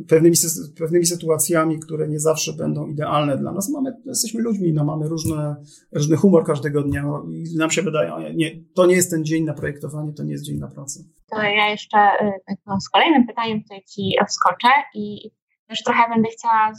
pewnymi, 0.08 0.36
pewnymi 0.78 1.06
sytuacjami, 1.06 1.80
które 1.80 2.08
nie 2.08 2.20
zawsze 2.20 2.54
będą 2.54 2.88
idealne 2.88 3.38
dla 3.38 3.52
nas. 3.52 3.70
Mamy, 3.70 3.94
jesteśmy 4.06 4.42
ludźmi, 4.42 4.74
no, 4.74 4.86
mamy 4.86 5.08
różne, 5.08 5.56
różny 5.92 6.18
humor 6.18 6.46
każdego 6.46 6.82
dnia 6.82 7.04
i 7.30 7.58
nam 7.58 7.72
się 7.72 7.82
wydaje, 7.82 8.34
nie, 8.36 8.52
to 8.74 8.86
nie 8.86 8.96
jest 8.96 9.12
ten 9.12 9.26
dzień 9.26 9.44
na 9.44 9.54
projektowanie, 9.54 10.14
to 10.14 10.24
nie 10.24 10.32
jest 10.32 10.44
dzień 10.44 10.58
na 10.58 10.68
pracę. 10.68 11.04
To 11.30 11.42
ja 11.42 11.70
jeszcze 11.70 11.98
y, 12.22 12.56
no, 12.68 12.82
z 12.82 12.90
kolejnym 12.90 13.28
pytaniem 13.28 13.62
tutaj 13.62 13.84
Ci 13.84 14.16
wskoczę 14.30 14.68
i 14.96 15.32
też 15.68 15.84
trochę 15.84 16.10
będę 16.10 16.30
chciała 16.30 16.72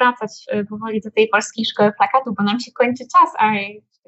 wracać 0.00 0.30
y, 0.54 0.64
powoli 0.64 1.00
do 1.00 1.10
tej 1.10 1.28
polskiej 1.28 1.64
szkoły 1.64 1.92
plakatu, 1.98 2.34
bo 2.38 2.44
nam 2.44 2.60
się 2.60 2.72
kończy 2.72 3.04
czas, 3.12 3.30
a 3.38 3.52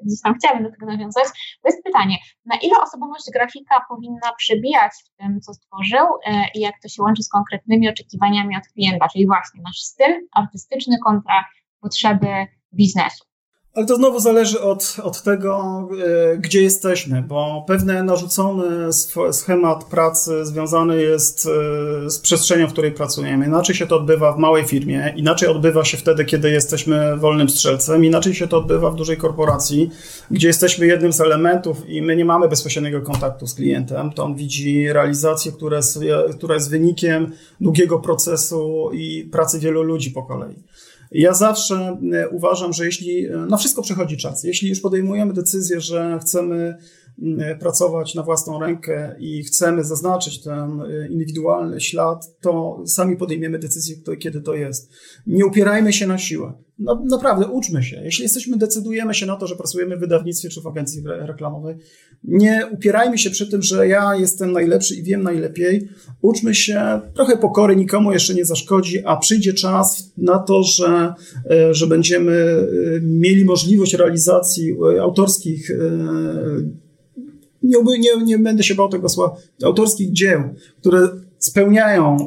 gdzieś 0.03 0.21
tam 0.21 0.35
chciałabym 0.35 0.63
do 0.63 0.71
tego 0.71 0.85
nawiązać. 0.85 1.23
To 1.61 1.69
jest 1.69 1.83
pytanie, 1.83 2.17
na 2.45 2.55
ile 2.55 2.75
osobowość 2.83 3.25
grafika 3.33 3.85
powinna 3.89 4.33
przebijać 4.37 4.91
w 5.05 5.17
tym, 5.17 5.41
co 5.41 5.53
stworzył 5.53 6.05
y, 6.05 6.31
i 6.55 6.59
jak 6.59 6.75
to 6.81 6.87
się 6.87 7.03
łączy 7.03 7.23
z 7.23 7.29
konkretnymi 7.29 7.89
oczekiwaniami 7.89 8.57
od 8.57 8.67
klienta, 8.73 9.07
czyli 9.09 9.27
właśnie 9.27 9.61
nasz 9.61 9.79
styl 9.79 10.27
artystyczny 10.31 10.97
kontra 11.05 11.45
potrzeby 11.81 12.47
biznesu. 12.73 13.25
Ale 13.75 13.85
to 13.85 13.95
znowu 13.95 14.19
zależy 14.19 14.61
od, 14.61 14.97
od 15.03 15.21
tego, 15.21 15.87
e, 16.05 16.37
gdzie 16.37 16.61
jesteśmy, 16.61 17.21
bo 17.21 17.65
pewne 17.67 18.03
narzucony 18.03 18.93
schemat 19.31 19.83
pracy 19.83 20.45
związany 20.45 21.01
jest 21.01 21.47
e, 22.05 22.09
z 22.09 22.19
przestrzenią, 22.19 22.67
w 22.67 22.71
której 22.71 22.91
pracujemy. 22.91 23.45
Inaczej 23.45 23.75
się 23.75 23.87
to 23.87 23.95
odbywa 23.95 24.33
w 24.33 24.37
małej 24.37 24.63
firmie, 24.63 25.13
inaczej 25.17 25.49
odbywa 25.49 25.85
się 25.85 25.97
wtedy, 25.97 26.25
kiedy 26.25 26.51
jesteśmy 26.51 27.17
wolnym 27.17 27.49
strzelcem, 27.49 28.05
inaczej 28.05 28.33
się 28.33 28.47
to 28.47 28.57
odbywa 28.57 28.91
w 28.91 28.95
dużej 28.95 29.17
korporacji, 29.17 29.89
gdzie 30.31 30.47
jesteśmy 30.47 30.85
jednym 30.85 31.13
z 31.13 31.21
elementów 31.21 31.89
i 31.89 32.01
my 32.01 32.15
nie 32.15 32.25
mamy 32.25 32.49
bezpośredniego 32.49 33.01
kontaktu 33.01 33.47
z 33.47 33.53
klientem. 33.53 34.11
To 34.11 34.23
on 34.23 34.35
widzi 34.35 34.93
realizację, 34.93 35.51
która 35.51 35.77
jest, 35.77 35.99
która 36.37 36.55
jest 36.55 36.69
wynikiem 36.69 37.31
długiego 37.61 37.99
procesu 37.99 38.91
i 38.93 39.29
pracy 39.31 39.59
wielu 39.59 39.83
ludzi 39.83 40.11
po 40.11 40.23
kolei. 40.23 40.55
Ja 41.17 41.33
zawsze 41.33 41.97
e, 42.13 42.29
uważam, 42.29 42.73
że 42.73 42.85
jeśli 42.85 43.25
e, 43.25 43.37
na 43.37 43.57
wszystko 43.57 43.81
przychodzi 43.81 44.17
czas, 44.17 44.43
jeśli 44.43 44.69
już 44.69 44.79
podejmujemy 44.79 45.33
decyzję, 45.33 45.81
że 45.81 46.19
chcemy 46.21 46.77
pracować 47.59 48.15
na 48.15 48.23
własną 48.23 48.59
rękę 48.59 49.15
i 49.19 49.43
chcemy 49.43 49.83
zaznaczyć 49.83 50.43
ten 50.43 50.81
e, 50.81 51.07
indywidualny 51.07 51.81
ślad, 51.81 52.41
to 52.41 52.83
sami 52.85 53.17
podejmiemy 53.17 53.59
decyzję, 53.59 53.95
kiedy 54.19 54.41
to 54.41 54.53
jest. 54.53 54.89
Nie 55.27 55.45
upierajmy 55.45 55.93
się 55.93 56.07
na 56.07 56.17
siłę. 56.17 56.53
No, 56.79 57.03
naprawdę, 57.09 57.47
uczmy 57.47 57.83
się. 57.83 58.01
Jeśli 58.03 58.23
jesteśmy, 58.23 58.57
decydujemy 58.57 59.13
się 59.13 59.25
na 59.25 59.35
to, 59.35 59.47
że 59.47 59.55
pracujemy 59.55 59.97
w 59.97 59.99
wydawnictwie 59.99 60.49
czy 60.49 60.61
w 60.61 60.67
agencji 60.67 61.03
reklamowej, 61.05 61.75
nie 62.23 62.67
upierajmy 62.71 63.17
się 63.17 63.29
przy 63.29 63.47
tym, 63.51 63.61
że 63.61 63.87
ja 63.87 64.15
jestem 64.15 64.51
najlepszy 64.51 64.95
i 64.95 65.03
wiem 65.03 65.23
najlepiej. 65.23 65.87
Uczmy 66.21 66.55
się, 66.55 67.01
trochę 67.13 67.37
pokory 67.37 67.75
nikomu 67.75 68.11
jeszcze 68.11 68.33
nie 68.33 68.45
zaszkodzi, 68.45 69.05
a 69.05 69.17
przyjdzie 69.17 69.53
czas 69.53 70.13
na 70.17 70.39
to, 70.39 70.63
że, 70.63 71.13
e, 71.51 71.73
że 71.73 71.87
będziemy 71.87 72.67
mieli 73.01 73.45
możliwość 73.45 73.93
realizacji 73.93 74.75
autorskich 75.01 75.71
nie, 77.65 77.99
nie, 77.99 78.23
nie 78.23 78.39
będę 78.39 78.63
się 78.63 78.75
bał 78.75 78.89
tego 78.89 79.09
słowa, 79.09 79.35
autorskich 79.63 80.11
dzieł, 80.11 80.41
które 80.79 81.09
spełniają 81.37 82.17
e, 82.17 82.25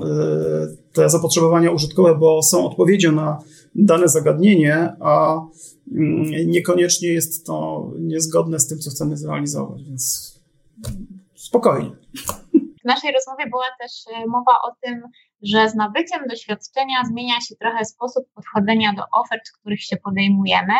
te 0.93 1.11
zapotrzebowania 1.11 1.71
użytkowe, 1.71 2.15
bo 2.15 2.43
są 2.43 2.67
odpowiedzią 2.67 3.13
na 3.13 3.39
dane 3.75 4.09
zagadnienie, 4.09 4.93
a 5.01 5.41
mm, 5.93 6.51
niekoniecznie 6.51 7.09
jest 7.09 7.47
to 7.47 7.89
niezgodne 7.99 8.61
z 8.61 8.69
tym, 8.69 8.79
co 8.79 8.91
chcemy 8.91 9.17
zrealizować, 9.17 9.83
więc 9.83 10.35
spokojnie. 11.35 11.91
W 12.83 12.85
naszej 12.85 13.13
rozmowie 13.13 13.51
była 13.51 13.67
też 13.81 13.93
e, 14.17 14.27
mowa 14.27 14.53
o 14.65 14.73
tym, 14.83 15.03
że 15.43 15.71
z 15.71 15.75
nabyciem 15.75 16.21
doświadczenia 16.29 17.05
zmienia 17.11 17.41
się 17.41 17.57
trochę 17.57 17.85
sposób 17.85 18.25
podchodzenia 18.35 18.93
do 18.97 19.03
ofert, 19.21 19.43
których 19.61 19.83
się 19.83 19.97
podejmujemy. 19.97 20.75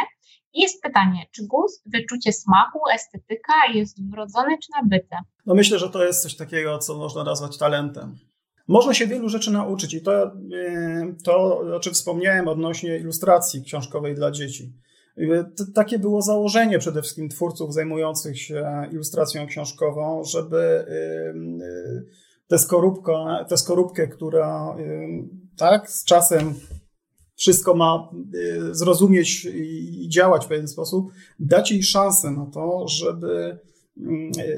Jest 0.55 0.83
pytanie, 0.83 1.27
czy 1.31 1.47
gust, 1.47 1.83
wyczucie 1.95 2.33
smaku, 2.33 2.79
estetyka 2.95 3.55
jest 3.75 4.11
wrodzone 4.11 4.59
czy 4.63 4.69
nabyte? 4.83 5.17
No 5.47 5.55
myślę, 5.55 5.79
że 5.79 5.91
to 5.91 6.05
jest 6.05 6.23
coś 6.23 6.37
takiego, 6.37 6.79
co 6.79 6.99
można 6.99 7.25
nazwać 7.25 7.59
talentem. 7.59 8.17
Można 8.69 8.95
się 8.95 9.07
wielu 9.07 9.29
rzeczy 9.29 9.51
nauczyć 9.51 9.95
i 9.95 10.03
to, 10.03 10.23
e, 10.23 10.31
to 11.25 11.59
o 11.77 11.81
czym 11.81 11.93
wspomniałem 11.95 12.49
odnośnie 12.49 12.99
ilustracji 12.99 13.63
książkowej 13.63 14.15
dla 14.15 14.31
dzieci. 14.31 14.73
Takie 15.75 15.99
było 15.99 16.23
założenie 16.23 16.79
przede 16.79 17.03
wszystkim 17.03 17.29
twórców 17.29 17.75
zajmujących 17.75 18.41
się 18.41 18.87
ilustracją 18.93 19.47
książkową, 19.47 20.25
żeby 20.25 20.87
tę 22.49 22.59
skorupkę, 22.59 23.45
tę 23.49 23.57
skorupkę, 23.57 24.09
która 24.09 24.77
tak 25.57 25.91
z 25.91 26.05
czasem 26.05 26.55
wszystko 27.39 27.75
ma 27.75 28.11
zrozumieć 28.71 29.45
i 29.55 30.09
działać 30.09 30.45
w 30.45 30.49
pewien 30.49 30.69
sposób, 30.69 31.13
dać 31.39 31.71
jej 31.71 31.83
szansę 31.83 32.31
na 32.31 32.47
to, 32.47 32.89
żeby 32.89 33.59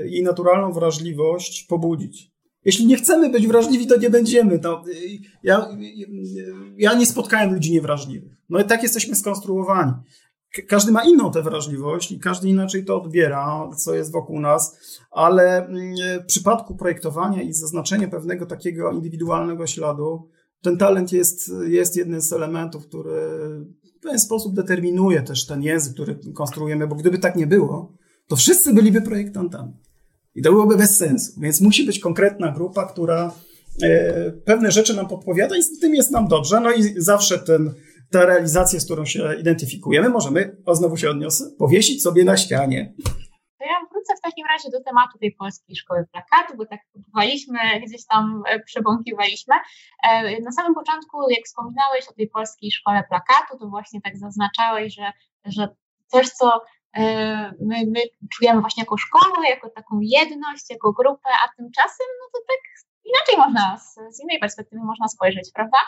jej 0.04 0.22
naturalną 0.22 0.72
wrażliwość 0.72 1.66
pobudzić. 1.68 2.30
Jeśli 2.64 2.86
nie 2.86 2.96
chcemy 2.96 3.30
być 3.30 3.46
wrażliwi, 3.46 3.86
to 3.86 3.96
nie 3.96 4.10
będziemy. 4.10 4.60
No, 4.62 4.82
ja, 5.42 5.68
ja 6.76 6.94
nie 6.94 7.06
spotkałem 7.06 7.54
ludzi 7.54 7.72
niewrażliwych. 7.72 8.32
No 8.48 8.60
i 8.60 8.64
tak 8.64 8.82
jesteśmy 8.82 9.16
skonstruowani. 9.16 9.92
Każdy 10.68 10.92
ma 10.92 11.04
inną 11.04 11.30
tę 11.30 11.42
wrażliwość 11.42 12.12
i 12.12 12.20
każdy 12.20 12.48
inaczej 12.48 12.84
to 12.84 13.02
odbiera, 13.02 13.70
co 13.76 13.94
jest 13.94 14.12
wokół 14.12 14.40
nas, 14.40 14.78
ale 15.10 15.66
mm, 15.66 15.94
w 16.22 16.26
przypadku 16.26 16.76
projektowania 16.76 17.42
i 17.42 17.52
zaznaczenia 17.52 18.08
pewnego 18.08 18.46
takiego 18.46 18.92
indywidualnego 18.92 19.66
śladu, 19.66 20.28
ten 20.62 20.76
talent 20.76 21.12
jest, 21.12 21.52
jest 21.68 21.96
jednym 21.96 22.20
z 22.20 22.32
elementów, 22.32 22.86
który 22.86 23.10
w 23.98 24.02
pewien 24.02 24.18
sposób 24.18 24.54
determinuje 24.54 25.22
też 25.22 25.46
ten 25.46 25.62
język, 25.62 25.94
który 25.94 26.18
konstruujemy, 26.34 26.86
bo 26.86 26.94
gdyby 26.94 27.18
tak 27.18 27.36
nie 27.36 27.46
było, 27.46 27.92
to 28.28 28.36
wszyscy 28.36 28.74
byliby 28.74 29.02
projektantami. 29.02 29.72
I 30.34 30.42
to 30.42 30.52
byłoby 30.52 30.76
bez 30.76 30.96
sensu. 30.96 31.40
Więc 31.40 31.60
musi 31.60 31.86
być 31.86 31.98
konkretna 31.98 32.52
grupa, 32.52 32.86
która 32.86 33.34
e, 33.82 34.32
pewne 34.32 34.72
rzeczy 34.72 34.96
nam 34.96 35.08
podpowiada 35.08 35.56
i 35.56 35.62
z 35.62 35.78
tym 35.78 35.94
jest 35.94 36.10
nam 36.10 36.28
dobrze. 36.28 36.60
No 36.60 36.72
i 36.72 36.94
zawsze 36.96 37.38
ten, 37.38 37.74
ta 38.10 38.26
realizacja, 38.26 38.80
z 38.80 38.84
którą 38.84 39.04
się 39.04 39.28
identyfikujemy, 39.40 40.08
możemy, 40.08 40.56
o 40.66 40.74
znowu 40.74 40.96
się 40.96 41.10
odniosę, 41.10 41.44
powiesić 41.58 42.02
sobie 42.02 42.24
na 42.24 42.36
ścianie. 42.36 42.94
To 43.60 43.66
ja 43.66 43.80
wrócę 43.90 44.16
w 44.16 44.20
takim 44.20 44.46
razie 44.46 44.70
do 44.70 44.84
tematu 44.84 45.18
tej 45.18 45.32
polskiej 45.32 45.76
szkoły 45.76 46.06
plakatu, 46.12 46.56
bo 46.56 46.66
tak 46.66 46.80
próbowaliśmy, 46.92 47.58
gdzieś 47.86 48.06
tam 48.06 48.42
e, 48.48 48.60
przebąkiwaliśmy. 48.60 49.54
E, 50.08 50.40
na 50.40 50.52
samym 50.52 50.74
początku, 50.74 51.30
jak 51.30 51.44
wspominałeś 51.44 52.08
o 52.08 52.12
tej 52.12 52.28
polskiej 52.28 52.70
szkole 52.72 53.04
plakatu, 53.08 53.58
to 53.58 53.68
właśnie 53.68 54.00
tak 54.00 54.16
zaznaczałeś, 54.16 54.94
że, 54.94 55.12
że 55.44 55.68
coś, 56.06 56.28
co 56.28 56.60
E, 56.96 57.52
my, 57.60 57.76
my 57.86 58.00
czujemy 58.32 58.60
właśnie 58.60 58.82
jako 58.82 58.96
szkołę, 58.98 59.48
jako 59.50 59.70
taką 59.70 60.00
jedność, 60.00 60.70
jako 60.70 60.92
grupę, 60.92 61.28
a 61.44 61.56
tymczasem 61.56 62.06
no 62.20 62.26
to 62.32 62.38
tak 62.48 62.60
inaczej 63.04 63.36
można, 63.36 63.78
z, 63.78 64.16
z 64.16 64.22
innej 64.22 64.38
perspektywy 64.38 64.82
można 64.84 65.08
spojrzeć, 65.08 65.50
prawda? 65.54 65.78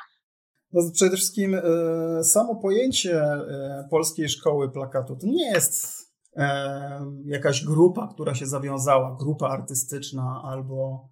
No 0.73 0.83
przede 0.95 1.17
wszystkim 1.17 1.55
e, 1.55 2.25
samo 2.25 2.57
pojęcie 2.57 3.23
e, 3.23 3.89
polskiej 3.91 4.29
szkoły 4.29 4.73
plakatu 4.73 5.17
to 5.17 5.27
nie 5.27 5.51
jest 5.51 6.02
jakaś 7.25 7.65
grupa, 7.65 8.09
która 8.15 8.35
się 8.35 8.47
zawiązała, 8.47 9.17
grupa 9.21 9.49
artystyczna 9.49 10.43
albo 10.45 11.09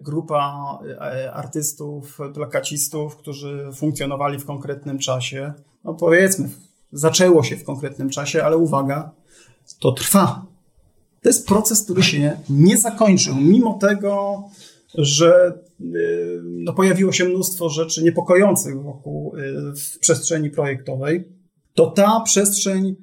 grupa 0.00 0.78
artystów, 1.32 2.18
plakacistów, 2.34 3.16
którzy 3.16 3.70
funkcjonowali 3.74 4.38
w 4.38 4.46
konkretnym 4.46 4.98
czasie. 4.98 5.52
No 5.84 5.94
powiedzmy, 5.94 6.48
zaczęło 6.92 7.42
się 7.42 7.56
w 7.56 7.64
konkretnym 7.64 8.10
czasie, 8.10 8.44
ale 8.44 8.56
uwaga, 8.56 9.10
to 9.80 9.92
trwa. 9.92 10.46
To 11.22 11.28
jest 11.28 11.48
proces, 11.48 11.82
który 11.82 12.02
się 12.02 12.36
nie 12.48 12.78
zakończył, 12.78 13.34
mimo 13.34 13.78
tego, 13.78 14.42
że 14.94 15.58
y, 15.80 16.40
no, 16.44 16.72
pojawiło 16.72 17.12
się 17.12 17.24
mnóstwo 17.24 17.68
rzeczy 17.68 18.02
niepokojących 18.02 18.82
wokół 18.82 19.34
w 19.76 19.98
przestrzeni 19.98 20.50
projektowej, 20.50 21.28
to 21.74 21.86
ta 21.86 22.20
przestrzeń 22.20 22.96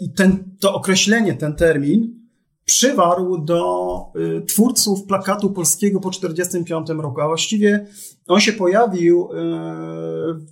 i 0.00 0.10
ten, 0.10 0.56
to 0.60 0.74
określenie, 0.74 1.34
ten 1.34 1.54
termin 1.54 2.26
przywarł 2.64 3.44
do 3.44 3.96
y, 4.16 4.42
twórców 4.46 5.06
plakatu 5.06 5.50
polskiego 5.50 6.00
po 6.00 6.10
1945 6.10 7.02
roku, 7.02 7.20
a 7.20 7.26
właściwie 7.26 7.86
on 8.26 8.40
się 8.40 8.52
pojawił 8.52 9.28
y, 9.32 9.36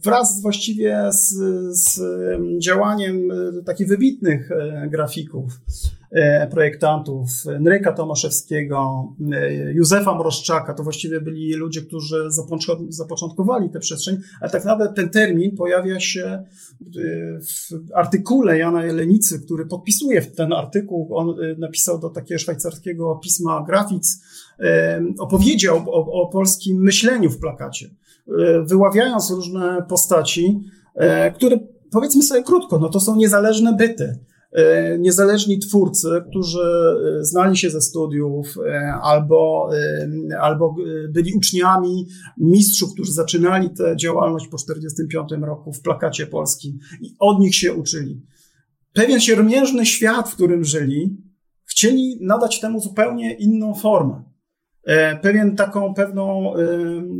wraz 0.05 0.43
właściwie 0.43 1.11
z, 1.13 1.35
z 1.71 2.01
działaniem 2.59 3.29
takich 3.67 3.89
wybitnych 3.89 4.51
grafików. 4.89 5.53
E, 6.11 6.47
projektantów, 6.47 7.29
Nryka 7.61 7.93
Tomaszewskiego, 7.93 9.09
e, 9.33 9.73
Józefa 9.73 10.15
Mroszczaka, 10.15 10.75
to 10.75 10.83
właściwie 10.83 11.21
byli 11.21 11.55
ludzie, 11.55 11.83
którzy 11.83 12.25
zapoczątkowali 12.89 13.71
tę 13.71 13.79
przestrzeń, 13.79 14.21
ale 14.41 14.51
tak 14.51 14.65
naprawdę 14.65 14.95
ten 14.95 15.11
termin 15.11 15.57
pojawia 15.57 16.01
się 16.01 16.23
e, 16.25 16.45
w 17.41 17.71
artykule 17.95 18.59
Jana 18.59 18.85
Jelenicy, 18.85 19.41
który 19.41 19.67
podpisuje 19.67 20.23
ten 20.23 20.53
artykuł. 20.53 21.17
On 21.17 21.37
napisał 21.59 21.99
do 21.99 22.11
takiego 22.11 22.39
szwajcarskiego 22.39 23.21
pisma 23.23 23.65
Graphics, 23.67 24.23
opowiedział 25.19 25.77
o, 25.77 26.23
o 26.23 26.27
polskim 26.27 26.83
myśleniu 26.83 27.31
w 27.31 27.39
plakacie, 27.39 27.91
wyławiając 28.65 29.31
różne 29.31 29.85
postaci, 29.89 30.61
które 31.35 31.59
powiedzmy 31.91 32.23
sobie 32.23 32.43
krótko, 32.43 32.79
no 32.79 32.89
to 32.89 33.01
są 33.01 33.17
niezależne 33.17 33.77
byty 33.77 34.19
niezależni 34.99 35.59
twórcy, 35.59 36.09
którzy 36.31 36.61
e, 37.21 37.25
znali 37.25 37.57
się 37.57 37.71
ze 37.71 37.81
studiów 37.81 38.55
e, 38.67 38.93
albo, 39.03 39.71
albo 40.41 40.75
byli 41.11 41.35
uczniami 41.35 42.07
mistrzów, 42.39 42.93
którzy 42.93 43.13
zaczynali 43.13 43.71
tę 43.71 43.97
działalność 43.97 44.49
po 44.49 44.57
1945 44.57 45.43
roku 45.47 45.73
w 45.73 45.81
plakacie 45.81 46.27
polskim 46.27 46.79
i 47.01 47.15
od 47.19 47.41
nich 47.41 47.55
się 47.55 47.75
uczyli. 47.75 48.23
Pewien 48.93 49.21
siermiężny 49.21 49.87
świat, 49.87 50.31
w 50.31 50.35
którym 50.35 50.65
żyli, 50.65 51.17
chcieli 51.65 52.19
nadać 52.21 52.61
temu 52.61 52.81
zupełnie 52.81 53.35
inną 53.35 53.75
formę. 53.75 54.34
E, 54.85 55.17
pewien 55.17 55.57
taką 55.57 55.95
pewną, 55.95 56.55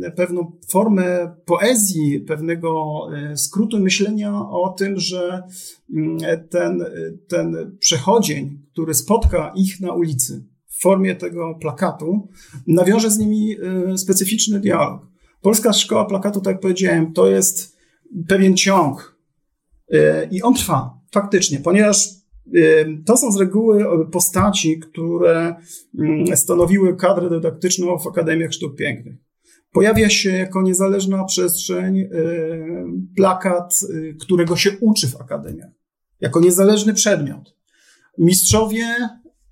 e, 0.03 0.11
pewną 0.11 0.51
formę 0.67 1.35
poezji, 1.45 2.19
pewnego 2.19 3.01
e, 3.13 3.37
skrótu 3.37 3.79
myślenia 3.79 4.33
o 4.49 4.75
tym, 4.77 4.99
że 4.99 5.43
mm, 5.93 6.17
ten, 6.49 6.85
ten 7.27 7.77
przechodzień, 7.79 8.59
który 8.71 8.93
spotka 8.93 9.53
ich 9.55 9.81
na 9.81 9.93
ulicy 9.93 10.45
w 10.67 10.81
formie 10.81 11.15
tego 11.15 11.55
plakatu, 11.61 12.27
nawiąże 12.67 13.11
z 13.11 13.17
nimi 13.17 13.55
specyficzny 13.97 14.59
dialog. 14.59 15.07
Polska 15.41 15.73
Szkoła 15.73 16.05
Plakatu, 16.05 16.41
tak 16.41 16.51
jak 16.51 16.61
powiedziałem, 16.61 17.13
to 17.13 17.27
jest 17.27 17.77
pewien 18.27 18.57
ciąg 18.57 19.17
i 20.31 20.41
on 20.41 20.53
trwa 20.53 20.99
faktycznie, 21.11 21.59
ponieważ 21.59 22.09
to 23.05 23.17
są 23.17 23.31
z 23.31 23.37
reguły 23.37 23.85
postaci, 24.11 24.79
które 24.79 25.55
mm, 25.99 26.37
stanowiły 26.37 26.95
kadrę 26.95 27.29
dydaktyczną 27.29 27.97
w 27.97 28.07
Akademiach 28.07 28.53
Sztuk 28.53 28.75
Pięknych. 28.75 29.15
Pojawia 29.71 30.09
się 30.09 30.29
jako 30.29 30.61
niezależna 30.61 31.25
przestrzeń 31.25 32.09
plakat, 33.15 33.79
y, 33.89 34.15
którego 34.19 34.55
się 34.55 34.69
uczy 34.81 35.07
w 35.07 35.21
akademiach, 35.21 35.71
jako 36.21 36.39
niezależny 36.39 36.93
przedmiot. 36.93 37.55
Mistrzowie 38.17 38.85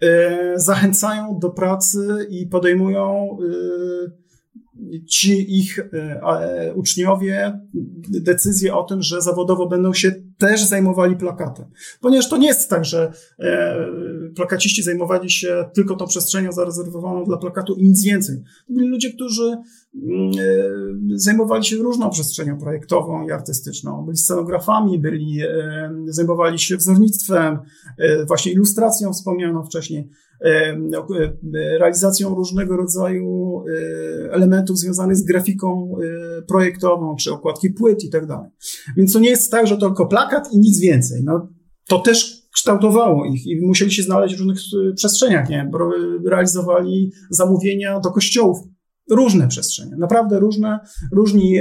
y, 0.03 0.07
zachęcają 0.55 1.39
do 1.39 1.49
pracy 1.49 2.27
i 2.29 2.47
podejmują 2.47 3.37
y, 3.41 4.22
ci 5.07 5.59
ich 5.59 5.79
e, 5.79 6.73
uczniowie 6.75 7.59
decyzję 8.09 8.75
o 8.75 8.84
tym, 8.84 9.01
że 9.01 9.21
zawodowo 9.21 9.67
będą 9.67 9.93
się 9.93 10.11
też 10.38 10.63
zajmowali 10.63 11.15
plakatem. 11.15 11.65
Ponieważ 12.01 12.29
to 12.29 12.38
nie 12.38 12.47
jest 12.47 12.69
tak, 12.69 12.86
że 12.86 13.11
e, 13.39 13.77
plakaciści 14.36 14.84
zajmowali 14.84 15.29
się 15.29 15.65
tylko 15.73 15.95
tą 15.95 16.07
przestrzenią 16.07 16.51
zarezerwowaną 16.51 17.23
dla 17.23 17.38
plakatu 17.38 17.75
i 17.75 17.84
nic 17.84 18.03
więcej. 18.03 18.36
To 18.67 18.73
byli 18.73 18.88
ludzie, 18.88 19.13
którzy 19.13 19.57
mm, 19.95 20.31
e, 20.31 21.19
zajmowali 21.19 21.65
się 21.65 21.75
różną 21.75 22.09
przestrzenią 22.09 22.57
projektową 22.57 23.27
i 23.27 23.31
artystyczną. 23.31 24.05
Byli 24.05 24.17
scenografami, 24.17 24.99
byli, 24.99 25.39
zajmowali 26.07 26.59
się 26.59 26.77
wzornictwem, 26.77 27.59
właśnie 28.27 28.51
ilustracją 28.51 29.13
wspomnianą 29.13 29.63
wcześniej. 29.63 30.09
No, 30.77 31.07
realizacją 31.79 32.35
różnego 32.35 32.77
rodzaju 32.77 33.59
e, 33.59 34.33
elementów 34.33 34.79
związanych 34.79 35.15
z 35.15 35.23
grafiką 35.23 35.95
e, 35.97 36.41
projektową, 36.41 37.15
czy 37.15 37.31
okładki 37.31 37.69
płyt 37.69 38.03
i 38.03 38.09
tak 38.09 38.27
dalej. 38.27 38.49
Więc 38.97 39.13
to 39.13 39.19
nie 39.19 39.29
jest 39.29 39.51
tak, 39.51 39.67
że 39.67 39.77
to 39.77 39.85
tylko 39.85 40.05
plakat 40.05 40.53
i 40.53 40.59
nic 40.59 40.79
więcej. 40.79 41.21
No, 41.23 41.49
to 41.87 41.99
też 41.99 42.43
kształtowało 42.53 43.25
ich 43.25 43.47
i 43.47 43.61
musieli 43.61 43.91
się 43.91 44.03
znaleźć 44.03 44.35
w 44.35 44.39
różnych 44.39 44.57
e, 44.57 44.93
przestrzeniach, 44.93 45.49
nie 45.49 45.71
realizowali 46.25 47.11
zamówienia 47.29 47.99
do 47.99 48.11
kościołów, 48.11 48.57
różne 49.11 49.47
przestrzenie, 49.47 49.95
naprawdę 49.97 50.39
różne, 50.39 50.79
różni, 51.11 51.59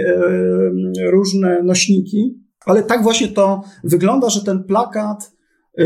różne 1.11 1.63
nośniki, 1.63 2.43
ale 2.67 2.83
tak 2.83 3.03
właśnie 3.03 3.29
to 3.29 3.63
wygląda, 3.85 4.31
że 4.31 4.45
ten 4.45 4.65
plakat 4.65 5.33
E, 5.33 5.42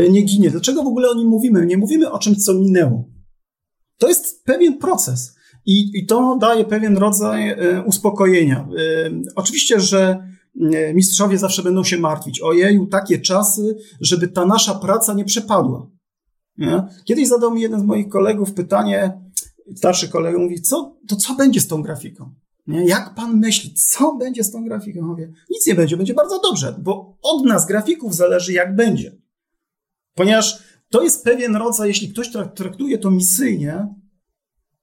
nie 0.09 0.21
ginie. 0.21 0.49
Dlaczego 0.49 0.83
w 0.83 0.87
ogóle 0.87 1.09
o 1.09 1.13
nim 1.13 1.27
mówimy? 1.27 1.65
Nie 1.65 1.77
mówimy 1.77 2.11
o 2.11 2.19
czymś, 2.19 2.37
co 2.37 2.53
minęło. 2.53 3.09
To 3.97 4.07
jest 4.07 4.43
pewien 4.43 4.77
proces 4.77 5.35
i, 5.65 5.99
i 5.99 6.05
to 6.05 6.37
daje 6.41 6.65
pewien 6.65 6.97
rodzaj 6.97 7.49
e, 7.49 7.83
uspokojenia. 7.83 8.67
E, 8.77 9.11
oczywiście, 9.35 9.79
że 9.79 10.27
mistrzowie 10.93 11.37
zawsze 11.37 11.63
będą 11.63 11.83
się 11.83 11.97
martwić. 11.97 12.41
Ojeju, 12.41 12.87
takie 12.87 13.19
czasy, 13.19 13.77
żeby 14.01 14.27
ta 14.27 14.45
nasza 14.45 14.75
praca 14.75 15.13
nie 15.13 15.25
przepadła. 15.25 15.89
Nie? 16.57 16.83
Kiedyś 17.05 17.27
zadał 17.27 17.53
mi 17.53 17.61
jeden 17.61 17.79
z 17.79 17.83
moich 17.83 18.09
kolegów 18.09 18.53
pytanie, 18.53 19.21
starszy 19.75 20.09
kolega 20.09 20.39
mówi, 20.39 20.61
co, 20.61 20.97
to 21.07 21.15
co 21.15 21.35
będzie 21.35 21.61
z 21.61 21.67
tą 21.67 21.81
grafiką? 21.81 22.33
Nie? 22.67 22.85
Jak 22.85 23.15
pan 23.15 23.37
myśli, 23.37 23.73
co 23.73 24.15
będzie 24.15 24.43
z 24.43 24.51
tą 24.51 24.65
grafiką? 24.65 25.01
Mówię, 25.01 25.33
nic 25.49 25.67
nie 25.67 25.75
będzie, 25.75 25.97
będzie 25.97 26.13
bardzo 26.13 26.39
dobrze, 26.39 26.75
bo 26.83 27.17
od 27.21 27.45
nas, 27.45 27.67
grafików, 27.67 28.15
zależy 28.15 28.53
jak 28.53 28.75
będzie. 28.75 29.17
Ponieważ 30.17 30.63
to 30.89 31.03
jest 31.03 31.23
pewien 31.23 31.55
rodzaj, 31.55 31.87
jeśli 31.87 32.09
ktoś 32.09 32.29
traktuje 32.55 32.97
to 32.97 33.11
misyjnie, 33.11 33.87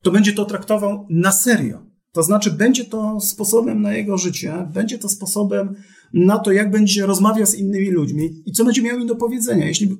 to 0.03 0.11
będzie 0.11 0.33
to 0.33 0.45
traktował 0.45 1.07
na 1.11 1.33
serio. 1.33 1.87
To 2.13 2.23
znaczy, 2.23 2.51
będzie 2.51 2.85
to 2.85 3.21
sposobem 3.21 3.83
na 3.83 3.95
jego 3.95 4.19
życie, 4.19 4.69
będzie 4.75 4.99
to 4.99 5.09
sposobem 5.09 5.75
na 6.13 6.39
to, 6.39 6.53
jak 6.53 6.71
będzie 6.71 7.07
rozmawiał 7.07 7.47
z 7.47 7.55
innymi 7.55 7.91
ludźmi 7.91 8.43
i 8.47 8.53
co 8.53 8.65
będzie 8.65 8.83
miał 8.83 8.99
im 8.99 9.07
do 9.07 9.17
powiedzenia. 9.17 9.67
Jeśli 9.67 9.97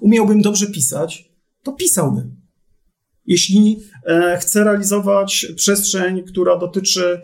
umiałbym 0.00 0.42
dobrze 0.42 0.66
pisać, 0.66 1.32
to 1.62 1.72
pisałbym. 1.72 2.43
Jeśli 3.26 3.80
e, 4.06 4.38
chcę 4.40 4.64
realizować 4.64 5.46
przestrzeń, 5.56 6.22
która 6.22 6.58
dotyczy 6.58 7.20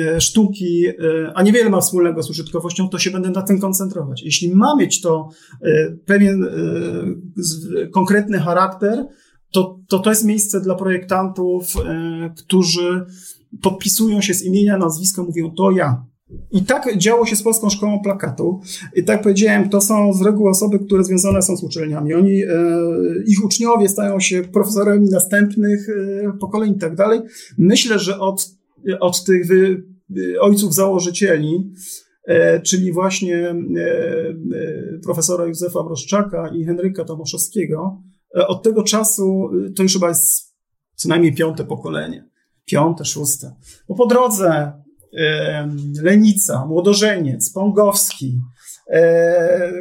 e, 0.00 0.20
sztuki, 0.20 0.86
e, 0.86 0.92
a 1.34 1.42
niewiele 1.42 1.70
ma 1.70 1.80
wspólnego 1.80 2.22
z 2.22 2.30
użytkowością, 2.30 2.88
to 2.88 2.98
się 2.98 3.10
będę 3.10 3.30
na 3.30 3.42
tym 3.42 3.60
koncentrować. 3.60 4.22
Jeśli 4.22 4.54
ma 4.54 4.76
mieć 4.76 5.00
to 5.00 5.28
pewien 6.06 6.46
konkretny 7.92 8.38
charakter, 8.38 9.06
to, 9.50 9.78
to 9.88 9.98
to 9.98 10.10
jest 10.10 10.24
miejsce 10.24 10.60
dla 10.60 10.74
projektantów, 10.74 11.74
którzy 12.36 13.06
podpisują 13.62 14.20
się 14.20 14.34
z 14.34 14.42
imienia, 14.42 14.78
nazwiska, 14.78 15.22
mówią 15.22 15.50
to 15.50 15.70
ja. 15.70 16.04
I 16.50 16.62
tak 16.64 16.96
działo 16.98 17.26
się 17.26 17.36
z 17.36 17.42
Polską 17.42 17.70
Szkołą 17.70 18.00
Plakatu. 18.00 18.60
I 18.96 19.04
tak 19.04 19.22
powiedziałem, 19.22 19.68
to 19.68 19.80
są 19.80 20.12
z 20.12 20.22
reguły 20.22 20.50
osoby, 20.50 20.78
które 20.78 21.04
związane 21.04 21.42
są 21.42 21.56
z 21.56 21.64
uczelniami. 21.64 22.14
Oni, 22.14 22.42
e, 22.42 22.48
ich 23.26 23.44
uczniowie 23.44 23.88
stają 23.88 24.20
się 24.20 24.42
profesorami 24.42 25.10
następnych 25.10 25.88
e, 25.88 26.32
pokoleń 26.40 26.72
i 26.72 26.78
tak 26.78 26.96
dalej. 26.96 27.20
Myślę, 27.58 27.98
że 27.98 28.18
od, 28.18 28.50
od 29.00 29.24
tych 29.24 29.46
wy, 29.46 29.82
ojców 30.40 30.74
założycieli, 30.74 31.72
e, 32.26 32.60
czyli 32.60 32.92
właśnie 32.92 33.36
e, 33.36 33.50
e, 33.50 34.98
profesora 35.04 35.46
Józefa 35.46 35.82
Broszczaka 35.82 36.48
i 36.48 36.64
Henryka 36.64 37.04
Tomaszewskiego, 37.04 38.02
e, 38.36 38.46
od 38.46 38.62
tego 38.62 38.82
czasu 38.82 39.50
to 39.76 39.82
już 39.82 39.92
chyba 39.92 40.08
jest 40.08 40.54
co 40.94 41.08
najmniej 41.08 41.34
piąte 41.34 41.64
pokolenie. 41.64 42.28
Piąte, 42.64 43.04
szóste. 43.04 43.54
Bo 43.88 43.94
po 43.94 44.06
drodze 44.06 44.72
Lenica, 46.02 46.66
Młodożeniec, 46.66 47.52
Pągowski, 47.52 48.40
e, 48.90 49.72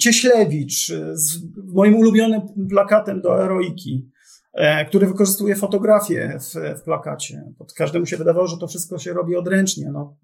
Cieślewicz 0.00 0.92
z 1.12 1.38
moim 1.72 1.96
ulubionym 1.96 2.40
plakatem 2.70 3.20
do 3.20 3.34
Heroiki, 3.34 4.10
e, 4.54 4.84
który 4.84 5.06
wykorzystuje 5.06 5.56
fotografię 5.56 6.38
w, 6.40 6.78
w 6.80 6.82
plakacie. 6.82 7.42
Pod 7.58 7.72
każdemu 7.72 8.06
się 8.06 8.16
wydawało, 8.16 8.46
że 8.46 8.56
to 8.56 8.66
wszystko 8.66 8.98
się 8.98 9.12
robi 9.12 9.36
odręcznie. 9.36 9.90
No, 9.92 10.16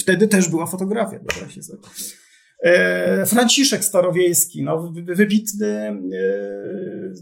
wtedy 0.00 0.28
też 0.28 0.48
była 0.48 0.66
fotografia, 0.66 1.18
sobie. 1.62 1.82
E, 2.62 3.26
Franciszek 3.26 3.84
Starowiejski, 3.84 4.62
no, 4.62 4.92
wybitny 5.04 6.00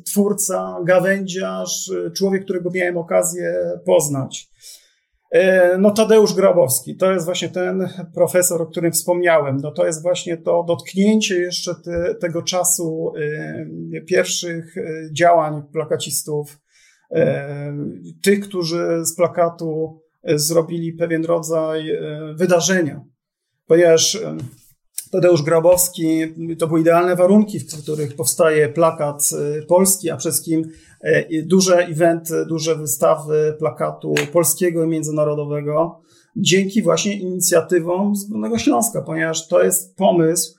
twórca, 0.07 0.79
gawędziarz, 0.85 1.93
człowiek, 2.17 2.45
którego 2.45 2.71
miałem 2.71 2.97
okazję 2.97 3.55
poznać. 3.87 4.52
E, 5.33 5.79
no 5.79 5.91
Tadeusz 5.91 6.35
Grabowski, 6.35 6.97
to 6.97 7.13
jest 7.13 7.25
właśnie 7.25 7.49
ten 7.49 7.89
profesor, 8.15 8.63
o 8.63 8.67
którym 8.67 8.93
wspomniałem. 8.93 9.57
No 9.57 9.71
to 9.71 9.87
jest 9.87 10.03
właśnie 10.03 10.37
to 10.37 10.65
dotknięcie 10.69 11.39
jeszcze 11.41 11.75
te, 11.85 12.15
tego 12.15 12.43
czasu 12.43 13.13
y, 13.95 14.05
pierwszych 14.09 14.77
e, 14.77 14.83
działań 15.13 15.63
plakacistów, 15.73 16.59
y, 17.11 17.19
tych, 18.23 18.41
którzy 18.41 19.05
z 19.05 19.17
plakatu 19.17 20.01
zrobili 20.25 20.93
pewien 20.93 21.25
rodzaj 21.25 21.99
wydarzenia. 22.35 23.05
Ponieważ 23.67 24.19
Tadeusz 25.13 25.43
Grabowski, 25.43 26.21
to 26.59 26.67
były 26.67 26.81
idealne 26.81 27.17
warunki, 27.17 27.61
w 27.61 27.83
których 27.83 28.17
powstaje 28.17 28.69
plakat 28.69 29.31
polski, 29.69 30.11
a 30.11 30.17
przede 30.17 30.33
wszystkim 30.33 30.73
E, 31.03 31.43
duże 31.43 31.77
eventy, 31.77 32.47
duże 32.47 32.77
wystawy 32.77 33.57
plakatu 33.59 34.15
polskiego 34.33 34.85
i 34.85 34.89
międzynarodowego 34.89 36.01
dzięki 36.37 36.83
właśnie 36.83 37.17
inicjatywom 37.17 38.17
z 38.17 38.25
Górnego 38.29 38.59
Śląska, 38.59 39.03
ponieważ 39.03 39.49
to 39.49 39.63
jest 39.63 39.97
pomysł 39.97 40.55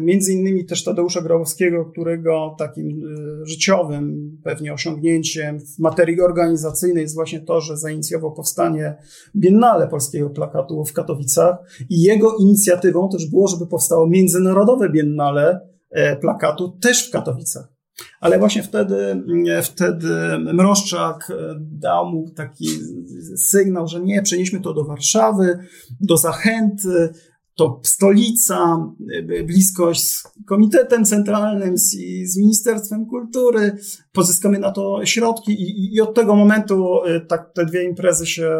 między 0.00 0.32
innymi 0.32 0.64
też 0.64 0.84
Tadeusza 0.84 1.22
Grabowskiego, 1.22 1.84
którego 1.84 2.54
takim 2.58 2.88
e, 2.88 3.46
życiowym 3.46 4.36
pewnie 4.44 4.72
osiągnięciem 4.72 5.60
w 5.60 5.78
materii 5.78 6.20
organizacyjnej 6.20 7.02
jest 7.02 7.14
właśnie 7.14 7.40
to, 7.40 7.60
że 7.60 7.76
zainicjował 7.76 8.32
powstanie 8.32 8.94
Biennale 9.36 9.88
Polskiego 9.88 10.30
Plakatu 10.30 10.84
w 10.84 10.92
Katowicach 10.92 11.56
i 11.90 12.02
jego 12.02 12.36
inicjatywą 12.36 13.08
też 13.08 13.30
było, 13.30 13.48
żeby 13.48 13.66
powstało 13.66 14.06
Międzynarodowe 14.06 14.90
Biennale 14.90 15.60
Plakatu 16.20 16.78
też 16.80 17.08
w 17.08 17.10
Katowicach. 17.10 17.72
Ale 18.20 18.38
właśnie 18.38 18.62
wtedy, 18.62 19.22
wtedy 19.62 20.08
Mroszczak 20.38 21.30
e, 21.30 21.54
dał 21.60 22.06
mu 22.06 22.30
taki 22.30 22.66
sygnał, 23.36 23.88
że 23.88 24.00
nie, 24.00 24.22
przenieśmy 24.22 24.60
to 24.60 24.74
do 24.74 24.84
Warszawy, 24.84 25.58
do 26.00 26.16
Zachęty, 26.16 27.12
to 27.54 27.80
stolica, 27.82 28.86
bliskość 29.44 30.04
z 30.04 30.22
Komitetem 30.46 31.04
Centralnym, 31.04 31.78
z, 31.78 31.90
z 32.24 32.36
Ministerstwem 32.36 33.06
Kultury, 33.06 33.76
pozyskamy 34.12 34.58
na 34.58 34.72
to 34.72 35.00
środki 35.04 35.52
i, 35.52 35.94
i 35.94 36.00
od 36.00 36.14
tego 36.14 36.36
momentu 36.36 37.04
e, 37.04 37.20
tak 37.20 37.52
te 37.54 37.66
dwie 37.66 37.84
imprezy 37.84 38.26
się 38.26 38.50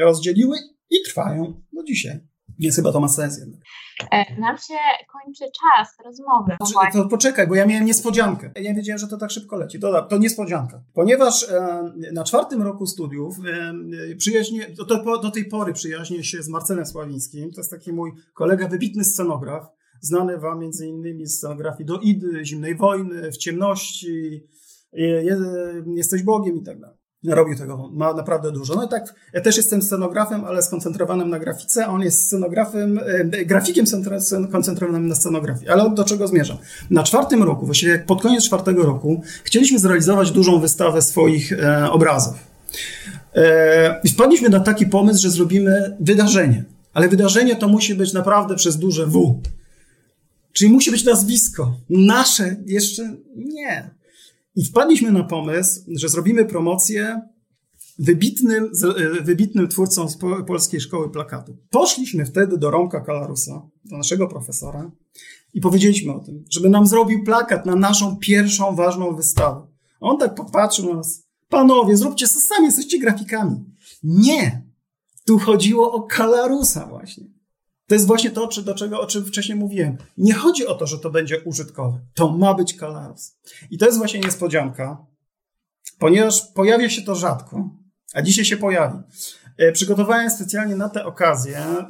rozdzieliły 0.00 0.56
i 0.90 0.96
trwają 1.06 1.62
do 1.72 1.82
dzisiaj. 1.82 2.20
Więc 2.58 2.76
chyba 2.76 2.92
to 2.92 3.00
ma 3.00 3.08
sens 3.08 3.38
jednak. 3.38 3.60
E, 4.10 4.40
nam 4.40 4.56
się 4.58 4.74
kończy 5.12 5.44
czas 5.44 5.88
rozmowy. 6.04 6.56
To, 6.58 7.02
to 7.02 7.08
poczekaj, 7.08 7.46
bo 7.46 7.54
ja 7.54 7.66
miałem 7.66 7.84
niespodziankę. 7.84 8.50
Ja 8.56 8.70
nie 8.70 8.76
wiedziałem, 8.76 8.98
że 8.98 9.08
to 9.08 9.16
tak 9.16 9.30
szybko 9.30 9.56
leci. 9.56 9.80
To, 9.80 10.02
to 10.02 10.18
niespodzianka. 10.18 10.82
Ponieważ 10.94 11.50
e, 11.50 11.82
na 12.12 12.24
czwartym 12.24 12.62
roku 12.62 12.86
studiów 12.86 13.36
e, 14.10 14.16
przyjaźnie, 14.16 14.66
do, 14.86 15.18
do 15.18 15.30
tej 15.30 15.44
pory 15.44 15.72
przyjaźnię 15.72 16.24
się 16.24 16.42
z 16.42 16.48
Marcelem 16.48 16.86
Sławińskim. 16.86 17.50
To 17.52 17.60
jest 17.60 17.70
taki 17.70 17.92
mój 17.92 18.12
kolega, 18.34 18.68
wybitny 18.68 19.04
scenograf. 19.04 19.66
Znany 20.00 20.38
wam 20.38 20.60
między 20.60 20.86
innymi 20.86 21.26
z 21.26 21.36
scenografii 21.36 21.86
do 21.86 21.98
Idy, 21.98 22.44
Zimnej 22.44 22.76
Wojny, 22.76 23.32
W 23.32 23.36
ciemności, 23.36 24.46
Jesteś 25.86 26.22
Bogiem 26.22 26.56
i 26.56 26.62
tak 26.62 26.80
dalej. 26.80 26.97
Robił 27.24 27.58
tego, 27.58 27.90
ma 27.92 28.14
naprawdę 28.14 28.52
dużo. 28.52 28.74
No 28.74 28.84
i 28.84 28.88
tak, 28.88 29.14
ja 29.32 29.40
też 29.40 29.56
jestem 29.56 29.82
scenografem, 29.82 30.44
ale 30.44 30.62
skoncentrowanym 30.62 31.30
na 31.30 31.38
grafice, 31.38 31.86
a 31.86 31.88
on 31.88 32.02
jest 32.02 32.26
scenografem, 32.26 33.00
e, 33.06 33.44
grafikiem 33.44 33.84
koncentrowanym 34.52 35.08
na 35.08 35.14
scenografii. 35.14 35.68
Ale 35.68 35.90
do 35.90 36.04
czego 36.04 36.28
zmierzam? 36.28 36.56
Na 36.90 37.02
czwartym 37.02 37.42
roku, 37.42 37.66
właściwie 37.66 37.98
pod 37.98 38.22
koniec 38.22 38.44
czwartego 38.44 38.82
roku, 38.82 39.22
chcieliśmy 39.44 39.78
zrealizować 39.78 40.30
dużą 40.30 40.60
wystawę 40.60 41.02
swoich 41.02 41.52
e, 41.52 41.90
obrazów. 41.90 42.34
E, 43.34 44.00
I 44.04 44.08
wpadliśmy 44.08 44.48
na 44.48 44.60
taki 44.60 44.86
pomysł, 44.86 45.22
że 45.22 45.30
zrobimy 45.30 45.96
wydarzenie. 46.00 46.64
Ale 46.94 47.08
wydarzenie 47.08 47.56
to 47.56 47.68
musi 47.68 47.94
być 47.94 48.12
naprawdę 48.12 48.54
przez 48.56 48.76
duże 48.76 49.06
W. 49.06 49.40
Czyli 50.52 50.72
musi 50.72 50.90
być 50.90 51.04
nazwisko. 51.04 51.76
Nasze 51.90 52.56
jeszcze 52.66 53.16
nie. 53.36 53.97
I 54.58 54.64
wpadliśmy 54.64 55.12
na 55.12 55.24
pomysł, 55.24 55.80
że 55.88 56.08
zrobimy 56.08 56.44
promocję 56.44 57.20
wybitnym, 57.98 58.70
e, 58.96 59.22
wybitnym 59.22 59.68
twórcą 59.68 60.06
Polskiej 60.46 60.80
Szkoły 60.80 61.10
Plakatu. 61.10 61.56
Poszliśmy 61.70 62.26
wtedy 62.26 62.58
do 62.58 62.70
Romka 62.70 63.00
Kalarusa, 63.00 63.68
do 63.84 63.96
naszego 63.96 64.28
profesora 64.28 64.90
i 65.54 65.60
powiedzieliśmy 65.60 66.12
o 66.12 66.20
tym, 66.20 66.44
żeby 66.50 66.68
nam 66.68 66.86
zrobił 66.86 67.24
plakat 67.24 67.66
na 67.66 67.76
naszą 67.76 68.16
pierwszą 68.16 68.74
ważną 68.74 69.16
wystawę. 69.16 69.66
On 70.00 70.18
tak 70.18 70.34
popatrzył 70.34 70.88
na 70.88 70.96
nas, 70.96 71.26
panowie, 71.48 71.96
zróbcie 71.96 72.26
sami, 72.26 72.66
jesteście 72.66 72.98
grafikami. 72.98 73.64
Nie! 74.02 74.68
Tu 75.26 75.38
chodziło 75.38 75.92
o 75.92 76.02
Kalarusa 76.02 76.86
właśnie. 76.86 77.24
To 77.88 77.94
jest 77.94 78.06
właśnie 78.06 78.30
to, 78.30 78.48
do 78.62 78.74
czego, 78.74 79.00
o 79.00 79.06
czym 79.06 79.24
wcześniej 79.24 79.58
mówiłem. 79.58 79.96
Nie 80.16 80.34
chodzi 80.34 80.66
o 80.66 80.74
to, 80.74 80.86
że 80.86 80.98
to 80.98 81.10
będzie 81.10 81.40
użytkowe. 81.40 81.98
To 82.14 82.28
ma 82.28 82.54
być 82.54 82.74
Kalaros. 82.74 83.36
I 83.70 83.78
to 83.78 83.86
jest 83.86 83.98
właśnie 83.98 84.20
niespodzianka, 84.20 85.06
ponieważ 85.98 86.42
pojawia 86.54 86.90
się 86.90 87.02
to 87.02 87.14
rzadko, 87.14 87.70
a 88.14 88.22
dzisiaj 88.22 88.44
się 88.44 88.56
pojawi. 88.56 88.98
E, 89.58 89.72
przygotowałem 89.72 90.30
specjalnie 90.30 90.76
na 90.76 90.88
tę 90.88 91.04
okazję 91.04 91.58
e, 91.58 91.86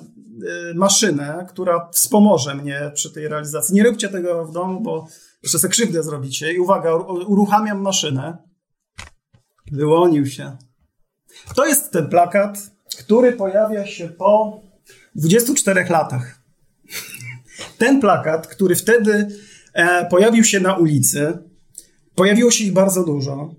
maszynę, 0.74 1.46
która 1.48 1.88
wspomoże 1.92 2.54
mnie 2.54 2.90
przy 2.94 3.12
tej 3.12 3.28
realizacji. 3.28 3.74
Nie 3.74 3.82
róbcie 3.82 4.08
tego 4.08 4.44
w 4.44 4.52
domu, 4.52 4.80
bo 4.80 5.06
jeszcze 5.42 5.58
sobie 5.58 5.72
krzywdę 5.72 6.02
zrobicie. 6.02 6.52
I 6.52 6.58
uwaga, 6.58 6.94
uruchamiam 7.26 7.80
maszynę. 7.80 8.38
Wyłonił 9.72 10.26
się. 10.26 10.56
To 11.54 11.66
jest 11.66 11.92
ten 11.92 12.08
plakat, 12.08 12.70
który 12.98 13.32
pojawia 13.32 13.86
się 13.86 14.08
po 14.08 14.60
24 15.18 15.84
latach. 15.90 16.42
ten 17.78 18.00
plakat, 18.00 18.46
który 18.46 18.76
wtedy 18.76 19.28
e, 19.74 20.06
pojawił 20.06 20.44
się 20.44 20.60
na 20.60 20.76
ulicy, 20.76 21.38
pojawiło 22.14 22.50
się 22.50 22.64
ich 22.64 22.72
bardzo 22.72 23.04
dużo. 23.04 23.54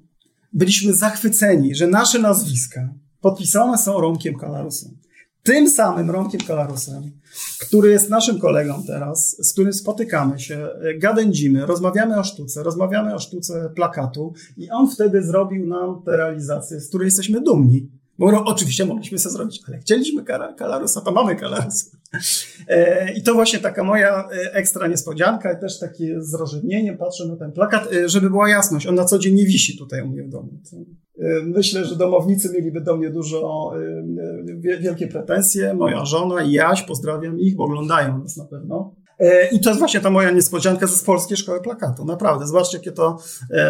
Byliśmy 0.53 0.93
zachwyceni, 0.93 1.76
że 1.76 1.88
nasze 1.88 2.20
nazwiska 2.20 2.89
podpisane 3.22 3.78
są 3.78 4.01
Romkiem 4.01 4.36
Kalarusem. 4.36 4.97
Tym 5.43 5.70
samym 5.70 6.12
Romkiem 6.12 6.41
Kalarusem, 6.41 7.12
który 7.60 7.89
jest 7.91 8.10
naszym 8.10 8.39
kolegą 8.39 8.84
teraz, 8.88 9.36
z 9.39 9.53
którym 9.53 9.74
spotykamy 9.74 10.39
się, 10.39 10.70
gadędzimy, 10.97 11.66
rozmawiamy 11.66 12.20
o 12.20 12.24
sztuce, 12.24 12.64
rozmawiamy 12.64 13.16
o 13.16 13.20
sztuce 13.20 13.70
plakatu 13.76 14.34
i 14.57 14.70
on 14.70 14.91
wtedy 14.91 15.24
zrobił 15.24 15.68
nam 15.68 16.01
tę 16.05 16.18
realizację, 16.18 16.80
z 16.80 16.89
której 16.89 17.05
jesteśmy 17.05 17.41
dumni. 17.41 17.99
Bo 18.20 18.44
oczywiście 18.46 18.86
mogliśmy 18.86 19.18
sobie 19.18 19.34
zrobić, 19.34 19.62
ale 19.68 19.78
chcieliśmy 19.78 20.24
Kalarusa, 20.58 21.02
to 21.02 21.12
mamy 21.12 21.36
Kalarusa. 21.36 21.98
E, 22.68 23.14
I 23.14 23.24
to 23.24 23.34
właśnie 23.34 23.60
taka 23.60 23.84
moja 23.84 24.30
e, 24.32 24.54
ekstra 24.54 24.88
niespodzianka 24.88 25.54
i 25.54 25.60
też 25.60 25.80
takie 25.80 26.22
zrozumienie 26.22 26.94
patrzę 26.94 27.28
na 27.28 27.36
ten 27.36 27.52
plakat, 27.52 27.94
e, 27.94 28.10
żeby 28.10 28.30
była 28.30 28.50
jasność, 28.50 28.88
on 28.88 28.96
na 28.96 29.06
co 29.06 29.20
dzień 29.20 29.36
nie 29.36 29.46
wisi 29.46 29.78
tutaj 29.78 30.02
u 30.02 30.08
mnie 30.08 30.24
w 30.24 30.30
domu. 30.30 30.50
Myślę, 31.44 31.86
że 31.86 31.96
domownicy 31.96 32.50
mieliby 32.54 32.82
do 32.82 32.98
mnie 32.98 33.10
dużo, 33.10 33.72
wielkie 34.80 35.08
pretensje. 35.08 35.74
Moja 35.74 36.06
żona 36.06 36.44
i 36.44 36.52
Jaś, 36.52 36.82
pozdrawiam 36.82 37.40
ich, 37.40 37.56
bo 37.56 37.64
oglądają 37.64 38.24
nas 38.24 38.38
na 38.38 38.46
pewno. 38.46 38.96
I 39.52 39.60
to 39.60 39.70
jest 39.70 39.80
właśnie 39.80 40.00
ta 40.00 40.10
moja 40.10 40.32
niespodzianka 40.32 40.88
ze 40.88 41.06
Polskiej 41.06 41.38
Szkoły 41.38 41.62
Plakatu. 41.62 42.06
Naprawdę, 42.06 42.48
zobaczcie, 42.48 42.78
jakie 42.78 42.92
to 42.92 43.18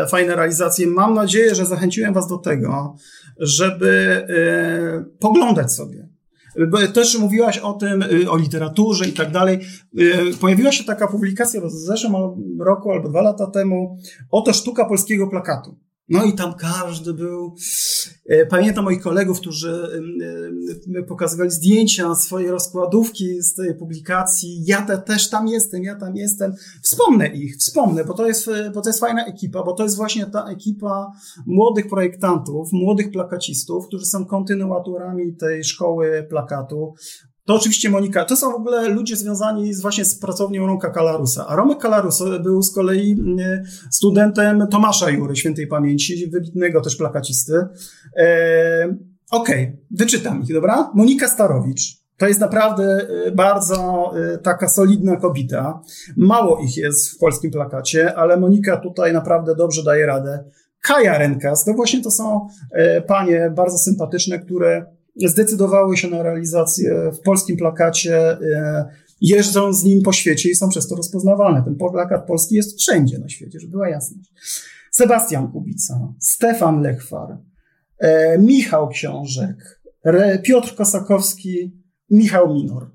fajne 0.10 0.36
realizacje. 0.36 0.88
Mam 0.88 1.14
nadzieję, 1.14 1.56
że 1.56 1.66
zachęciłem 1.66 2.14
Was 2.14 2.28
do 2.28 2.38
tego, 2.38 2.96
żeby 3.40 4.28
poglądać 5.20 5.74
sobie 5.74 6.10
też 6.94 7.18
mówiłaś 7.20 7.58
o 7.58 7.74
tym, 7.74 8.02
y, 8.02 8.32
o 8.32 8.38
literaturze 8.38 9.06
i 9.06 9.14
tak 9.14 9.32
dalej. 9.32 9.60
Y, 10.00 10.38
pojawiła 10.42 10.72
się 10.72 10.84
taka 10.84 11.08
publikacja 11.08 11.62
w 11.62 11.72
zeszłym 11.72 12.14
roku 12.60 12.92
albo 12.92 13.10
dwa 13.10 13.22
lata 13.22 13.48
temu, 13.48 13.98
oto 14.32 14.54
sztuka 14.54 14.86
polskiego 14.86 15.28
plakatu. 15.28 15.78
No 16.10 16.24
i 16.24 16.34
tam 16.34 16.54
każdy 16.54 17.14
był. 17.14 17.56
E, 18.30 18.46
pamiętam 18.46 18.84
moich 18.84 19.02
kolegów, 19.02 19.40
którzy 19.40 19.88
pokazywali 21.08 21.52
zdjęcia, 21.52 22.16
swoje 22.16 22.52
rozkładówki 22.52 23.42
z 23.42 23.54
tej 23.54 23.76
publikacji. 23.76 24.64
Ja 24.66 24.82
te, 24.82 24.98
też 24.98 25.30
tam 25.30 25.48
jestem, 25.48 25.84
ja 25.84 25.96
tam 25.96 26.16
jestem. 26.16 26.54
Wspomnę 26.84 27.28
ich, 27.28 27.58
wspomnę, 27.58 28.06
bo 28.06 28.14
to, 28.14 28.28
jest, 28.28 28.50
bo 28.74 28.82
to 28.82 28.90
jest 28.90 29.00
fajna 29.00 29.26
ekipa, 29.26 29.64
bo 29.64 29.74
to 29.74 29.84
jest 29.84 29.96
właśnie 29.96 30.26
ta 30.26 30.46
ekipa 30.46 31.12
młodych 31.46 31.88
projektantów, 31.88 32.70
młodych 32.72 33.12
plakacistów, 33.12 33.88
którzy 33.88 34.06
są 34.06 34.26
kontynuatorami 34.26 35.36
tej 35.36 35.64
szkoły 35.64 36.28
plakatu. 36.30 36.94
To 37.50 37.56
oczywiście 37.56 37.90
Monika, 37.90 38.26
to 38.26 38.36
są 38.36 38.52
w 38.52 38.56
ogóle 38.56 38.90
ludzie 38.90 39.16
związani 39.16 39.74
z, 39.74 39.82
właśnie 39.82 40.06
z 40.06 40.20
pracownią 40.20 40.68
Romka 40.68 40.90
Kalarusa. 40.90 41.48
A 41.48 41.56
Romek 41.56 41.80
Kalarus 41.80 42.24
był 42.44 42.62
z 42.62 42.74
kolei 42.74 43.12
mm, 43.12 43.64
studentem 43.92 44.68
Tomasza 44.68 45.12
Jury, 45.12 45.36
świętej 45.36 45.68
pamięci, 45.68 46.30
wybitnego 46.30 46.82
też 46.82 46.96
plakacisty. 46.96 47.54
E, 48.18 48.96
Okej, 49.32 49.64
okay, 49.64 49.78
wyczytam 49.92 50.44
ich, 50.44 50.54
dobra? 50.54 50.92
Monika 50.96 51.28
Starowicz. 51.28 51.82
To 52.18 52.28
jest 52.28 52.40
naprawdę 52.40 53.08
e, 53.26 53.32
bardzo 53.32 54.12
e, 54.34 54.38
taka 54.38 54.68
solidna 54.68 55.16
kobieta. 55.16 55.82
Mało 56.18 56.60
ich 56.60 56.78
jest 56.78 57.10
w 57.10 57.18
polskim 57.18 57.52
plakacie, 57.52 58.18
ale 58.18 58.38
Monika 58.38 58.78
tutaj 58.78 59.14
naprawdę 59.14 59.56
dobrze 59.56 59.84
daje 59.84 60.06
radę. 60.06 60.44
Kaja 60.82 61.18
Renkas, 61.18 61.66
to 61.66 61.74
właśnie 61.74 62.04
to 62.04 62.12
są 62.12 62.48
e, 62.72 63.02
panie 63.02 63.52
bardzo 63.56 63.78
sympatyczne, 63.78 64.40
które 64.40 64.99
zdecydowały 65.16 65.98
się 65.98 66.08
na 66.08 66.24
realizację 66.24 67.12
w 67.14 67.20
polskim 67.20 67.58
plakacie, 67.58 68.18
e, 68.32 68.90
jeżdżą 69.22 69.74
z 69.74 69.84
nim 69.84 70.02
po 70.02 70.14
świecie 70.14 70.50
i 70.50 70.56
są 70.56 70.70
przez 70.70 70.88
to 70.88 70.96
rozpoznawalne. 70.96 71.64
Ten 71.64 71.76
plakat 71.76 72.28
polski 72.28 72.56
jest 72.56 72.80
wszędzie 72.80 73.20
na 73.20 73.30
świecie, 73.30 73.60
żeby 73.60 73.72
była 73.72 73.90
jasność. 73.90 74.32
Sebastian 74.92 75.52
Kubica, 75.52 76.14
Stefan 76.20 76.82
Lechwar, 76.82 77.38
e, 77.98 78.38
Michał 78.38 78.90
Książek, 78.90 79.82
Piotr 80.44 80.76
Kosakowski, 80.76 81.82
Michał 82.10 82.54
Minor. 82.54 82.92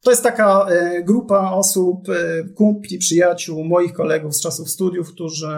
To 0.00 0.10
jest 0.10 0.22
taka 0.22 0.66
e, 0.66 1.02
grupa 1.02 1.50
osób, 1.50 2.08
kumpli, 2.54 2.98
przyjaciół, 2.98 3.64
moich 3.64 3.92
kolegów 3.92 4.36
z 4.36 4.42
czasów 4.42 4.70
studiów, 4.70 5.08
którzy, 5.08 5.48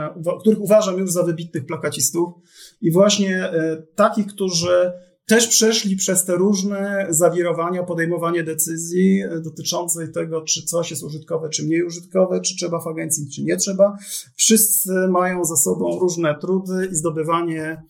których 0.40 0.60
uważam 0.60 0.98
już 0.98 1.12
za 1.12 1.22
wybitnych 1.22 1.66
plakacistów 1.66 2.34
i 2.80 2.92
właśnie 2.92 3.50
takich, 3.94 4.26
którzy 4.26 4.92
też 5.26 5.46
przeszli 5.46 5.96
przez 5.96 6.24
te 6.24 6.36
różne 6.36 7.06
zawirowania, 7.10 7.82
podejmowanie 7.82 8.42
decyzji 8.42 9.22
e, 9.22 9.40
dotyczącej 9.40 10.12
tego, 10.12 10.42
czy 10.42 10.62
coś 10.62 10.90
jest 10.90 11.02
użytkowe, 11.02 11.48
czy 11.48 11.62
mniej 11.62 11.82
użytkowe, 11.82 12.40
czy 12.40 12.56
trzeba 12.56 12.80
w 12.80 12.86
agencji, 12.86 13.30
czy 13.34 13.42
nie 13.42 13.56
trzeba. 13.56 13.96
Wszyscy 14.36 14.90
mają 15.10 15.44
za 15.44 15.56
sobą 15.56 15.98
różne 15.98 16.38
trudy 16.40 16.88
i 16.92 16.94
zdobywanie 16.94 17.82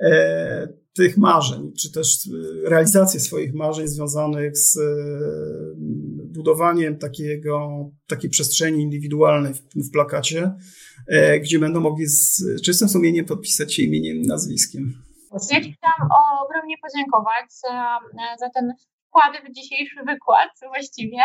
e, 0.00 0.80
tych 0.92 1.16
marzeń, 1.16 1.72
czy 1.72 1.92
też 1.92 2.28
e, 2.66 2.70
realizację 2.70 3.20
swoich 3.20 3.54
marzeń 3.54 3.88
związanych 3.88 4.58
z 4.58 4.76
e, 4.76 4.80
budowaniem 6.24 6.98
takiego, 6.98 7.68
takiej 8.06 8.30
przestrzeni 8.30 8.82
indywidualnej 8.82 9.54
w, 9.54 9.62
w 9.76 9.90
plakacie, 9.90 10.54
e, 11.08 11.40
gdzie 11.40 11.58
będą 11.58 11.80
mogli 11.80 12.06
z 12.06 12.42
czystym 12.62 12.88
sumieniem 12.88 13.24
podpisać 13.24 13.74
się 13.74 13.82
imieniem, 13.82 14.22
nazwiskiem. 14.22 15.09
Ja 15.32 15.60
Ci 15.60 15.72
chciałam 15.72 16.10
ogromnie 16.42 16.74
podziękować 16.82 17.52
za, 17.52 17.98
za 18.38 18.50
ten 18.50 18.74
wkład 19.10 19.32
w 19.44 19.52
dzisiejszy 19.52 20.02
wykład 20.04 20.50
właściwie. 20.62 21.18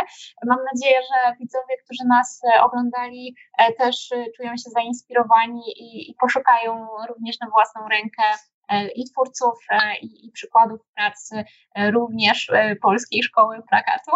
Mam 0.45 0.59
nadzieję, 0.73 1.01
że 1.01 1.35
widzowie, 1.39 1.75
którzy 1.83 2.03
nas 2.07 2.41
oglądali, 2.61 3.35
e, 3.57 3.73
też 3.73 4.09
czują 4.37 4.49
się 4.49 4.69
zainspirowani 4.69 5.63
i, 5.67 6.11
i 6.11 6.15
poszukają 6.19 6.87
również 7.09 7.39
na 7.39 7.49
własną 7.49 7.87
rękę 7.89 8.23
i 8.95 9.05
twórców, 9.11 9.53
e, 9.71 9.97
i, 10.01 10.27
i 10.27 10.31
przykładów 10.31 10.79
pracy 10.95 11.43
e, 11.75 11.91
również 11.91 12.51
Polskiej 12.81 13.23
Szkoły 13.23 13.57
Plakatu, 13.69 14.11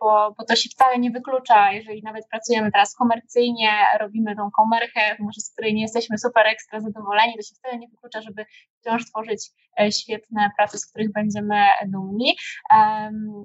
bo, 0.00 0.34
bo 0.38 0.44
to 0.44 0.56
się 0.56 0.68
wcale 0.68 0.98
nie 0.98 1.10
wyklucza, 1.10 1.72
jeżeli 1.72 2.02
nawet 2.02 2.28
pracujemy 2.30 2.72
teraz 2.72 2.94
komercyjnie, 2.94 3.70
robimy 4.00 4.36
tą 4.36 4.50
komerchę, 4.50 5.16
może 5.18 5.40
z 5.40 5.52
której 5.52 5.74
nie 5.74 5.82
jesteśmy 5.82 6.18
super 6.18 6.46
ekstra 6.46 6.80
zadowoleni, 6.80 7.36
to 7.36 7.42
się 7.42 7.54
wcale 7.54 7.78
nie 7.78 7.88
wyklucza, 7.88 8.20
żeby 8.22 8.46
wciąż 8.80 9.04
tworzyć 9.10 9.50
świetne 9.90 10.50
prace, 10.56 10.78
z 10.78 10.86
których 10.86 11.12
będziemy 11.12 11.54
dumni. 11.86 12.36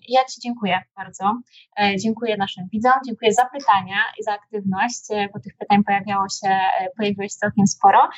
Ja 0.09 0.25
Ci 0.25 0.41
dziękuję 0.41 0.81
bardzo. 0.95 1.41
Dziękuję 2.03 2.37
naszym 2.37 2.67
widzom, 2.71 2.93
dziękuję 3.05 3.33
za 3.33 3.45
pytania 3.45 3.97
i 4.19 4.23
za 4.23 4.31
aktywność, 4.33 5.07
bo 5.33 5.39
tych 5.39 5.57
pytań 5.57 5.83
pojawiało 5.83 6.25
się, 6.29 6.59
pojawiło 6.97 7.23
się 7.23 7.29
całkiem 7.29 7.67
sporo. 7.67 8.09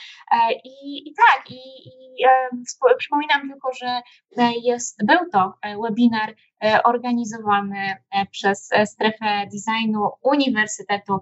I, 0.63 1.09
i 1.09 1.13
tak, 1.27 1.51
i, 1.51 1.61
i 1.87 2.25
e, 2.25 2.95
przypominam 2.97 3.49
tylko, 3.49 3.73
że 3.73 4.01
e, 4.37 4.51
jest, 4.63 5.05
był 5.05 5.29
to 5.31 5.53
e, 5.61 5.77
webinar 5.77 6.35
organizowany 6.83 7.95
przez 8.31 8.69
strefę 8.85 9.47
designu 9.51 10.09
Uniwersytetu 10.21 11.19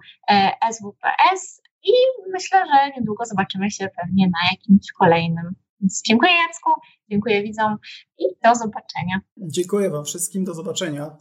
SWPS 0.70 1.62
i 1.84 1.92
myślę, 2.32 2.64
że 2.66 2.90
niedługo 2.96 3.24
zobaczymy 3.24 3.70
się 3.70 3.88
pewnie 4.00 4.26
na 4.26 4.38
jakimś 4.50 4.92
kolejnym. 4.92 5.54
Więc 5.82 6.02
dziękuję 6.02 6.32
Jacku, 6.32 6.70
dziękuję 7.10 7.42
widzom 7.42 7.76
i 8.18 8.24
do 8.44 8.54
zobaczenia. 8.54 9.20
Dziękuję 9.36 9.90
Wam 9.90 10.04
wszystkim, 10.04 10.44
do 10.44 10.54
zobaczenia. 10.54 11.16